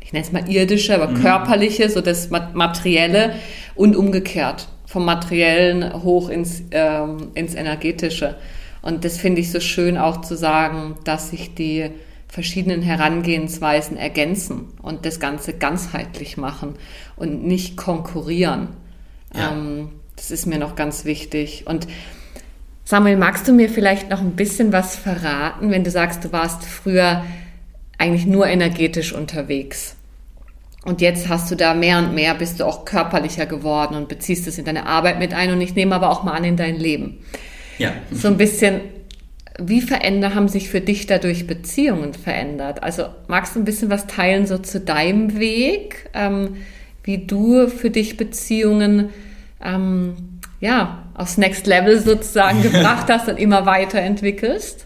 ich 0.01 0.13
nenne 0.13 0.25
es 0.25 0.31
mal 0.31 0.49
irdische, 0.49 0.95
aber 0.95 1.11
mhm. 1.11 1.21
körperliche, 1.21 1.89
so 1.89 2.01
das 2.01 2.29
Materielle 2.31 3.35
und 3.75 3.95
umgekehrt. 3.95 4.67
Vom 4.87 5.05
Materiellen 5.05 6.01
hoch 6.01 6.29
ins, 6.29 6.63
ähm, 6.71 7.29
ins 7.35 7.53
Energetische. 7.53 8.35
Und 8.81 9.05
das 9.05 9.17
finde 9.17 9.41
ich 9.41 9.51
so 9.51 9.59
schön 9.59 9.97
auch 9.97 10.21
zu 10.21 10.35
sagen, 10.35 10.95
dass 11.03 11.29
sich 11.29 11.53
die 11.53 11.91
verschiedenen 12.29 12.81
Herangehensweisen 12.81 13.97
ergänzen 13.97 14.67
und 14.81 15.05
das 15.05 15.19
Ganze 15.19 15.53
ganzheitlich 15.53 16.37
machen 16.37 16.75
und 17.15 17.43
nicht 17.43 17.75
konkurrieren. 17.75 18.69
Ja. 19.35 19.51
Ähm, 19.51 19.89
das 20.15 20.31
ist 20.31 20.45
mir 20.45 20.59
noch 20.59 20.75
ganz 20.75 21.05
wichtig. 21.05 21.65
Und 21.65 21.87
Samuel, 22.85 23.17
magst 23.17 23.47
du 23.47 23.51
mir 23.53 23.69
vielleicht 23.69 24.09
noch 24.09 24.21
ein 24.21 24.35
bisschen 24.35 24.71
was 24.71 24.95
verraten, 24.95 25.71
wenn 25.71 25.83
du 25.83 25.91
sagst, 25.91 26.23
du 26.23 26.31
warst 26.31 26.63
früher 26.63 27.23
eigentlich 27.97 28.25
nur 28.25 28.47
energetisch 28.47 29.11
unterwegs. 29.11 29.95
Und 30.85 31.01
jetzt 31.01 31.29
hast 31.29 31.51
du 31.51 31.55
da 31.55 31.73
mehr 31.73 31.97
und 31.99 32.13
mehr, 32.13 32.33
bist 32.35 32.59
du 32.59 32.65
auch 32.65 32.85
körperlicher 32.85 33.45
geworden 33.45 33.95
und 33.95 34.07
beziehst 34.07 34.47
es 34.47 34.57
in 34.57 34.65
deine 34.65 34.85
Arbeit 34.85 35.19
mit 35.19 35.33
ein 35.33 35.51
und 35.51 35.61
ich 35.61 35.75
nehme 35.75 35.95
aber 35.95 36.09
auch 36.09 36.23
mal 36.23 36.33
an 36.33 36.43
in 36.43 36.57
dein 36.57 36.77
Leben. 36.77 37.19
Ja. 37.77 37.93
So 38.11 38.27
ein 38.27 38.37
bisschen, 38.37 38.81
wie 39.57 39.81
verändert, 39.81 40.35
haben 40.35 40.47
sich 40.47 40.69
für 40.69 40.81
dich 40.81 41.05
dadurch 41.05 41.47
Beziehungen 41.47 42.13
verändert? 42.13 42.83
Also 42.83 43.05
magst 43.27 43.55
du 43.55 43.59
ein 43.59 43.65
bisschen 43.65 43.89
was 43.89 44.07
teilen 44.07 44.47
so 44.47 44.57
zu 44.57 44.79
deinem 44.79 45.39
Weg, 45.39 46.09
ähm, 46.13 46.57
wie 47.03 47.25
du 47.25 47.67
für 47.67 47.89
dich 47.89 48.17
Beziehungen 48.17 49.09
ähm, 49.63 50.39
ja, 50.61 51.03
aufs 51.13 51.37
Next 51.37 51.67
Level 51.67 51.99
sozusagen 51.99 52.61
gebracht 52.63 53.07
hast 53.09 53.27
und 53.27 53.37
immer 53.37 53.65
weiterentwickelst? 53.65 54.85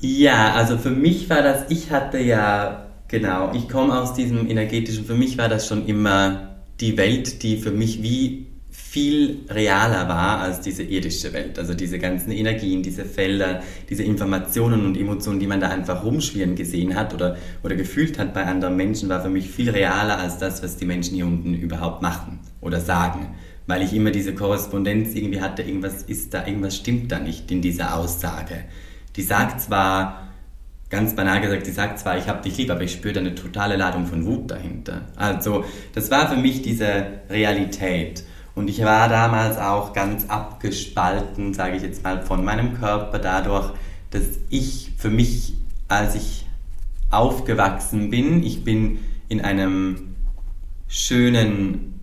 Ja, 0.00 0.52
also 0.54 0.78
für 0.78 0.90
mich 0.90 1.30
war 1.30 1.42
das, 1.42 1.70
ich 1.70 1.90
hatte 1.90 2.18
ja, 2.18 2.86
genau, 3.08 3.52
ich 3.54 3.68
komme 3.68 3.96
aus 3.98 4.14
diesem 4.14 4.50
energetischen, 4.50 5.04
für 5.04 5.14
mich 5.14 5.38
war 5.38 5.48
das 5.48 5.68
schon 5.68 5.86
immer 5.86 6.56
die 6.80 6.96
Welt, 6.96 7.42
die 7.44 7.58
für 7.58 7.70
mich 7.70 8.02
wie 8.02 8.46
viel 8.72 9.44
realer 9.48 10.08
war 10.08 10.40
als 10.40 10.60
diese 10.60 10.82
irdische 10.82 11.32
Welt. 11.32 11.58
Also 11.58 11.74
diese 11.74 11.98
ganzen 11.98 12.32
Energien, 12.32 12.82
diese 12.82 13.04
Felder, 13.04 13.62
diese 13.88 14.02
Informationen 14.02 14.86
und 14.86 14.96
Emotionen, 14.96 15.38
die 15.38 15.46
man 15.46 15.60
da 15.60 15.68
einfach 15.68 16.02
rumschwirren 16.02 16.56
gesehen 16.56 16.96
hat 16.96 17.14
oder, 17.14 17.36
oder 17.62 17.76
gefühlt 17.76 18.18
hat 18.18 18.34
bei 18.34 18.44
anderen 18.44 18.76
Menschen, 18.76 19.08
war 19.08 19.22
für 19.22 19.28
mich 19.28 19.48
viel 19.48 19.70
realer 19.70 20.18
als 20.18 20.38
das, 20.38 20.62
was 20.62 20.76
die 20.76 20.86
Menschen 20.86 21.14
hier 21.14 21.26
unten 21.26 21.54
überhaupt 21.54 22.02
machen 22.02 22.40
oder 22.60 22.80
sagen. 22.80 23.34
Weil 23.66 23.82
ich 23.82 23.92
immer 23.92 24.10
diese 24.10 24.34
Korrespondenz 24.34 25.14
irgendwie 25.14 25.40
hatte, 25.40 25.62
irgendwas 25.62 26.02
ist 26.02 26.34
da, 26.34 26.46
irgendwas 26.46 26.76
stimmt 26.76 27.12
da 27.12 27.20
nicht 27.20 27.50
in 27.50 27.62
dieser 27.62 27.94
Aussage 27.96 28.64
die 29.16 29.22
sagt 29.22 29.60
zwar, 29.60 30.28
ganz 30.88 31.14
banal 31.14 31.40
gesagt, 31.40 31.66
die 31.66 31.70
sagt 31.70 31.98
zwar, 31.98 32.18
ich 32.18 32.28
habe 32.28 32.42
dich 32.42 32.56
lieb, 32.58 32.70
aber 32.70 32.82
ich 32.82 32.92
spüre 32.92 33.14
da 33.14 33.20
eine 33.20 33.34
totale 33.34 33.76
Ladung 33.76 34.06
von 34.06 34.24
Wut 34.26 34.50
dahinter. 34.50 35.02
Also 35.16 35.64
das 35.94 36.10
war 36.10 36.28
für 36.28 36.36
mich 36.36 36.62
diese 36.62 37.06
Realität. 37.30 38.24
Und 38.54 38.68
ich 38.68 38.84
war 38.84 39.08
damals 39.08 39.58
auch 39.58 39.92
ganz 39.92 40.28
abgespalten, 40.28 41.54
sage 41.54 41.76
ich 41.76 41.82
jetzt 41.82 42.04
mal, 42.04 42.22
von 42.22 42.44
meinem 42.44 42.78
Körper 42.78 43.18
dadurch, 43.18 43.72
dass 44.10 44.24
ich 44.50 44.92
für 44.98 45.10
mich, 45.10 45.54
als 45.88 46.14
ich 46.14 46.46
aufgewachsen 47.10 48.10
bin, 48.10 48.42
ich 48.42 48.64
bin 48.64 48.98
in 49.28 49.40
einem 49.40 50.14
schönen 50.88 52.00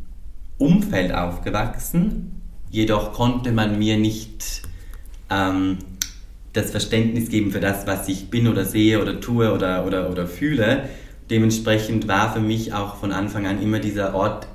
Umfeld 0.58 1.14
aufgewachsen, 1.14 2.42
jedoch 2.70 3.14
konnte 3.14 3.52
man 3.52 3.78
mir 3.78 3.98
nicht 3.98 4.64
ähm, 5.30 5.78
das 6.54 6.72
Verständnis 6.72 7.30
geben 7.30 7.52
für 7.52 7.60
das, 7.60 7.86
was 7.86 8.08
ich 8.08 8.30
bin 8.30 8.48
oder 8.48 8.66
sehe 8.66 9.02
oder 9.02 9.20
tue 9.22 9.54
oder, 9.54 9.86
oder, 9.86 10.10
oder 10.10 10.28
fühle. 10.28 10.90
Dementsprechend 11.30 12.08
war 12.08 12.34
für 12.34 12.40
mich 12.40 12.74
auch 12.74 12.96
von 12.96 13.12
Anfang 13.12 13.46
an 13.46 13.62
immer 13.62 13.80
dieser 13.80 14.16
Ort 14.16 14.48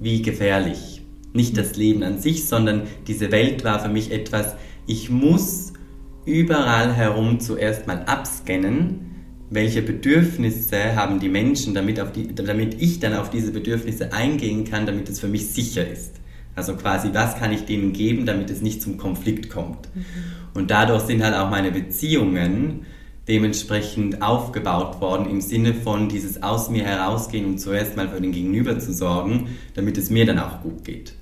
wie 0.00 0.22
gefährlich. 0.22 0.95
Nicht 1.36 1.56
das 1.56 1.76
Leben 1.76 2.02
an 2.02 2.18
sich, 2.18 2.46
sondern 2.46 2.82
diese 3.06 3.30
Welt 3.30 3.62
war 3.64 3.78
für 3.78 3.88
mich 3.88 4.10
etwas, 4.10 4.56
ich 4.86 5.10
muss 5.10 5.72
überall 6.24 6.92
herum 6.94 7.40
zuerst 7.40 7.86
mal 7.86 8.02
abscannen, 8.06 9.06
welche 9.48 9.82
Bedürfnisse 9.82 10.96
haben 10.96 11.20
die 11.20 11.28
Menschen, 11.28 11.74
damit, 11.74 12.02
die, 12.16 12.34
damit 12.34 12.80
ich 12.80 12.98
dann 12.98 13.14
auf 13.14 13.30
diese 13.30 13.52
Bedürfnisse 13.52 14.12
eingehen 14.12 14.64
kann, 14.64 14.86
damit 14.86 15.08
es 15.08 15.20
für 15.20 15.28
mich 15.28 15.46
sicher 15.46 15.86
ist. 15.88 16.16
Also 16.56 16.74
quasi, 16.74 17.10
was 17.12 17.36
kann 17.36 17.52
ich 17.52 17.66
denen 17.66 17.92
geben, 17.92 18.26
damit 18.26 18.50
es 18.50 18.62
nicht 18.62 18.82
zum 18.82 18.96
Konflikt 18.96 19.50
kommt. 19.50 19.94
Mhm. 19.94 20.04
Und 20.54 20.70
dadurch 20.70 21.02
sind 21.02 21.22
halt 21.22 21.34
auch 21.34 21.50
meine 21.50 21.70
Beziehungen 21.70 22.86
dementsprechend 23.28 24.22
aufgebaut 24.22 25.00
worden 25.00 25.28
im 25.28 25.40
Sinne 25.40 25.74
von 25.74 26.08
dieses 26.08 26.42
aus 26.42 26.70
mir 26.70 26.84
herausgehen 26.84 27.44
und 27.44 27.58
zuerst 27.58 27.96
mal 27.96 28.08
für 28.08 28.20
den 28.20 28.32
Gegenüber 28.32 28.78
zu 28.78 28.92
sorgen, 28.92 29.48
damit 29.74 29.98
es 29.98 30.10
mir 30.10 30.24
dann 30.24 30.38
auch 30.38 30.62
gut 30.62 30.84
geht. 30.84 31.14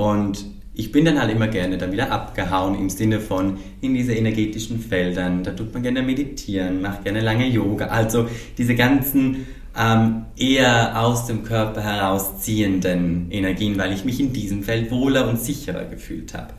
Und 0.00 0.46
ich 0.72 0.92
bin 0.92 1.04
dann 1.04 1.20
halt 1.20 1.30
immer 1.30 1.48
gerne 1.48 1.76
dann 1.76 1.92
wieder 1.92 2.10
abgehauen 2.10 2.74
im 2.74 2.88
Sinne 2.88 3.20
von 3.20 3.58
in 3.82 3.92
diese 3.92 4.14
energetischen 4.14 4.80
Feldern, 4.80 5.44
da 5.44 5.50
tut 5.50 5.74
man 5.74 5.82
gerne 5.82 6.02
meditieren, 6.02 6.80
macht 6.80 7.04
gerne 7.04 7.20
lange 7.20 7.46
Yoga, 7.46 7.88
also 7.88 8.26
diese 8.56 8.74
ganzen 8.74 9.46
ähm, 9.78 10.24
eher 10.38 10.98
aus 11.04 11.26
dem 11.26 11.44
Körper 11.44 11.82
herausziehenden 11.82 13.30
Energien, 13.30 13.76
weil 13.76 13.92
ich 13.92 14.06
mich 14.06 14.20
in 14.20 14.32
diesem 14.32 14.62
Feld 14.62 14.90
wohler 14.90 15.28
und 15.28 15.38
sicherer 15.38 15.84
gefühlt 15.84 16.32
habe. 16.32 16.54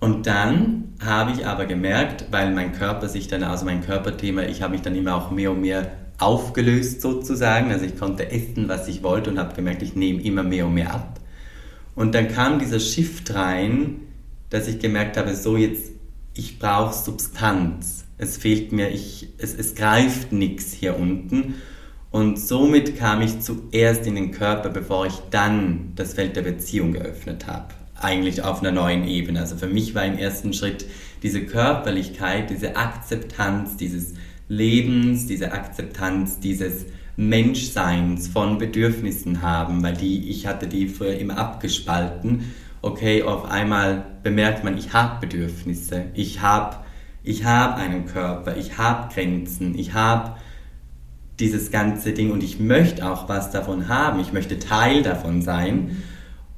Und 0.00 0.26
dann 0.26 0.94
habe 1.04 1.32
ich 1.32 1.46
aber 1.46 1.66
gemerkt, 1.66 2.24
weil 2.30 2.54
mein 2.54 2.72
Körper 2.72 3.06
sich 3.06 3.28
dann, 3.28 3.42
also 3.42 3.66
mein 3.66 3.82
Körperthema, 3.82 4.44
ich 4.44 4.62
habe 4.62 4.72
mich 4.72 4.80
dann 4.80 4.96
immer 4.96 5.14
auch 5.14 5.30
mehr 5.30 5.50
und 5.50 5.60
mehr 5.60 5.90
aufgelöst 6.18 7.02
sozusagen. 7.02 7.70
Also 7.70 7.84
ich 7.84 7.98
konnte 7.98 8.32
essen, 8.32 8.70
was 8.70 8.88
ich 8.88 9.02
wollte 9.02 9.28
und 9.28 9.38
habe 9.38 9.54
gemerkt, 9.54 9.82
ich 9.82 9.94
nehme 9.94 10.22
immer 10.22 10.42
mehr 10.42 10.66
und 10.66 10.72
mehr 10.72 10.94
ab. 10.94 11.11
Und 11.94 12.14
dann 12.14 12.28
kam 12.28 12.58
dieser 12.58 12.80
Shift 12.80 13.34
rein, 13.34 14.00
dass 14.50 14.68
ich 14.68 14.78
gemerkt 14.78 15.16
habe, 15.16 15.34
so 15.34 15.56
jetzt, 15.56 15.92
ich 16.34 16.58
brauche 16.58 16.94
Substanz. 16.94 18.04
Es 18.18 18.36
fehlt 18.36 18.72
mir, 18.72 18.90
ich, 18.90 19.28
es, 19.38 19.54
es 19.54 19.74
greift 19.74 20.32
nichts 20.32 20.72
hier 20.72 20.98
unten. 20.98 21.54
Und 22.10 22.38
somit 22.38 22.98
kam 22.98 23.22
ich 23.22 23.40
zuerst 23.40 24.06
in 24.06 24.14
den 24.14 24.32
Körper, 24.32 24.68
bevor 24.68 25.06
ich 25.06 25.14
dann 25.30 25.92
das 25.96 26.14
Feld 26.14 26.36
der 26.36 26.42
Beziehung 26.42 26.92
geöffnet 26.92 27.46
habe 27.46 27.74
eigentlich 28.02 28.42
auf 28.42 28.60
einer 28.60 28.72
neuen 28.72 29.06
Ebene. 29.06 29.40
Also 29.40 29.56
für 29.56 29.68
mich 29.68 29.94
war 29.94 30.04
im 30.04 30.18
ersten 30.18 30.52
Schritt 30.52 30.86
diese 31.22 31.42
Körperlichkeit, 31.42 32.50
diese 32.50 32.76
Akzeptanz 32.76 33.76
dieses 33.76 34.14
Lebens, 34.48 35.26
diese 35.26 35.52
Akzeptanz 35.52 36.40
dieses 36.40 36.86
Menschseins 37.16 38.28
von 38.28 38.58
Bedürfnissen 38.58 39.42
haben, 39.42 39.82
weil 39.82 39.96
die, 39.96 40.30
ich 40.30 40.46
hatte 40.46 40.66
die 40.66 40.88
früher 40.88 41.18
immer 41.18 41.38
abgespalten. 41.38 42.52
Okay, 42.80 43.22
auf 43.22 43.50
einmal 43.50 44.04
bemerkt 44.22 44.64
man, 44.64 44.76
ich 44.76 44.92
habe 44.92 45.26
Bedürfnisse, 45.26 46.06
ich 46.14 46.40
habe 46.40 46.76
ich 47.22 47.44
hab 47.44 47.76
einen 47.76 48.06
Körper, 48.06 48.56
ich 48.56 48.78
habe 48.78 49.12
Grenzen, 49.14 49.78
ich 49.78 49.94
habe 49.94 50.36
dieses 51.38 51.70
ganze 51.70 52.12
Ding 52.12 52.32
und 52.32 52.42
ich 52.42 52.58
möchte 52.58 53.08
auch 53.08 53.28
was 53.28 53.50
davon 53.50 53.88
haben, 53.88 54.20
ich 54.20 54.32
möchte 54.32 54.58
Teil 54.58 55.02
davon 55.02 55.42
sein. 55.42 56.02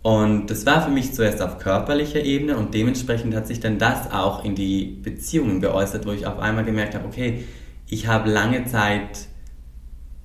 Und 0.02 0.50
das 0.50 0.66
war 0.66 0.82
für 0.82 0.90
mich 0.90 1.14
zuerst 1.14 1.40
auf 1.40 1.59
körperlicher 1.59 2.22
Ebene 2.22 2.57
und 2.57 2.74
dementsprechend 2.74 3.34
hat 3.34 3.46
sich 3.46 3.61
dann 3.61 3.78
das 3.78 4.12
auch 4.12 4.44
in 4.44 4.55
die 4.55 5.00
Beziehungen 5.02 5.61
geäußert, 5.61 6.07
wo 6.07 6.12
ich 6.12 6.26
auf 6.26 6.38
einmal 6.38 6.64
gemerkt 6.64 6.94
habe, 6.94 7.07
okay, 7.07 7.44
ich 7.88 8.07
habe 8.07 8.30
lange 8.30 8.66
Zeit 8.66 9.28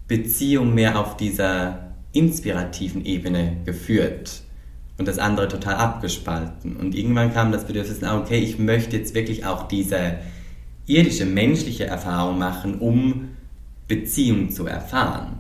Beziehung 0.10 0.74
mehr 0.74 0.99
auf 0.99 1.16
dieser 1.16 1.93
inspirativen 2.12 3.05
Ebene 3.05 3.57
geführt 3.64 4.41
und 4.97 5.07
das 5.07 5.20
andere 5.20 5.47
total 5.47 5.76
abgespalten. 5.76 6.76
Und 6.76 6.93
irgendwann 6.93 7.34
kam 7.34 7.53
das 7.53 7.66
Bedürfnis, 7.66 8.03
okay, 8.03 8.39
ich 8.39 8.60
möchte 8.60 8.97
jetzt 8.97 9.16
wirklich 9.16 9.45
auch 9.45 9.70
diese 9.70 10.18
irdische, 10.88 11.26
menschliche 11.26 11.86
Erfahrung 11.86 12.38
machen, 12.38 12.80
um 12.80 13.30
Beziehung 13.88 14.51
zu 14.51 14.66
erfahren. 14.66 15.38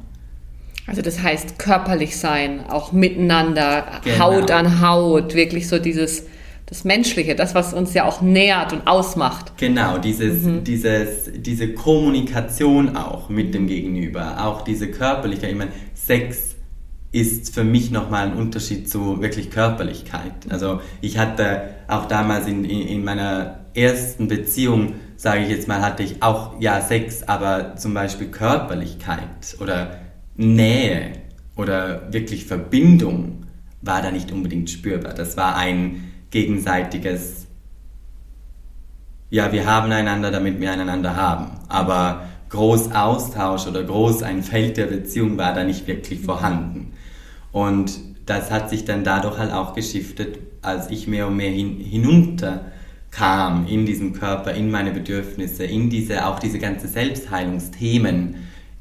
Also 0.87 1.01
das 1.01 1.21
heißt 1.21 1.59
körperlich 1.59 2.17
sein, 2.17 2.65
auch 2.67 2.91
miteinander, 2.91 4.01
genau. 4.03 4.19
Haut 4.19 4.51
an 4.51 4.81
Haut, 4.81 5.35
wirklich 5.35 5.67
so 5.67 5.77
dieses 5.79 6.23
das 6.69 6.83
Menschliche, 6.83 7.35
das, 7.35 7.55
was 7.55 7.73
uns 7.73 7.95
ja 7.95 8.05
auch 8.05 8.21
nährt 8.21 8.73
und 8.73 8.85
ausmacht. 8.85 9.53
Genau, 9.57 9.97
dieses, 9.97 10.43
mhm. 10.43 10.63
dieses, 10.63 11.31
diese 11.35 11.73
Kommunikation 11.73 12.95
auch 12.95 13.29
mit 13.29 13.55
dem 13.55 13.65
Gegenüber, 13.65 14.45
auch 14.45 14.61
diese 14.61 14.91
körperliche, 14.91 15.47
ich 15.47 15.55
meine, 15.55 15.71
Sex 15.95 16.55
ist 17.11 17.55
für 17.55 17.63
mich 17.63 17.89
nochmal 17.89 18.27
ein 18.27 18.33
Unterschied 18.33 18.87
zu 18.87 19.19
wirklich 19.19 19.49
Körperlichkeit. 19.49 20.31
Also 20.49 20.81
ich 21.01 21.17
hatte 21.17 21.69
auch 21.87 22.05
damals 22.05 22.45
in, 22.45 22.63
in 22.65 23.03
meiner 23.03 23.61
ersten 23.73 24.27
Beziehung, 24.27 24.93
sage 25.15 25.41
ich 25.41 25.49
jetzt 25.49 25.67
mal, 25.67 25.81
hatte 25.81 26.03
ich 26.03 26.21
auch 26.21 26.59
ja 26.59 26.81
Sex, 26.81 27.23
aber 27.23 27.77
zum 27.77 27.95
Beispiel 27.95 28.27
Körperlichkeit 28.27 29.57
oder 29.59 29.97
Nähe 30.35 31.13
oder 31.55 32.13
wirklich 32.13 32.45
Verbindung 32.45 33.47
war 33.81 34.03
da 34.03 34.11
nicht 34.11 34.31
unbedingt 34.31 34.69
spürbar. 34.69 35.15
Das 35.15 35.35
war 35.35 35.55
ein 35.55 36.08
gegenseitiges, 36.31 37.47
ja, 39.29 39.51
wir 39.51 39.65
haben 39.65 39.91
einander, 39.91 40.31
damit 40.31 40.59
wir 40.59 40.71
einander 40.71 41.15
haben. 41.15 41.51
Aber 41.67 42.27
groß 42.49 42.91
Austausch 42.91 43.67
oder 43.67 43.83
groß 43.83 44.23
ein 44.23 44.43
Feld 44.43 44.77
der 44.77 44.87
Beziehung 44.87 45.37
war 45.37 45.53
da 45.53 45.63
nicht 45.63 45.87
wirklich 45.87 46.21
vorhanden. 46.21 46.93
Und 47.51 47.99
das 48.25 48.51
hat 48.51 48.69
sich 48.69 48.85
dann 48.85 49.03
dadurch 49.03 49.37
halt 49.37 49.51
auch 49.51 49.73
geschiftet, 49.73 50.39
als 50.61 50.89
ich 50.89 51.07
mehr 51.07 51.27
und 51.27 51.37
mehr 51.37 51.51
hin, 51.51 51.77
hinunter 51.77 52.71
kam 53.11 53.65
in 53.67 53.85
diesen 53.85 54.13
Körper, 54.13 54.53
in 54.53 54.69
meine 54.69 54.91
Bedürfnisse, 54.91 55.63
in 55.63 55.89
diese, 55.89 56.27
auch 56.27 56.39
diese 56.39 56.59
ganze 56.59 56.87
Selbstheilungsthemen 56.87 58.35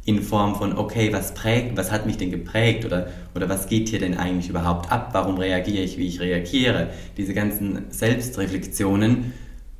in 0.09 0.23
Form 0.23 0.55
von, 0.55 0.79
okay, 0.79 1.13
was 1.13 1.35
prägt, 1.35 1.77
was 1.77 1.93
hat 1.93 2.07
mich 2.07 2.17
denn 2.17 2.31
geprägt 2.31 2.87
oder, 2.87 3.09
oder 3.35 3.51
was 3.51 3.69
geht 3.69 3.91
hier 3.91 3.99
denn 3.99 4.17
eigentlich 4.17 4.49
überhaupt 4.49 4.91
ab? 4.91 5.11
Warum 5.13 5.37
reagiere 5.37 5.85
ich, 5.85 5.99
wie 5.99 6.07
ich 6.07 6.19
reagiere? 6.19 6.89
Diese 7.19 7.35
ganzen 7.35 7.91
Selbstreflexionen. 7.91 9.35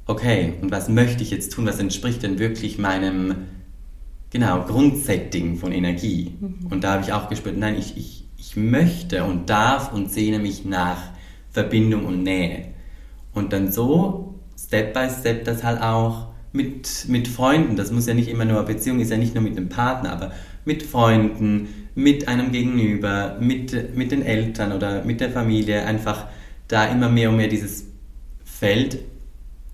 Okay, 0.05 0.53
und 0.61 0.71
was 0.71 0.91
möchte 0.91 1.23
ich 1.23 1.31
jetzt 1.31 1.55
tun? 1.55 1.65
Was 1.65 1.79
entspricht 1.79 2.23
denn 2.23 2.39
wirklich 2.39 2.77
meinem, 2.79 3.37
genau, 4.29 4.65
Grundsetting 4.65 5.57
von 5.57 5.73
Energie? 5.73 6.35
Mhm. 6.39 6.67
Und 6.69 6.85
da 6.85 6.93
habe 6.93 7.03
ich 7.05 7.15
auch 7.15 7.31
gespürt, 7.31 7.57
nein, 7.57 7.77
ich, 7.79 7.97
ich, 7.97 8.29
ich 8.37 8.55
möchte 8.55 9.25
und 9.25 9.49
darf 9.49 9.95
und 9.95 10.13
sehne 10.13 10.39
mich 10.39 10.67
nach 10.67 10.99
Verbindung 11.49 12.05
und 12.05 12.23
Nähe. 12.23 12.75
Und 13.33 13.55
dann 13.55 13.73
so, 13.73 14.35
Step 14.59 14.93
by 14.93 15.09
Step, 15.09 15.47
das 15.47 15.65
halt 15.65 15.81
auch 15.81 16.28
mit, 16.53 17.07
mit 17.09 17.29
Freunden, 17.29 17.77
das 17.77 17.93
muss 17.93 18.07
ja 18.07 18.15
nicht 18.15 18.29
immer 18.29 18.45
nur, 18.45 18.63
Beziehung 18.63 19.01
ist 19.01 19.11
ja 19.11 19.17
nicht 19.17 19.35
nur 19.35 19.45
mit 19.45 19.57
dem 19.57 19.69
Partner, 19.69 20.13
aber 20.13 20.33
mit 20.65 20.83
Freunden, 20.83 21.69
mit 21.95 22.29
einem 22.29 22.53
Gegenüber, 22.53 23.37
mit, 23.41 23.97
mit 23.97 24.13
den 24.13 24.23
Eltern 24.23 24.73
oder 24.73 25.05
mit 25.05 25.21
der 25.21 25.31
Familie, 25.31 25.85
einfach 25.85 26.27
da 26.69 26.87
immer 26.87 27.09
mehr 27.09 27.31
und 27.31 27.37
mehr 27.37 27.49
dieses 27.49 27.87
Feld 28.45 28.99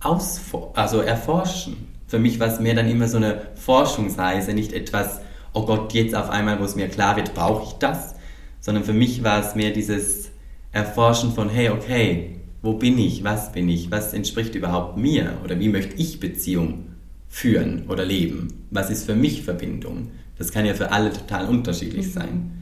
also 0.01 1.01
erforschen. 1.01 1.89
Für 2.07 2.19
mich 2.19 2.39
war 2.39 2.49
es 2.49 2.61
mehr 2.61 2.75
dann 2.75 2.89
immer 2.89 3.09
so 3.09 3.17
eine 3.17 3.43
Forschungsreise, 3.55 4.53
nicht 4.53 4.73
etwas, 4.73 5.21
oh 5.53 5.65
Gott, 5.65 5.93
jetzt 5.95 6.15
auf 6.15 6.31
einmal, 6.31 6.61
wo 6.61 6.65
es 6.65 6.77
mir 6.77 6.89
klar 6.89 7.17
wird, 7.17 7.35
brauche 7.35 7.65
ich 7.65 7.73
das, 7.75 8.15
sondern 8.61 8.85
für 8.85 8.93
mich 8.93 9.25
war 9.25 9.41
es 9.41 9.55
mehr 9.55 9.71
dieses 9.71 10.31
Erforschen 10.73 11.33
von, 11.33 11.49
hey, 11.49 11.71
okay, 11.71 12.41
wo 12.65 12.73
bin 12.73 12.99
ich, 12.99 13.23
was 13.25 13.53
bin 13.53 13.69
ich, 13.69 13.91
was 13.91 14.15
entspricht 14.15 14.55
überhaupt 14.55 14.97
mir 14.97 15.35
oder 15.45 15.61
wie 15.61 15.69
möchte 15.69 15.97
ich 16.01 16.19
Beziehung 16.19 16.87
führen 17.29 17.83
oder 17.89 18.07
leben, 18.07 18.49
was 18.71 18.89
ist 18.89 19.05
für 19.05 19.15
mich 19.15 19.43
Verbindung. 19.43 20.09
Das 20.39 20.51
kann 20.51 20.65
ja 20.65 20.73
für 20.73 20.91
alle 20.91 21.13
total 21.13 21.47
unterschiedlich 21.47 22.07
mhm. 22.07 22.11
sein. 22.11 22.53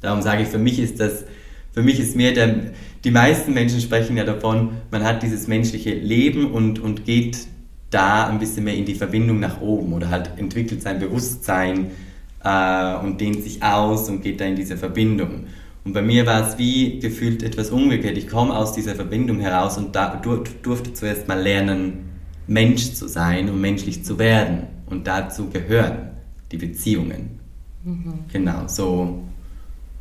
Darum 0.00 0.20
sage 0.20 0.42
ich, 0.42 0.48
für 0.48 0.58
mich 0.58 0.80
ist 0.80 0.98
das, 0.98 1.24
für 1.70 1.82
mich 1.82 2.00
ist 2.00 2.16
mehr 2.16 2.32
der, 2.32 2.72
die 3.04 3.12
meisten 3.12 3.54
Menschen 3.54 3.80
sprechen 3.80 4.16
ja 4.16 4.24
davon, 4.24 4.72
man 4.90 5.04
hat 5.04 5.22
dieses 5.22 5.46
menschliche 5.46 5.94
Leben 5.94 6.50
und, 6.50 6.80
und 6.80 7.04
geht 7.04 7.38
da 7.90 8.26
ein 8.26 8.40
bisschen 8.40 8.64
mehr 8.64 8.74
in 8.74 8.84
die 8.84 8.96
Verbindung 8.96 9.38
nach 9.38 9.60
oben 9.60 9.92
oder 9.92 10.10
halt 10.10 10.30
entwickelt 10.38 10.82
sein 10.82 10.98
Bewusstsein 10.98 11.92
äh, 12.42 12.96
und 12.96 13.20
dehnt 13.20 13.44
sich 13.44 13.62
aus 13.62 14.08
und 14.08 14.22
geht 14.22 14.40
da 14.40 14.44
in 14.44 14.56
diese 14.56 14.76
Verbindung. 14.76 15.44
Und 15.84 15.94
bei 15.94 16.02
mir 16.02 16.26
war 16.26 16.48
es 16.48 16.58
wie 16.58 17.00
gefühlt 17.00 17.42
etwas 17.42 17.70
umgekehrt. 17.70 18.16
Ich 18.16 18.28
komme 18.28 18.56
aus 18.56 18.72
dieser 18.72 18.94
Verbindung 18.94 19.40
heraus 19.40 19.78
und 19.78 19.96
da, 19.96 20.16
dur, 20.16 20.44
durfte 20.62 20.92
zuerst 20.92 21.26
mal 21.26 21.40
lernen, 21.40 22.10
Mensch 22.46 22.92
zu 22.92 23.08
sein 23.08 23.48
und 23.48 23.60
menschlich 23.60 24.04
zu 24.04 24.18
werden. 24.18 24.64
Und 24.86 25.06
dazu 25.06 25.48
gehören 25.50 26.10
die 26.52 26.58
Beziehungen. 26.58 27.40
Mhm. 27.84 28.24
Genau, 28.32 28.68
so 28.68 29.22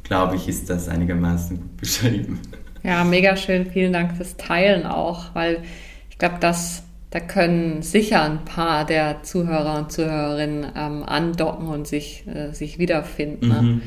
glaube 0.03 0.35
ich, 0.35 0.47
ist 0.47 0.69
das 0.69 0.87
einigermaßen 0.87 1.57
gut 1.57 1.77
beschrieben. 1.77 2.39
Ja, 2.83 3.03
mega 3.03 3.35
schön. 3.35 3.67
Vielen 3.67 3.93
Dank 3.93 4.17
fürs 4.17 4.37
Teilen 4.37 4.85
auch, 4.85 5.33
weil 5.33 5.63
ich 6.09 6.17
glaube, 6.17 6.37
dass 6.39 6.83
da 7.11 7.19
können 7.19 7.81
sicher 7.81 8.23
ein 8.23 8.45
paar 8.45 8.85
der 8.85 9.21
Zuhörer 9.23 9.79
und 9.79 9.91
Zuhörerinnen 9.91 10.65
ähm, 10.75 11.03
andocken 11.03 11.67
und 11.67 11.85
sich, 11.85 12.25
äh, 12.25 12.53
sich 12.53 12.79
wiederfinden. 12.79 13.47
Ne? 13.49 13.81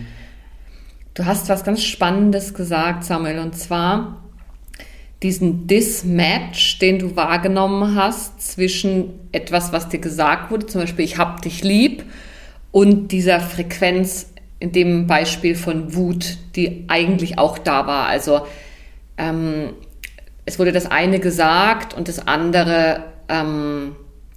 Du 1.14 1.24
hast 1.24 1.48
was 1.48 1.64
ganz 1.64 1.82
Spannendes 1.82 2.54
gesagt, 2.54 3.04
Samuel, 3.04 3.38
und 3.38 3.56
zwar 3.56 4.20
diesen 5.22 5.66
Dismatch, 5.66 6.80
den 6.80 6.98
du 6.98 7.16
wahrgenommen 7.16 7.94
hast 7.94 8.42
zwischen 8.42 9.20
etwas, 9.32 9.72
was 9.72 9.88
dir 9.88 10.00
gesagt 10.00 10.50
wurde, 10.50 10.66
zum 10.66 10.82
Beispiel 10.82 11.04
ich 11.04 11.16
hab 11.16 11.40
dich 11.42 11.62
lieb, 11.62 12.04
und 12.74 13.12
dieser 13.12 13.38
Frequenz 13.38 14.32
in 14.58 14.72
dem 14.72 15.06
Beispiel 15.06 15.54
von 15.54 15.94
Wut, 15.94 16.38
die 16.56 16.86
eigentlich 16.88 17.38
auch 17.38 17.56
da 17.56 17.86
war. 17.86 18.08
Also 18.08 18.48
ähm, 19.16 19.74
es 20.44 20.58
wurde 20.58 20.72
das 20.72 20.90
eine 20.90 21.20
gesagt 21.20 21.94
und 21.94 22.08
das 22.08 22.26
andere 22.26 23.04
ähm, 23.28 23.94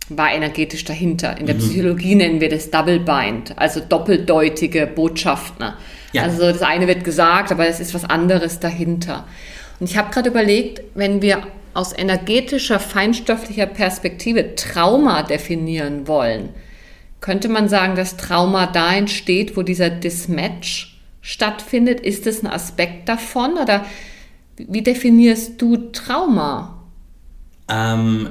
war 0.10 0.32
energetisch 0.32 0.86
dahinter. 0.86 1.40
In 1.40 1.48
der 1.48 1.56
mhm. 1.56 1.60
Psychologie 1.60 2.14
nennen 2.14 2.40
wir 2.40 2.50
das 2.50 2.70
Double 2.70 3.00
Bind, 3.00 3.58
also 3.58 3.80
doppeldeutige 3.80 4.86
Botschaften. 4.86 5.74
Ja. 6.18 6.24
Also 6.24 6.52
das 6.52 6.62
eine 6.62 6.88
wird 6.88 7.04
gesagt, 7.04 7.52
aber 7.52 7.68
es 7.68 7.80
ist 7.80 7.94
was 7.94 8.06
anderes 8.06 8.60
dahinter. 8.60 9.26
Und 9.80 9.90
ich 9.90 9.98
habe 9.98 10.12
gerade 10.12 10.30
überlegt, 10.30 10.82
wenn 10.96 11.22
wir 11.22 11.44
aus 11.74 11.98
energetischer, 11.98 12.80
feinstofflicher 12.80 13.68
Perspektive 13.68 14.56
Trauma 14.56 15.24
definieren 15.24 16.08
wollen, 16.08 16.50
könnte 17.22 17.50
man 17.50 17.70
sagen, 17.70 17.96
dass 17.96 18.18
Trauma 18.18 18.68
da 18.68 18.96
entsteht, 18.96 19.58
wo 19.58 19.64
dieser 19.64 19.90
Dismatch 19.90 21.00
stattfindet? 21.22 22.00
Ist 22.00 22.26
es 22.26 22.44
ein 22.44 22.48
Aspekt 22.48 23.10
davon 23.10 23.58
oder 23.62 23.86
wie 24.56 24.82
definierst 24.82 25.62
du 25.62 25.78
Trauma? 25.92 26.84
Ähm, 27.70 28.30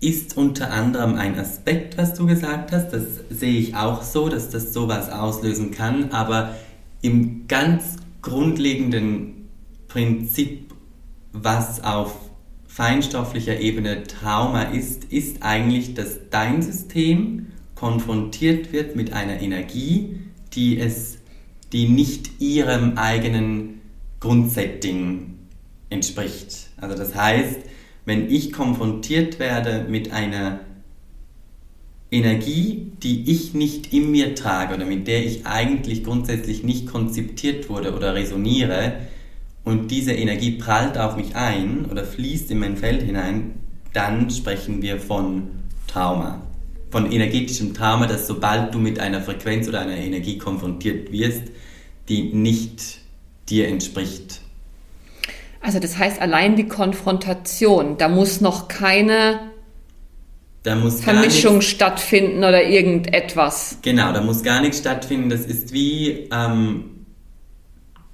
ist 0.00 0.36
unter 0.36 0.72
anderem 0.72 1.16
ein 1.16 1.38
Aspekt, 1.38 1.98
was 1.98 2.14
du 2.14 2.26
gesagt 2.26 2.72
hast. 2.72 2.90
Das 2.90 3.02
sehe 3.28 3.60
ich 3.60 3.76
auch 3.76 4.02
so, 4.02 4.28
dass 4.28 4.48
das 4.48 4.72
sowas 4.72 5.10
auslösen 5.10 5.70
kann. 5.70 6.10
Aber 6.12 6.54
im 7.02 7.46
ganz 7.48 7.96
grundlegenden 8.22 9.48
Prinzip, 9.88 10.72
was 11.32 11.82
auf 11.82 12.14
feinstofflicher 12.66 13.58
Ebene 13.58 14.04
Trauma 14.04 14.62
ist, 14.62 15.04
ist 15.04 15.42
eigentlich, 15.42 15.94
dass 15.94 16.30
dein 16.30 16.62
System 16.62 17.46
konfrontiert 17.74 18.72
wird 18.72 18.94
mit 18.94 19.12
einer 19.12 19.40
Energie, 19.40 20.20
die 20.52 20.78
es, 20.78 21.18
die 21.72 21.88
nicht 21.88 22.40
ihrem 22.40 22.98
eigenen 22.98 23.80
Grundsetting 24.20 25.38
entspricht. 25.88 26.68
Also 26.76 26.96
das 26.96 27.14
heißt, 27.14 27.58
wenn 28.04 28.30
ich 28.30 28.52
konfrontiert 28.52 29.38
werde 29.38 29.86
mit 29.88 30.12
einer 30.12 30.60
Energie, 32.10 32.92
die 33.02 33.30
ich 33.30 33.54
nicht 33.54 33.92
in 33.92 34.10
mir 34.10 34.34
trage 34.34 34.74
oder 34.74 34.84
mit 34.84 35.06
der 35.06 35.24
ich 35.24 35.46
eigentlich 35.46 36.02
grundsätzlich 36.02 36.64
nicht 36.64 36.86
konzeptiert 36.86 37.68
wurde 37.68 37.94
oder 37.94 38.14
resoniere 38.14 38.94
und 39.64 39.90
diese 39.90 40.12
Energie 40.12 40.52
prallt 40.52 40.98
auf 40.98 41.16
mich 41.16 41.36
ein 41.36 41.86
oder 41.88 42.04
fließt 42.04 42.50
in 42.50 42.58
mein 42.58 42.76
Feld 42.76 43.02
hinein, 43.02 43.54
dann 43.92 44.30
sprechen 44.30 44.82
wir 44.82 44.98
von 44.98 45.50
Trauma. 45.86 46.42
Von 46.90 47.12
energetischem 47.12 47.74
Trauma, 47.74 48.06
dass 48.06 48.26
sobald 48.26 48.74
du 48.74 48.78
mit 48.78 48.98
einer 48.98 49.20
Frequenz 49.20 49.68
oder 49.68 49.80
einer 49.80 49.96
Energie 49.96 50.38
konfrontiert 50.38 51.12
wirst, 51.12 51.42
die 52.08 52.32
nicht 52.32 52.98
dir 53.48 53.68
entspricht, 53.68 54.40
also 55.62 55.78
das 55.78 55.98
heißt, 55.98 56.20
allein 56.22 56.56
die 56.56 56.68
Konfrontation, 56.68 57.98
da 57.98 58.08
muss 58.08 58.40
noch 58.40 58.68
keine 58.68 59.49
muss 60.76 61.00
Vermischung 61.00 61.58
nichts, 61.58 61.70
stattfinden 61.70 62.38
oder 62.38 62.62
irgendetwas. 62.62 63.78
Genau, 63.82 64.12
da 64.12 64.20
muss 64.20 64.42
gar 64.42 64.60
nichts 64.60 64.78
stattfinden. 64.78 65.30
Das 65.30 65.46
ist 65.46 65.72
wie 65.72 66.28
ähm, 66.30 67.06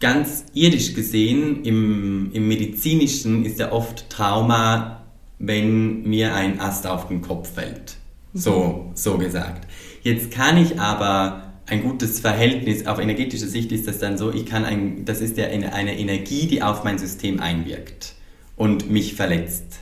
ganz 0.01 0.45
irdisch 0.55 0.95
gesehen, 0.95 1.65
im, 1.65 2.31
im 2.33 2.47
medizinischen 2.49 3.45
ist 3.45 3.59
ja 3.59 3.73
oft 3.73 4.09
Trauma, 4.11 5.03
wenn 5.39 6.03
mir 6.03 6.35
ein 6.35 6.61
Ast 6.61 6.87
auf 6.87 7.09
den 7.09 7.21
Kopf 7.21 7.55
fällt. 7.55 7.97
So, 8.33 8.91
so 8.95 9.19
gesagt. 9.19 9.67
Jetzt 10.03 10.31
kann 10.31 10.57
ich 10.57 10.79
aber 10.79 11.55
ein 11.67 11.83
gutes 11.83 12.21
Verhältnis, 12.21 12.87
auf 12.87 13.01
energetischer 13.01 13.49
Sicht 13.49 13.73
ist 13.73 13.89
das 13.89 13.99
dann 13.99 14.19
so, 14.19 14.33
ich 14.33 14.47
kann 14.47 14.65
ein, 14.65 15.05
das 15.05 15.21
ist 15.21 15.37
ja 15.37 15.47
eine, 15.47 15.73
eine 15.73 15.99
Energie, 15.99 16.47
die 16.47 16.63
auf 16.63 16.85
mein 16.85 16.99
System 16.99 17.41
einwirkt 17.41 18.15
und 18.55 18.89
mich 18.91 19.15
verletzt. 19.15 19.81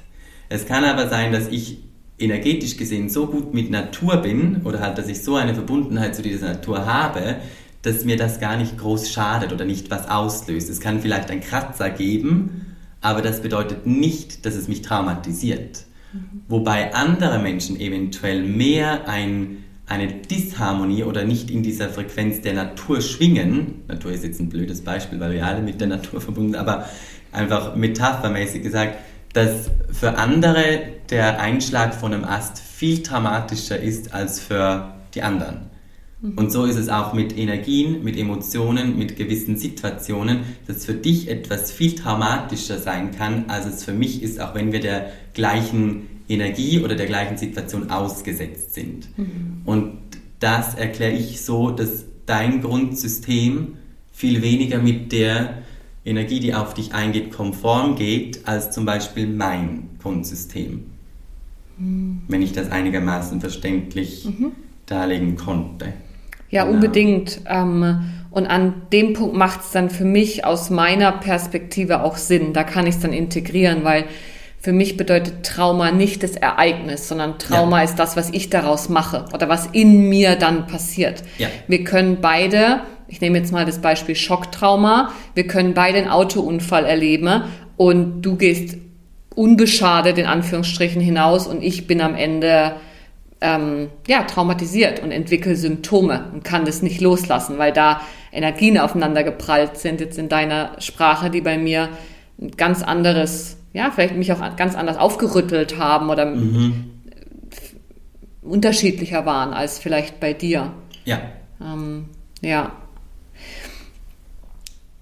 Es 0.48 0.66
kann 0.66 0.84
aber 0.84 1.08
sein, 1.08 1.32
dass 1.32 1.48
ich 1.48 1.78
energetisch 2.18 2.76
gesehen 2.76 3.08
so 3.08 3.26
gut 3.26 3.54
mit 3.54 3.70
Natur 3.70 4.18
bin 4.18 4.62
oder 4.64 4.80
halt, 4.80 4.98
dass 4.98 5.08
ich 5.08 5.22
so 5.22 5.36
eine 5.36 5.54
Verbundenheit 5.54 6.14
zu 6.14 6.22
dieser 6.22 6.46
Natur 6.48 6.86
habe, 6.86 7.36
dass 7.82 8.04
mir 8.04 8.16
das 8.16 8.40
gar 8.40 8.56
nicht 8.56 8.78
groß 8.78 9.10
schadet 9.10 9.52
oder 9.52 9.64
nicht 9.64 9.90
was 9.90 10.08
auslöst. 10.08 10.70
Es 10.70 10.80
kann 10.80 11.00
vielleicht 11.00 11.30
einen 11.30 11.40
Kratzer 11.40 11.90
geben, 11.90 12.76
aber 13.00 13.20
das 13.20 13.42
bedeutet 13.42 13.86
nicht, 13.86 14.46
dass 14.46 14.54
es 14.54 14.68
mich 14.68 14.82
traumatisiert. 14.82 15.84
Mhm. 16.12 16.42
Wobei 16.48 16.94
andere 16.94 17.38
Menschen 17.38 17.78
eventuell 17.78 18.42
mehr 18.42 19.08
ein 19.08 19.64
eine 19.86 20.06
Disharmonie 20.08 21.04
oder 21.04 21.24
nicht 21.24 21.50
in 21.50 21.62
dieser 21.62 21.90
Frequenz 21.90 22.40
der 22.40 22.54
Natur 22.54 23.00
schwingen, 23.00 23.82
Natur 23.86 24.12
ist 24.12 24.24
jetzt 24.24 24.40
ein 24.40 24.48
blödes 24.48 24.80
Beispiel, 24.80 25.20
weil 25.20 25.32
wir 25.32 25.44
alle 25.44 25.60
mit 25.60 25.80
der 25.80 25.88
Natur 25.88 26.20
verbunden 26.20 26.52
sind, 26.52 26.60
aber 26.60 26.88
einfach 27.32 27.76
metaphermäßig 27.76 28.62
gesagt, 28.62 28.94
dass 29.34 29.70
für 29.92 30.16
andere 30.16 30.80
der 31.10 31.40
Einschlag 31.40 31.94
von 31.94 32.14
einem 32.14 32.24
Ast 32.24 32.58
viel 32.58 33.02
dramatischer 33.02 33.78
ist 33.78 34.14
als 34.14 34.40
für 34.40 34.94
die 35.14 35.22
anderen. 35.22 35.70
Mhm. 36.22 36.38
Und 36.38 36.52
so 36.52 36.64
ist 36.64 36.76
es 36.76 36.88
auch 36.88 37.12
mit 37.12 37.36
Energien, 37.36 38.02
mit 38.02 38.16
Emotionen, 38.16 38.96
mit 38.96 39.16
gewissen 39.16 39.56
Situationen, 39.56 40.40
dass 40.66 40.86
für 40.86 40.94
dich 40.94 41.28
etwas 41.28 41.70
viel 41.70 41.94
traumatischer 41.94 42.78
sein 42.78 43.10
kann, 43.10 43.44
als 43.48 43.66
es 43.66 43.84
für 43.84 43.92
mich 43.92 44.22
ist, 44.22 44.40
auch 44.40 44.54
wenn 44.54 44.72
wir 44.72 44.80
der 44.80 45.10
gleichen 45.34 46.22
Energie 46.28 46.80
oder 46.80 46.94
der 46.94 47.06
gleichen 47.06 47.36
Situation 47.36 47.90
ausgesetzt 47.90 48.72
sind. 48.74 49.08
Mhm. 49.18 49.62
Und 49.64 49.98
das 50.40 50.74
erkläre 50.74 51.12
ich 51.12 51.42
so, 51.42 51.70
dass 51.70 52.04
dein 52.24 52.62
Grundsystem 52.62 53.76
viel 54.12 54.42
weniger 54.42 54.78
mit 54.78 55.12
der 55.12 55.58
Energie, 56.04 56.40
die 56.40 56.54
auf 56.54 56.74
dich 56.74 56.94
eingeht, 56.94 57.32
konform 57.32 57.96
geht, 57.96 58.46
als 58.46 58.70
zum 58.70 58.84
Beispiel 58.84 59.26
mein 59.26 59.90
Grundsystem. 60.02 60.84
Mhm. 61.78 62.22
Wenn 62.28 62.42
ich 62.42 62.52
das 62.52 62.70
einigermaßen 62.70 63.40
verständlich 63.40 64.26
mhm. 64.26 64.52
darlegen 64.86 65.36
konnte. 65.36 65.92
Ja, 66.50 66.64
genau. 66.64 66.74
unbedingt. 66.74 67.40
Ähm, 67.46 68.10
und 68.30 68.46
an 68.46 68.82
dem 68.92 69.12
Punkt 69.12 69.34
macht 69.34 69.60
es 69.60 69.70
dann 69.70 69.90
für 69.90 70.04
mich 70.04 70.44
aus 70.44 70.68
meiner 70.68 71.12
Perspektive 71.12 72.02
auch 72.02 72.16
Sinn. 72.16 72.52
Da 72.52 72.64
kann 72.64 72.86
ich 72.86 72.96
es 72.96 73.00
dann 73.00 73.12
integrieren, 73.12 73.84
weil 73.84 74.04
für 74.64 74.72
mich 74.72 74.96
bedeutet 74.96 75.44
Trauma 75.44 75.90
nicht 75.90 76.22
das 76.22 76.36
Ereignis, 76.36 77.06
sondern 77.06 77.38
Trauma 77.38 77.78
ja. 77.78 77.84
ist 77.84 77.96
das, 77.96 78.16
was 78.16 78.30
ich 78.30 78.48
daraus 78.50 78.88
mache 78.88 79.26
oder 79.34 79.48
was 79.48 79.66
in 79.66 80.08
mir 80.08 80.36
dann 80.36 80.66
passiert. 80.66 81.22
Ja. 81.38 81.48
Wir 81.68 81.84
können 81.84 82.18
beide, 82.22 82.80
ich 83.08 83.20
nehme 83.20 83.38
jetzt 83.38 83.52
mal 83.52 83.64
das 83.64 83.80
Beispiel 83.80 84.14
Schocktrauma, 84.14 85.12
wir 85.34 85.46
können 85.46 85.74
beide 85.74 85.98
einen 85.98 86.08
Autounfall 86.08 86.84
erleben 86.84 87.44
und 87.76 88.22
du 88.22 88.36
gehst 88.36 88.76
unbeschadet 89.34 90.18
in 90.18 90.26
Anführungsstrichen 90.26 91.00
hinaus 91.00 91.46
und 91.46 91.62
ich 91.62 91.86
bin 91.86 92.00
am 92.00 92.14
Ende 92.14 92.76
ähm, 93.40 93.88
ja, 94.06 94.22
traumatisiert 94.22 95.02
und 95.02 95.10
entwickle 95.10 95.56
Symptome 95.56 96.30
und 96.32 96.44
kann 96.44 96.64
das 96.64 96.82
nicht 96.82 97.00
loslassen, 97.00 97.58
weil 97.58 97.72
da 97.72 98.00
Energien 98.32 98.78
aufeinander 98.78 99.24
geprallt 99.24 99.76
sind, 99.76 100.00
jetzt 100.00 100.18
in 100.18 100.28
deiner 100.28 100.72
Sprache, 100.78 101.30
die 101.30 101.40
bei 101.40 101.58
mir 101.58 101.88
ein 102.40 102.52
ganz 102.52 102.82
anderes 102.82 103.58
ja, 103.74 103.90
vielleicht 103.90 104.16
mich 104.16 104.32
auch 104.32 104.56
ganz 104.56 104.76
anders 104.76 104.96
aufgerüttelt 104.96 105.78
haben 105.78 106.08
oder 106.08 106.24
mhm. 106.24 106.92
unterschiedlicher 108.40 109.26
waren 109.26 109.52
als 109.52 109.78
vielleicht 109.78 110.20
bei 110.20 110.32
dir. 110.32 110.72
Ja. 111.04 111.20
Ähm, 111.60 112.06
ja. 112.40 112.72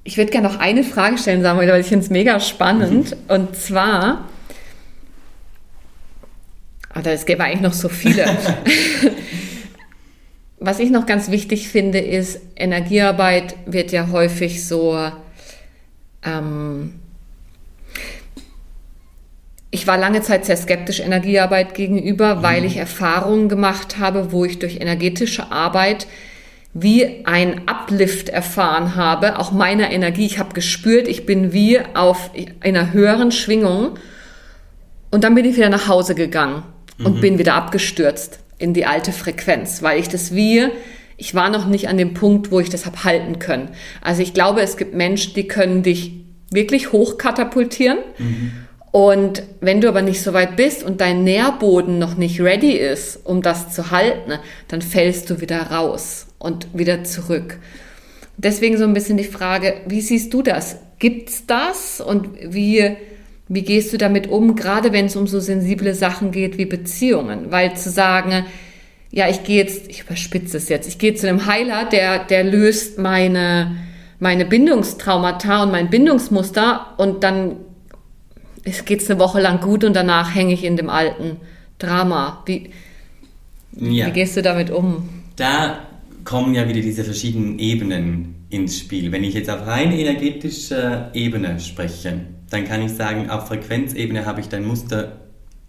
Ich 0.04 0.16
würde 0.16 0.32
gerne 0.32 0.48
noch 0.48 0.58
eine 0.58 0.82
Frage 0.84 1.18
stellen, 1.18 1.42
Samuel, 1.42 1.68
weil 1.68 1.80
ich 1.80 1.86
finde 1.86 2.04
es 2.04 2.10
mega 2.10 2.40
spannend. 2.40 3.10
Mhm. 3.10 3.34
Und 3.34 3.56
zwar, 3.56 4.28
oder 6.98 7.10
ah, 7.10 7.14
es 7.14 7.24
gäbe 7.24 7.44
eigentlich 7.44 7.60
noch 7.60 7.72
so 7.72 7.88
viele. 7.88 8.24
Was 10.58 10.78
ich 10.78 10.90
noch 10.90 11.06
ganz 11.06 11.30
wichtig 11.30 11.68
finde, 11.68 11.98
ist, 11.98 12.40
Energiearbeit 12.56 13.56
wird 13.66 13.92
ja 13.92 14.08
häufig 14.10 14.66
so 14.66 14.96
ähm, 16.24 16.94
ich 19.74 19.86
war 19.86 19.96
lange 19.96 20.20
Zeit 20.20 20.44
sehr 20.44 20.56
skeptisch 20.56 21.00
Energiearbeit 21.00 21.74
gegenüber, 21.74 22.36
mhm. 22.36 22.42
weil 22.42 22.64
ich 22.64 22.76
Erfahrungen 22.76 23.48
gemacht 23.48 23.98
habe, 23.98 24.30
wo 24.30 24.44
ich 24.44 24.58
durch 24.58 24.76
energetische 24.76 25.50
Arbeit 25.50 26.06
wie 26.74 27.26
ein 27.26 27.68
Uplift 27.68 28.28
erfahren 28.28 28.96
habe, 28.96 29.38
auch 29.38 29.52
meiner 29.52 29.90
Energie. 29.90 30.24
Ich 30.24 30.38
habe 30.38 30.54
gespürt, 30.54 31.06
ich 31.06 31.26
bin 31.26 31.52
wie 31.52 31.80
auf 31.94 32.30
einer 32.60 32.92
höheren 32.92 33.30
Schwingung. 33.30 33.98
Und 35.10 35.24
dann 35.24 35.34
bin 35.34 35.44
ich 35.44 35.56
wieder 35.56 35.68
nach 35.68 35.88
Hause 35.88 36.14
gegangen 36.14 36.62
und 36.98 37.16
mhm. 37.16 37.20
bin 37.20 37.38
wieder 37.38 37.54
abgestürzt 37.54 38.38
in 38.58 38.72
die 38.72 38.86
alte 38.86 39.12
Frequenz, 39.12 39.82
weil 39.82 40.00
ich 40.00 40.08
das 40.08 40.34
wie, 40.34 40.66
ich 41.18 41.34
war 41.34 41.50
noch 41.50 41.66
nicht 41.66 41.88
an 41.88 41.98
dem 41.98 42.14
Punkt, 42.14 42.50
wo 42.50 42.60
ich 42.60 42.70
das 42.70 42.86
habe 42.86 43.04
halten 43.04 43.38
können. 43.38 43.70
Also 44.00 44.22
ich 44.22 44.32
glaube, 44.32 44.62
es 44.62 44.76
gibt 44.76 44.94
Menschen, 44.94 45.34
die 45.34 45.46
können 45.46 45.82
dich 45.82 46.12
wirklich 46.50 46.92
hochkatapultieren. 46.92 47.98
Mhm. 48.18 48.52
Und 48.92 49.42
wenn 49.60 49.80
du 49.80 49.88
aber 49.88 50.02
nicht 50.02 50.22
so 50.22 50.32
weit 50.32 50.54
bist 50.54 50.84
und 50.84 51.00
dein 51.00 51.24
Nährboden 51.24 51.98
noch 51.98 52.16
nicht 52.16 52.40
ready 52.40 52.72
ist, 52.72 53.18
um 53.24 53.42
das 53.42 53.74
zu 53.74 53.90
halten, 53.90 54.38
dann 54.68 54.82
fällst 54.82 55.28
du 55.30 55.40
wieder 55.40 55.60
raus 55.62 56.28
und 56.38 56.68
wieder 56.72 57.02
zurück. 57.02 57.58
Deswegen 58.36 58.78
so 58.78 58.84
ein 58.84 58.94
bisschen 58.94 59.16
die 59.16 59.24
Frage, 59.24 59.74
wie 59.86 60.00
siehst 60.00 60.32
du 60.32 60.42
das? 60.42 60.76
Gibt's 61.00 61.46
das 61.46 62.00
und 62.00 62.28
wie 62.40 62.96
Wie 63.48 63.62
gehst 63.62 63.92
du 63.92 63.98
damit 63.98 64.28
um, 64.28 64.54
gerade 64.56 64.92
wenn 64.92 65.06
es 65.06 65.16
um 65.16 65.26
so 65.26 65.38
sensible 65.38 65.92
Sachen 65.94 66.30
geht 66.30 66.56
wie 66.56 66.64
Beziehungen? 66.64 67.50
Weil 67.50 67.76
zu 67.76 67.90
sagen, 67.90 68.46
ja, 69.10 69.28
ich 69.28 69.44
gehe 69.44 69.62
jetzt, 69.62 69.88
ich 69.90 70.02
überspitze 70.04 70.56
es 70.56 70.70
jetzt, 70.70 70.88
ich 70.88 70.98
gehe 70.98 71.14
zu 71.14 71.28
einem 71.28 71.44
Heiler, 71.44 71.84
der, 71.84 72.24
der 72.24 72.44
löst 72.44 72.98
meine, 72.98 73.76
meine 74.20 74.46
Bindungstraumata 74.46 75.64
und 75.64 75.70
mein 75.70 75.90
Bindungsmuster 75.90 76.94
und 76.96 77.24
dann 77.24 77.56
geht 78.64 79.02
es 79.02 79.10
eine 79.10 79.18
Woche 79.18 79.40
lang 79.40 79.60
gut 79.60 79.84
und 79.84 79.94
danach 79.94 80.34
hänge 80.34 80.54
ich 80.54 80.64
in 80.64 80.76
dem 80.76 80.88
alten 80.88 81.36
Drama. 81.78 82.42
Wie, 82.46 82.70
ja. 83.72 84.06
wie 84.06 84.10
gehst 84.12 84.36
du 84.36 84.42
damit 84.42 84.70
um? 84.70 85.08
Da 85.36 85.80
kommen 86.24 86.54
ja 86.54 86.68
wieder 86.68 86.80
diese 86.80 87.04
verschiedenen 87.04 87.58
Ebenen 87.58 88.46
ins 88.50 88.78
Spiel. 88.78 89.10
Wenn 89.10 89.24
ich 89.24 89.34
jetzt 89.34 89.50
auf 89.50 89.66
rein 89.66 89.92
energetischer 89.92 91.10
Ebene 91.14 91.58
spreche, 91.58 92.20
dann 92.50 92.64
kann 92.64 92.82
ich 92.82 92.92
sagen, 92.92 93.30
auf 93.30 93.48
Frequenzebene 93.48 94.26
habe 94.26 94.40
ich 94.40 94.48
dein 94.48 94.64
Muster 94.64 95.22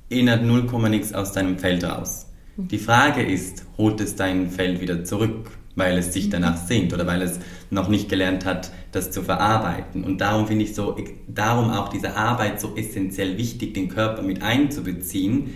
innerhalb 0.10 0.44
0, 0.44 0.90
nix 0.90 1.14
aus 1.14 1.32
deinem 1.32 1.58
Feld 1.58 1.84
raus. 1.84 2.28
Die 2.58 2.78
Frage 2.78 3.24
ist, 3.24 3.66
holt 3.78 4.00
es 4.00 4.16
dein 4.16 4.50
Feld 4.52 4.80
wieder 4.80 5.04
zurück, 5.04 5.50
weil 5.76 5.98
es 5.98 6.14
sich 6.14 6.30
danach 6.30 6.58
sehnt 6.58 6.94
oder 6.94 7.08
weil 7.08 7.22
es 7.24 7.40
noch 7.74 7.90
nicht 7.90 8.10
gelernt 8.10 8.46
hat, 8.46 8.72
das 8.92 9.12
zu 9.12 9.24
verarbeiten. 9.24 10.04
Und 10.04 10.22
darum 10.22 10.48
finde 10.48 10.64
ich 10.64 10.76
so, 10.76 10.96
darum 11.28 11.72
auch 11.72 11.90
diese 11.90 12.16
Arbeit 12.16 12.62
so 12.62 12.76
essentiell 12.76 13.38
wichtig, 13.38 13.74
den 13.74 13.90
Körper 13.90 14.22
mit 14.22 14.42
einzubeziehen. 14.42 15.56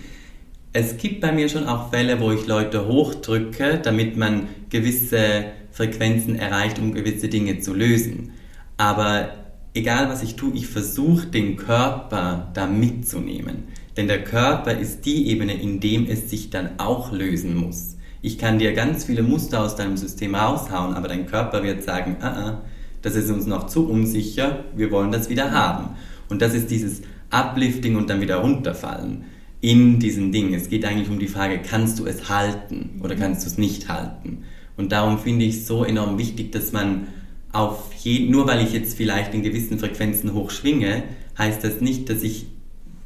Es 0.72 0.96
gibt 0.96 1.20
bei 1.20 1.32
mir 1.32 1.48
schon 1.48 1.66
auch 1.66 1.90
Fälle, 1.90 2.20
wo 2.20 2.32
ich 2.32 2.46
Leute 2.46 2.86
hochdrücke, 2.86 3.80
damit 3.82 4.16
man 4.16 4.48
gewisse 4.68 5.46
Frequenzen 5.70 6.36
erreicht, 6.36 6.78
um 6.78 6.92
gewisse 6.92 7.28
Dinge 7.28 7.60
zu 7.60 7.72
lösen. 7.72 8.32
Aber 8.76 9.30
egal 9.74 10.08
was 10.08 10.22
ich 10.22 10.36
tue, 10.36 10.52
ich 10.54 10.66
versuche 10.66 11.26
den 11.26 11.56
Körper 11.56 12.50
da 12.54 12.66
mitzunehmen. 12.66 13.64
Denn 13.96 14.08
der 14.08 14.22
Körper 14.22 14.78
ist 14.78 15.06
die 15.06 15.28
Ebene, 15.28 15.54
in 15.60 15.80
dem 15.80 16.06
es 16.06 16.30
sich 16.30 16.50
dann 16.50 16.78
auch 16.78 17.12
lösen 17.12 17.56
muss. 17.56 17.97
Ich 18.20 18.38
kann 18.38 18.58
dir 18.58 18.72
ganz 18.72 19.04
viele 19.04 19.22
Muster 19.22 19.62
aus 19.62 19.76
deinem 19.76 19.96
System 19.96 20.34
raushauen, 20.34 20.94
aber 20.94 21.08
dein 21.08 21.26
Körper 21.26 21.62
wird 21.62 21.84
sagen, 21.84 22.16
ah, 22.20 22.26
ah, 22.26 22.62
das 23.02 23.14
ist 23.14 23.30
uns 23.30 23.46
noch 23.46 23.66
zu 23.66 23.88
unsicher, 23.88 24.64
wir 24.74 24.90
wollen 24.90 25.12
das 25.12 25.28
wieder 25.28 25.52
haben. 25.52 25.90
Und 26.28 26.42
das 26.42 26.54
ist 26.54 26.70
dieses 26.70 27.02
Uplifting 27.30 27.96
und 27.96 28.10
dann 28.10 28.20
wieder 28.20 28.36
runterfallen 28.36 29.24
in 29.60 30.00
diesen 30.00 30.32
Dingen. 30.32 30.54
Es 30.54 30.68
geht 30.68 30.84
eigentlich 30.84 31.10
um 31.10 31.18
die 31.18 31.28
Frage, 31.28 31.60
kannst 31.62 31.98
du 31.98 32.06
es 32.06 32.28
halten 32.28 33.00
oder 33.02 33.14
kannst 33.14 33.44
du 33.44 33.50
es 33.50 33.58
nicht 33.58 33.88
halten? 33.88 34.44
Und 34.76 34.92
darum 34.92 35.18
finde 35.18 35.44
ich 35.44 35.56
es 35.56 35.66
so 35.66 35.84
enorm 35.84 36.18
wichtig, 36.18 36.52
dass 36.52 36.72
man 36.72 37.08
auf 37.52 37.92
jeden, 37.94 38.30
nur 38.32 38.46
weil 38.46 38.64
ich 38.64 38.72
jetzt 38.72 38.96
vielleicht 38.96 39.34
in 39.34 39.42
gewissen 39.42 39.78
Frequenzen 39.78 40.34
hoch 40.34 40.50
schwinge, 40.50 41.04
heißt 41.36 41.62
das 41.62 41.80
nicht, 41.80 42.10
dass 42.10 42.22
ich 42.22 42.46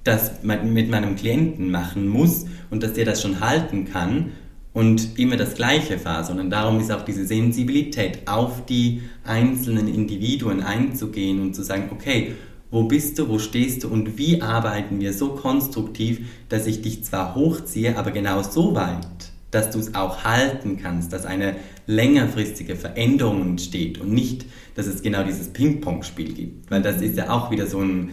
das 0.04 0.42
mit 0.42 0.90
meinem 0.90 1.16
Klienten 1.16 1.70
machen 1.70 2.08
muss 2.08 2.46
und 2.70 2.82
dass 2.82 2.94
der 2.94 3.04
das 3.04 3.22
schon 3.22 3.40
halten 3.40 3.84
kann 3.84 4.32
und 4.72 5.18
immer 5.18 5.36
das 5.36 5.54
Gleiche 5.54 6.02
war, 6.04 6.24
sondern 6.24 6.50
darum 6.50 6.80
ist 6.80 6.90
auch 6.90 7.04
diese 7.04 7.26
Sensibilität 7.26 8.26
auf 8.26 8.64
die 8.64 9.02
einzelnen 9.24 9.88
Individuen 9.88 10.62
einzugehen 10.62 11.40
und 11.40 11.54
zu 11.54 11.62
sagen, 11.62 11.90
okay, 11.92 12.32
wo 12.70 12.84
bist 12.84 13.18
du, 13.18 13.28
wo 13.28 13.38
stehst 13.38 13.84
du 13.84 13.88
und 13.88 14.16
wie 14.16 14.40
arbeiten 14.40 14.98
wir 14.98 15.12
so 15.12 15.34
konstruktiv, 15.34 16.20
dass 16.48 16.66
ich 16.66 16.80
dich 16.80 17.04
zwar 17.04 17.34
hochziehe, 17.34 17.98
aber 17.98 18.12
genau 18.12 18.42
so 18.42 18.74
weit, 18.74 19.06
dass 19.50 19.70
du 19.70 19.78
es 19.78 19.94
auch 19.94 20.24
halten 20.24 20.78
kannst, 20.82 21.12
dass 21.12 21.26
eine 21.26 21.56
längerfristige 21.86 22.74
Veränderung 22.74 23.42
entsteht 23.42 24.00
und 24.00 24.10
nicht, 24.10 24.46
dass 24.74 24.86
es 24.86 25.02
genau 25.02 25.22
dieses 25.22 25.48
Ping-Pong-Spiel 25.48 26.32
gibt. 26.32 26.70
Weil 26.70 26.80
das 26.80 27.02
ist 27.02 27.18
ja 27.18 27.28
auch 27.28 27.50
wieder 27.50 27.66
so 27.66 27.80
ein, 27.80 28.12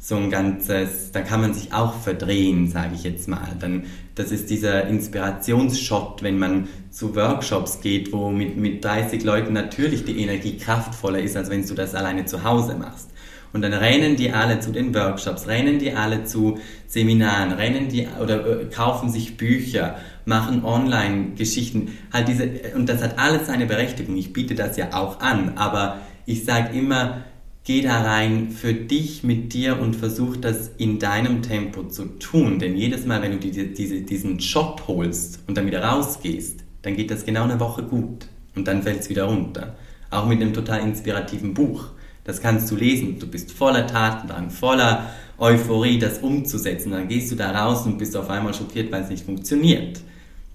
so 0.00 0.16
ein 0.16 0.30
ganzes, 0.30 1.10
da 1.10 1.22
kann 1.22 1.40
man 1.40 1.54
sich 1.54 1.72
auch 1.72 1.94
verdrehen, 1.94 2.70
sage 2.70 2.94
ich 2.94 3.02
jetzt 3.02 3.28
mal. 3.28 3.56
Dann, 3.58 3.84
das 4.14 4.30
ist 4.30 4.48
dieser 4.48 4.86
Inspirationsshot, 4.86 6.22
wenn 6.22 6.38
man 6.38 6.68
zu 6.90 7.16
Workshops 7.16 7.80
geht, 7.80 8.12
wo 8.12 8.30
mit, 8.30 8.56
mit 8.56 8.84
30 8.84 9.24
Leuten 9.24 9.52
natürlich 9.52 10.04
die 10.04 10.20
Energie 10.22 10.56
kraftvoller 10.56 11.20
ist, 11.20 11.36
als 11.36 11.50
wenn 11.50 11.66
du 11.66 11.74
das 11.74 11.94
alleine 11.94 12.26
zu 12.26 12.44
Hause 12.44 12.76
machst. 12.76 13.10
Und 13.52 13.62
dann 13.62 13.72
rennen 13.72 14.16
die 14.16 14.30
alle 14.30 14.60
zu 14.60 14.72
den 14.72 14.94
Workshops, 14.94 15.48
rennen 15.48 15.78
die 15.78 15.92
alle 15.92 16.24
zu 16.24 16.58
Seminaren, 16.86 17.52
rennen 17.52 17.88
die 17.88 18.06
oder 18.22 18.60
äh, 18.60 18.64
kaufen 18.66 19.10
sich 19.10 19.36
Bücher, 19.36 19.96
machen 20.26 20.64
Online-Geschichten. 20.64 21.96
Halt 22.12 22.28
diese, 22.28 22.50
und 22.76 22.88
das 22.88 23.02
hat 23.02 23.18
alles 23.18 23.46
seine 23.46 23.66
Berechtigung. 23.66 24.16
Ich 24.16 24.32
biete 24.32 24.54
das 24.54 24.76
ja 24.76 24.92
auch 24.92 25.20
an, 25.20 25.52
aber 25.56 25.98
ich 26.26 26.44
sage 26.44 26.78
immer, 26.78 27.24
geh 27.68 27.82
da 27.82 28.00
rein 28.00 28.48
für 28.48 28.72
dich 28.72 29.24
mit 29.24 29.52
dir 29.52 29.78
und 29.78 29.94
versuch 29.94 30.38
das 30.38 30.70
in 30.78 30.98
deinem 30.98 31.42
Tempo 31.42 31.82
zu 31.82 32.06
tun. 32.18 32.58
Denn 32.58 32.74
jedes 32.74 33.04
Mal, 33.04 33.20
wenn 33.20 33.32
du 33.32 33.38
die, 33.38 33.74
diese, 33.74 34.00
diesen 34.00 34.40
Shot 34.40 34.88
holst 34.88 35.40
und 35.46 35.54
dann 35.54 35.66
wieder 35.66 35.84
rausgehst, 35.84 36.60
dann 36.80 36.96
geht 36.96 37.10
das 37.10 37.26
genau 37.26 37.44
eine 37.44 37.60
Woche 37.60 37.82
gut 37.82 38.24
und 38.56 38.66
dann 38.66 38.82
fällt 38.82 39.00
es 39.00 39.10
wieder 39.10 39.24
runter. 39.24 39.76
Auch 40.08 40.24
mit 40.24 40.40
einem 40.40 40.54
total 40.54 40.80
inspirativen 40.80 41.52
Buch. 41.52 41.88
Das 42.24 42.40
kannst 42.40 42.70
du 42.70 42.76
lesen. 42.76 43.18
Du 43.18 43.26
bist 43.26 43.52
voller 43.52 43.86
Tatendrang, 43.86 44.48
voller 44.48 45.10
Euphorie, 45.36 45.98
das 45.98 46.20
umzusetzen. 46.20 46.92
Dann 46.92 47.06
gehst 47.06 47.30
du 47.30 47.36
da 47.36 47.50
raus 47.50 47.84
und 47.84 47.98
bist 47.98 48.16
auf 48.16 48.30
einmal 48.30 48.54
schockiert, 48.54 48.90
weil 48.90 49.02
es 49.02 49.10
nicht 49.10 49.26
funktioniert. 49.26 50.00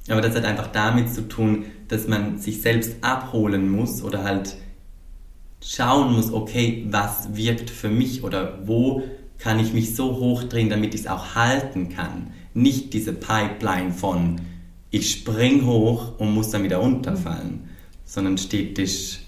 Aber 0.09 0.21
das 0.21 0.35
hat 0.35 0.45
einfach 0.45 0.71
damit 0.71 1.13
zu 1.13 1.27
tun, 1.27 1.65
dass 1.89 2.07
man 2.07 2.39
sich 2.39 2.63
selbst 2.63 2.95
abholen 3.01 3.69
muss 3.69 4.01
oder 4.01 4.23
halt 4.23 4.55
schauen 5.65 6.13
muss, 6.13 6.31
okay, 6.31 6.85
was 6.89 7.35
wirkt 7.35 7.69
für 7.69 7.89
mich 7.89 8.23
oder 8.23 8.59
wo 8.65 9.03
kann 9.39 9.59
ich 9.59 9.73
mich 9.73 9.95
so 9.95 10.15
hochdrehen, 10.17 10.69
damit 10.69 10.93
ich 10.93 11.01
es 11.01 11.07
auch 11.07 11.35
halten 11.35 11.89
kann. 11.89 12.31
Nicht 12.53 12.93
diese 12.93 13.13
Pipeline 13.13 13.91
von 13.91 14.41
ich 14.89 15.09
spring 15.09 15.65
hoch 15.65 16.19
und 16.19 16.33
muss 16.33 16.51
dann 16.51 16.63
wieder 16.63 16.77
runterfallen, 16.77 17.67
sondern 18.05 18.37
stetisch, 18.37 19.19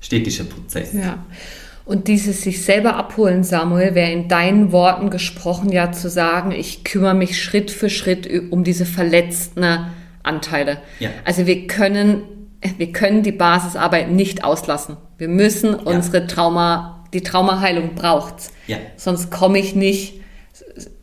stetischer 0.00 0.44
Prozess. 0.44 0.92
Ja. 0.92 1.24
Und 1.84 2.08
dieses 2.08 2.42
sich 2.42 2.62
selber 2.64 2.96
abholen, 2.96 3.44
Samuel, 3.44 3.94
wäre 3.94 4.12
in 4.12 4.28
deinen 4.28 4.72
Worten 4.72 5.10
gesprochen, 5.10 5.70
ja 5.70 5.92
zu 5.92 6.08
sagen, 6.08 6.52
ich 6.52 6.84
kümmere 6.84 7.14
mich 7.14 7.42
Schritt 7.42 7.70
für 7.70 7.90
Schritt 7.90 8.30
um 8.50 8.64
diese 8.64 8.86
verletzten 8.86 9.64
Anteile. 10.22 10.78
Ja. 11.00 11.10
Also 11.24 11.46
wir 11.46 11.66
können, 11.66 12.22
wir 12.78 12.92
können 12.92 13.22
die 13.22 13.32
Basisarbeit 13.32 14.10
nicht 14.10 14.44
auslassen. 14.44 14.96
Wir 15.18 15.28
müssen 15.28 15.72
ja. 15.72 15.78
unsere 15.84 16.26
Trauma, 16.26 17.04
die 17.12 17.22
Traumaheilung 17.22 17.94
braucht's. 17.94 18.52
Ja. 18.66 18.78
Sonst 18.96 19.30
komme 19.30 19.58
ich 19.58 19.74
nicht 19.74 20.20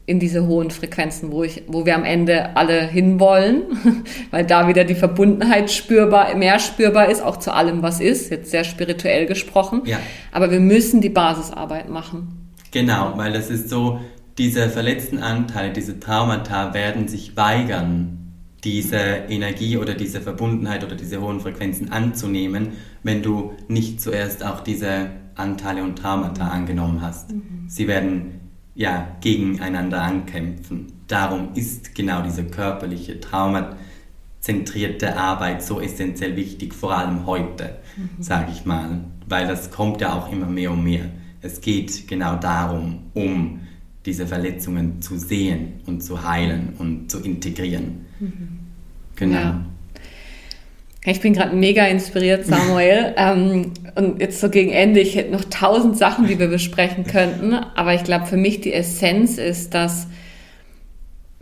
in 0.05 0.20
diese 0.20 0.45
hohen 0.45 0.72
Frequenzen, 0.72 1.32
wo 1.32 1.43
ich, 1.43 1.64
wo 1.68 1.86
wir 1.86 1.95
am 1.95 2.03
Ende 2.03 2.57
alle 2.57 2.86
hinwollen, 2.86 3.64
weil 4.32 4.45
da 4.45 4.68
wieder 4.68 4.84
die 4.84 4.95
Verbundenheit 4.95 5.72
spürbar, 5.72 6.36
mehr 6.36 6.59
spürbar 6.59 7.09
ist, 7.09 7.22
auch 7.22 7.38
zu 7.38 7.53
allem, 7.53 7.82
was 7.82 8.01
ist, 8.01 8.30
jetzt 8.32 8.51
sehr 8.51 8.64
spirituell 8.64 9.26
gesprochen. 9.26 9.84
Ja. 9.86 9.99
Aber 10.32 10.51
wir 10.51 10.59
müssen 10.59 10.99
die 10.99 11.09
Basisarbeit 11.09 11.89
machen. 11.89 12.51
Genau, 12.72 13.14
weil 13.16 13.32
das 13.32 13.49
ist 13.49 13.70
so, 13.70 14.01
diese 14.38 14.70
verletzten 14.70 15.20
Anteile, 15.20 15.72
diese 15.72 15.99
Traumata 15.99 16.74
werden 16.74 17.07
sich 17.07 17.38
weigern, 17.38 18.21
diese 18.64 18.97
Energie 18.97 19.78
oder 19.78 19.93
diese 19.93 20.22
Verbundenheit 20.22 20.84
oder 20.84 20.95
diese 20.95 21.22
hohen 21.22 21.39
Frequenzen 21.39 21.91
anzunehmen, 21.91 22.74
wenn 23.03 23.24
du 23.24 23.53
nicht 23.68 24.01
zuerst 24.01 24.45
auch 24.45 24.62
diese 24.62 25.09
Anteile 25.36 25.84
und 25.84 25.97
Traumata 25.97 26.47
angenommen 26.47 27.01
hast. 27.01 27.32
Mhm. 27.32 27.66
Sie 27.68 27.88
werden 27.88 28.41
ja, 28.76 29.16
gegeneinander 29.22 30.01
ankämpfen. 30.01 30.88
Darum 31.07 31.49
ist 31.55 31.93
genau 31.93 32.22
diese 32.22 32.45
körperliche, 32.45 33.20
traumazentrierte 33.20 35.18
Arbeit 35.18 35.64
so 35.64 35.82
essentiell 35.82 36.36
wichtig, 36.36 36.74
vor 36.74 36.97
allem 36.97 37.26
heute, 37.26 37.80
mhm. 37.97 38.22
sage 38.24 38.51
ich 38.51 38.66
mal, 38.66 39.03
weil 39.28 39.47
das 39.47 39.72
kommt 39.72 40.01
ja 40.01 40.14
auch 40.14 40.32
immer 40.32 40.47
mehr 40.47 40.72
und 40.72 40.84
mehr. 40.84 41.05
Es 41.41 41.62
geht 41.62 42.07
genau 42.07 42.36
darum, 42.36 43.12
um 43.14 43.62
diese 44.05 44.26
Verletzungen 44.26 45.01
zu 45.01 45.18
sehen 45.18 45.82
und 45.86 46.01
zu 46.01 46.24
heilen 46.24 46.74
und 46.80 47.12
zu 47.12 47.20
integrieren. 47.20 48.05
Mhm. 48.22 48.60
Genau. 49.16 49.36
Ja. 49.36 49.66
Ich 51.04 51.20
bin 51.20 51.34
gerade 51.34 51.56
mega 51.56 51.86
inspiriert, 51.88 52.46
Samuel. 52.46 53.14
ähm, 53.18 53.74
und 53.96 54.22
jetzt 54.22 54.40
so 54.40 54.50
gegen 54.50 54.72
Ende, 54.72 55.00
ich 55.00 55.16
hätte 55.16 55.32
noch 55.32 55.46
tausend 55.46 55.98
Sachen, 55.98 56.28
die 56.28 56.38
wir 56.38 56.48
besprechen 56.48 57.06
könnten. 57.06 57.54
Aber 57.54 57.96
ich 57.96 58.04
glaube, 58.04 58.28
für 58.28 58.38
mich 58.38 58.62
die 58.62 58.74
Essenz 58.74 59.38
ist, 59.38 59.74
dass 59.74 60.08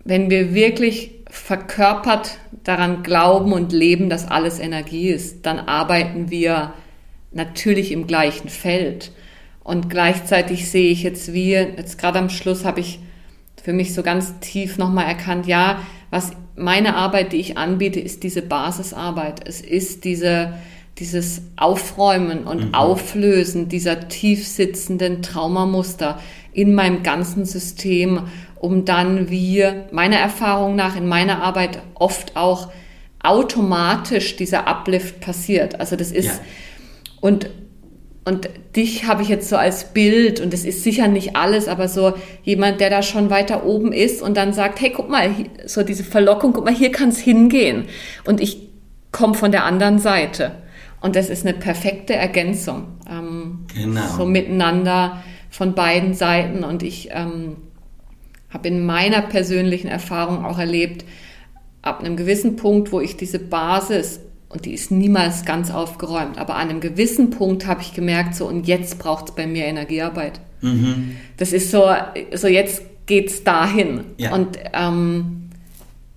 wenn 0.05 0.29
wir 0.29 0.53
wirklich 0.53 1.11
verkörpert 1.29 2.37
daran 2.63 3.03
glauben 3.03 3.51
und 3.51 3.71
leben, 3.73 4.09
dass 4.09 4.27
alles 4.27 4.59
Energie 4.59 5.09
ist, 5.09 5.45
dann 5.45 5.59
arbeiten 5.59 6.31
wir 6.31 6.73
natürlich 7.31 7.91
im 7.91 8.07
gleichen 8.07 8.49
Feld. 8.49 9.11
Und 9.63 9.89
gleichzeitig 9.89 10.71
sehe 10.71 10.89
ich 10.89 11.03
jetzt 11.03 11.33
wie, 11.33 11.51
jetzt 11.51 11.99
gerade 11.99 12.17
am 12.17 12.29
Schluss 12.29 12.65
habe 12.65 12.79
ich 12.79 12.99
für 13.61 13.73
mich 13.73 13.93
so 13.93 14.03
ganz 14.03 14.39
tief 14.39 14.77
nochmal 14.77 15.05
erkannt, 15.05 15.45
ja, 15.45 15.81
was 16.09 16.31
meine 16.59 16.95
Arbeit, 16.95 17.33
die 17.33 17.37
ich 17.37 17.57
anbiete, 17.57 17.99
ist 17.99 18.23
diese 18.23 18.41
Basisarbeit. 18.41 19.47
Es 19.47 19.61
ist 19.61 20.03
diese, 20.03 20.53
dieses 20.97 21.41
Aufräumen 21.55 22.45
und 22.45 22.67
mhm. 22.67 22.73
Auflösen 22.73 23.69
dieser 23.69 24.07
tief 24.07 24.47
sitzenden 24.47 25.21
Traumamuster. 25.21 26.19
in 26.51 26.73
meinem 26.73 27.03
ganzen 27.03 27.45
System, 27.45 28.21
um 28.55 28.83
dann 28.83 29.29
wie 29.29 29.63
meiner 29.91 30.17
Erfahrung 30.17 30.75
nach 30.75 30.97
in 30.97 31.07
meiner 31.07 31.43
Arbeit 31.43 31.79
oft 31.93 32.35
auch 32.35 32.69
automatisch 33.21 34.35
dieser 34.35 34.67
Uplift 34.67 35.19
passiert. 35.21 35.79
Also 35.79 35.95
das 35.95 36.11
ist 36.11 36.25
ja. 36.25 36.39
und 37.21 37.49
und 38.29 38.47
dich 38.75 39.07
habe 39.07 39.23
ich 39.23 39.27
jetzt 39.27 39.49
so 39.49 39.57
als 39.57 39.85
Bild 39.85 40.39
und 40.39 40.53
das 40.53 40.63
ist 40.63 40.83
sicher 40.83 41.07
nicht 41.07 41.35
alles, 41.35 41.67
aber 41.67 41.87
so 41.87 42.13
jemand, 42.43 42.79
der 42.79 42.91
da 42.91 43.01
schon 43.01 43.31
weiter 43.31 43.65
oben 43.65 43.91
ist 43.91 44.21
und 44.21 44.37
dann 44.37 44.53
sagt, 44.53 44.79
hey, 44.79 44.91
guck 44.95 45.09
mal, 45.09 45.31
so 45.65 45.81
diese 45.81 46.03
Verlockung, 46.03 46.53
guck 46.53 46.63
mal, 46.63 46.73
hier 46.73 46.91
kann 46.91 47.09
es 47.09 47.17
hingehen 47.17 47.85
und 48.25 48.39
ich 48.39 48.69
komme 49.11 49.33
von 49.33 49.51
der 49.51 49.65
anderen 49.65 49.97
Seite. 49.97 50.51
Und 51.01 51.15
das 51.15 51.29
ist 51.29 51.43
eine 51.43 51.57
perfekte 51.57 52.13
Ergänzung. 52.13 52.99
Ähm, 53.09 53.65
genau. 53.73 54.05
So 54.15 54.25
miteinander 54.25 55.23
von 55.49 55.73
beiden 55.73 56.13
Seiten 56.13 56.63
und 56.63 56.83
ich 56.83 57.09
ähm, 57.11 57.55
habe 58.51 58.67
in 58.67 58.85
meiner 58.85 59.21
persönlichen 59.21 59.87
Erfahrung 59.87 60.45
auch 60.45 60.59
erlebt, 60.59 61.03
ab 61.81 62.01
einem 62.01 62.15
gewissen 62.15 62.57
Punkt, 62.57 62.91
wo 62.91 62.99
ich 62.99 63.17
diese 63.17 63.39
Basis, 63.39 64.19
und 64.49 64.65
die 64.65 64.73
ist 64.73 64.91
niemals 64.91 65.45
ganz 65.45 65.71
aufgeräumt, 65.71 66.37
aber 66.37 66.55
an 66.55 66.69
einem 66.69 66.79
gewissen 66.79 67.29
Punkt 67.29 67.67
habe 67.67 67.81
ich 67.81 67.93
gemerkt, 67.93 68.35
so 68.35 68.47
und 68.47 68.67
jetzt 68.67 68.97
braucht 68.99 69.29
es 69.29 69.35
bei 69.35 69.45
mir 69.45 69.65
Energiearbeit. 69.65 70.41
Mhm. 70.61 71.15
Das 71.37 71.53
ist 71.53 71.71
so, 71.71 71.87
so 72.33 72.47
jetzt 72.47 72.81
geht's 73.05 73.43
dahin. 73.43 74.01
Ja. 74.17 74.33
Und 74.33 74.57
ähm, 74.73 75.49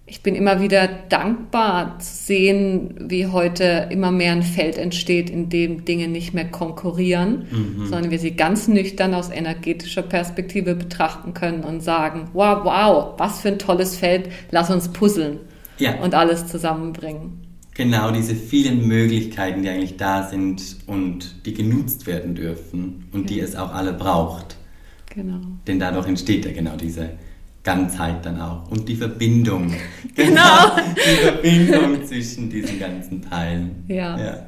ich 0.07 0.23
bin 0.23 0.35
immer 0.35 0.61
wieder 0.61 0.89
dankbar 1.09 1.99
zu 1.99 2.13
sehen, 2.13 2.95
wie 2.99 3.29
heute 3.29 3.89
immer 3.91 4.11
mehr 4.11 4.33
ein 4.33 4.43
Feld 4.43 4.77
entsteht, 4.77 5.31
in 5.31 5.49
dem 5.49 5.85
Dinge 5.85 6.09
nicht 6.09 6.35
mehr 6.35 6.45
konkurrieren, 6.45 7.47
mhm. 7.51 7.87
sondern 7.87 8.11
wir 8.11 8.19
sie 8.19 8.33
ganz 8.33 8.69
nüchtern 8.69 9.15
aus 9.15 9.31
energetischer 9.31 10.03
Perspektive 10.03 10.75
betrachten 10.75 11.33
können 11.33 11.65
und 11.65 11.83
sagen, 11.83 12.29
wow, 12.35 12.61
wow, 12.65 13.15
was 13.17 13.41
für 13.41 13.49
ein 13.49 13.59
tolles 13.59 13.97
Feld, 13.97 14.29
lass 14.51 14.71
uns 14.71 14.89
puzzeln 14.89 15.39
ja. 15.79 15.95
und 16.01 16.15
alles 16.15 16.47
zusammenbringen. 16.47 17.42
Genau, 17.75 18.11
diese 18.11 18.35
vielen 18.35 18.87
Möglichkeiten, 18.87 19.63
die 19.63 19.69
eigentlich 19.71 19.97
da 19.97 20.29
sind 20.29 20.77
und 20.87 21.47
die 21.47 21.55
genutzt 21.55 22.07
werden 22.07 22.35
dürfen 22.35 23.09
und 23.13 23.23
ja. 23.23 23.27
die 23.29 23.41
es 23.41 23.57
auch 23.57 23.73
alle 23.73 23.95
braucht. 23.95 24.57
Genau. 25.15 25.41
Denn 25.67 25.79
dadurch 25.79 26.07
entsteht 26.07 26.45
ja 26.45 26.53
genau 26.53 26.77
diese 26.77 27.11
Ganzheit 27.63 28.27
dann 28.27 28.41
auch 28.41 28.71
und 28.71 28.89
die 28.89 28.97
Verbindung. 28.97 29.75
Genau. 30.15 30.35
genau. 30.35 30.93
Die 31.03 31.23
Verbindung 31.23 32.05
zwischen 32.05 32.51
diesen 32.51 32.79
ganzen 32.79 33.23
Teilen. 33.23 33.85
Ja. 33.89 34.19
ja. 34.19 34.47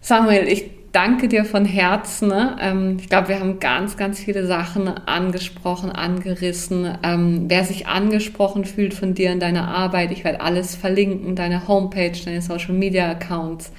Samuel, 0.00 0.46
ich 0.46 0.75
danke 0.96 1.28
dir 1.28 1.44
von 1.44 1.66
Herzen. 1.66 2.28
Ne? 2.28 2.96
Ich 2.98 3.10
glaube, 3.10 3.28
wir 3.28 3.38
haben 3.38 3.60
ganz, 3.60 3.98
ganz 3.98 4.18
viele 4.18 4.46
Sachen 4.46 4.88
angesprochen, 4.88 5.92
angerissen. 5.92 6.96
Ähm, 7.02 7.44
wer 7.48 7.64
sich 7.64 7.86
angesprochen 7.86 8.64
fühlt 8.64 8.94
von 8.94 9.12
dir 9.12 9.30
in 9.30 9.38
deiner 9.38 9.68
Arbeit, 9.68 10.10
ich 10.10 10.24
werde 10.24 10.40
alles 10.40 10.74
verlinken, 10.74 11.36
deine 11.36 11.68
Homepage, 11.68 12.12
deine 12.24 12.40
Social 12.40 12.72
Media 12.72 13.10
Accounts, 13.10 13.72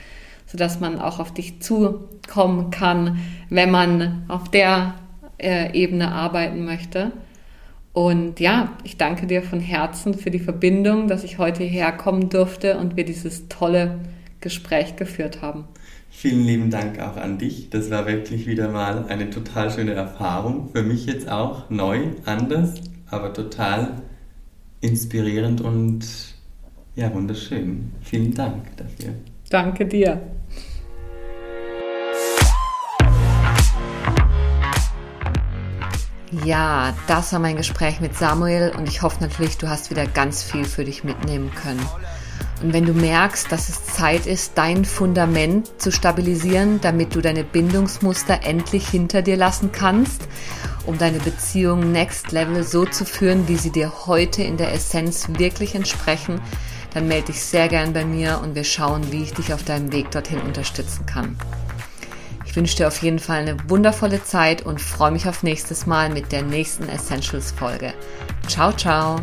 sodass 0.45 0.79
man 0.79 0.99
auch 0.99 1.19
auf 1.19 1.33
dich 1.33 1.59
zukommen 1.59 2.69
kann, 2.69 3.17
wenn 3.49 3.71
man 3.71 4.25
auf 4.27 4.51
der 4.51 4.93
äh, 5.39 5.73
Ebene 5.73 6.11
arbeiten 6.11 6.65
möchte. 6.65 7.13
Und 7.93 8.39
ja, 8.39 8.73
ich 8.83 8.97
danke 8.97 9.25
dir 9.25 9.41
von 9.41 9.59
Herzen 9.59 10.13
für 10.13 10.29
die 10.29 10.37
Verbindung, 10.37 11.07
dass 11.07 11.23
ich 11.23 11.39
heute 11.39 11.63
hierher 11.63 11.93
kommen 11.93 12.29
durfte 12.29 12.77
und 12.77 12.95
wir 12.95 13.05
dieses 13.05 13.47
tolle 13.47 13.97
Gespräch 14.39 14.97
geführt 14.97 15.41
haben. 15.41 15.63
Vielen 16.19 16.45
lieben 16.47 16.71
Dank 16.71 16.99
auch 16.99 17.15
an 17.15 17.37
dich. 17.37 17.69
Das 17.69 17.91
war 17.91 18.07
wirklich 18.07 18.47
wieder 18.47 18.69
mal 18.69 19.05
eine 19.07 19.29
total 19.29 19.69
schöne 19.69 19.93
Erfahrung. 19.93 20.71
Für 20.73 20.81
mich 20.81 21.05
jetzt 21.05 21.29
auch 21.29 21.69
neu, 21.69 22.07
anders, 22.25 22.73
aber 23.11 23.35
total 23.35 24.01
inspirierend 24.81 25.61
und 25.61 26.07
ja, 26.95 27.13
wunderschön. 27.13 27.91
Vielen 28.01 28.33
Dank 28.33 28.65
dafür. 28.77 29.13
Danke 29.51 29.85
dir. 29.85 30.19
Ja, 36.43 36.95
das 37.05 37.31
war 37.31 37.39
mein 37.39 37.57
Gespräch 37.57 38.01
mit 38.01 38.15
Samuel 38.15 38.73
und 38.75 38.89
ich 38.89 39.03
hoffe 39.03 39.21
natürlich, 39.21 39.59
du 39.59 39.69
hast 39.69 39.91
wieder 39.91 40.07
ganz 40.07 40.41
viel 40.41 40.65
für 40.65 40.83
dich 40.83 41.03
mitnehmen 41.03 41.51
können. 41.53 41.85
Und 42.61 42.73
wenn 42.73 42.85
du 42.85 42.93
merkst, 42.93 43.51
dass 43.51 43.69
es 43.69 43.85
Zeit 43.85 44.25
ist, 44.25 44.53
dein 44.55 44.83
Fundament 44.83 45.79
zu 45.79 45.91
stabilisieren, 45.91 46.81
damit 46.81 47.13
du 47.13 47.21
deine 47.21 47.43
Bindungsmuster 47.43 48.43
endlich 48.43 48.87
hinter 48.87 49.21
dir 49.21 49.37
lassen 49.37 49.71
kannst, 49.71 50.27
um 50.85 50.97
deine 50.97 51.19
Beziehung 51.19 51.91
Next 51.91 52.31
Level 52.31 52.63
so 52.63 52.85
zu 52.85 53.05
führen, 53.05 53.47
wie 53.47 53.57
sie 53.57 53.71
dir 53.71 54.07
heute 54.07 54.41
in 54.41 54.57
der 54.57 54.73
Essenz 54.73 55.27
wirklich 55.37 55.75
entsprechen, 55.75 56.41
dann 56.93 57.07
melde 57.07 57.27
dich 57.27 57.43
sehr 57.43 57.67
gern 57.67 57.93
bei 57.93 58.05
mir 58.05 58.39
und 58.41 58.55
wir 58.55 58.63
schauen, 58.63 59.11
wie 59.11 59.21
ich 59.21 59.33
dich 59.33 59.53
auf 59.53 59.63
deinem 59.63 59.91
Weg 59.91 60.09
dorthin 60.09 60.41
unterstützen 60.41 61.05
kann. 61.05 61.37
Ich 62.45 62.55
wünsche 62.55 62.77
dir 62.77 62.87
auf 62.87 62.99
jeden 63.03 63.19
Fall 63.19 63.41
eine 63.41 63.69
wundervolle 63.69 64.23
Zeit 64.23 64.65
und 64.65 64.81
freue 64.81 65.11
mich 65.11 65.27
auf 65.27 65.43
nächstes 65.43 65.85
Mal 65.85 66.09
mit 66.09 66.31
der 66.31 66.41
nächsten 66.41 66.89
Essentials 66.89 67.51
Folge. 67.51 67.93
Ciao, 68.47 68.71
ciao. 68.71 69.21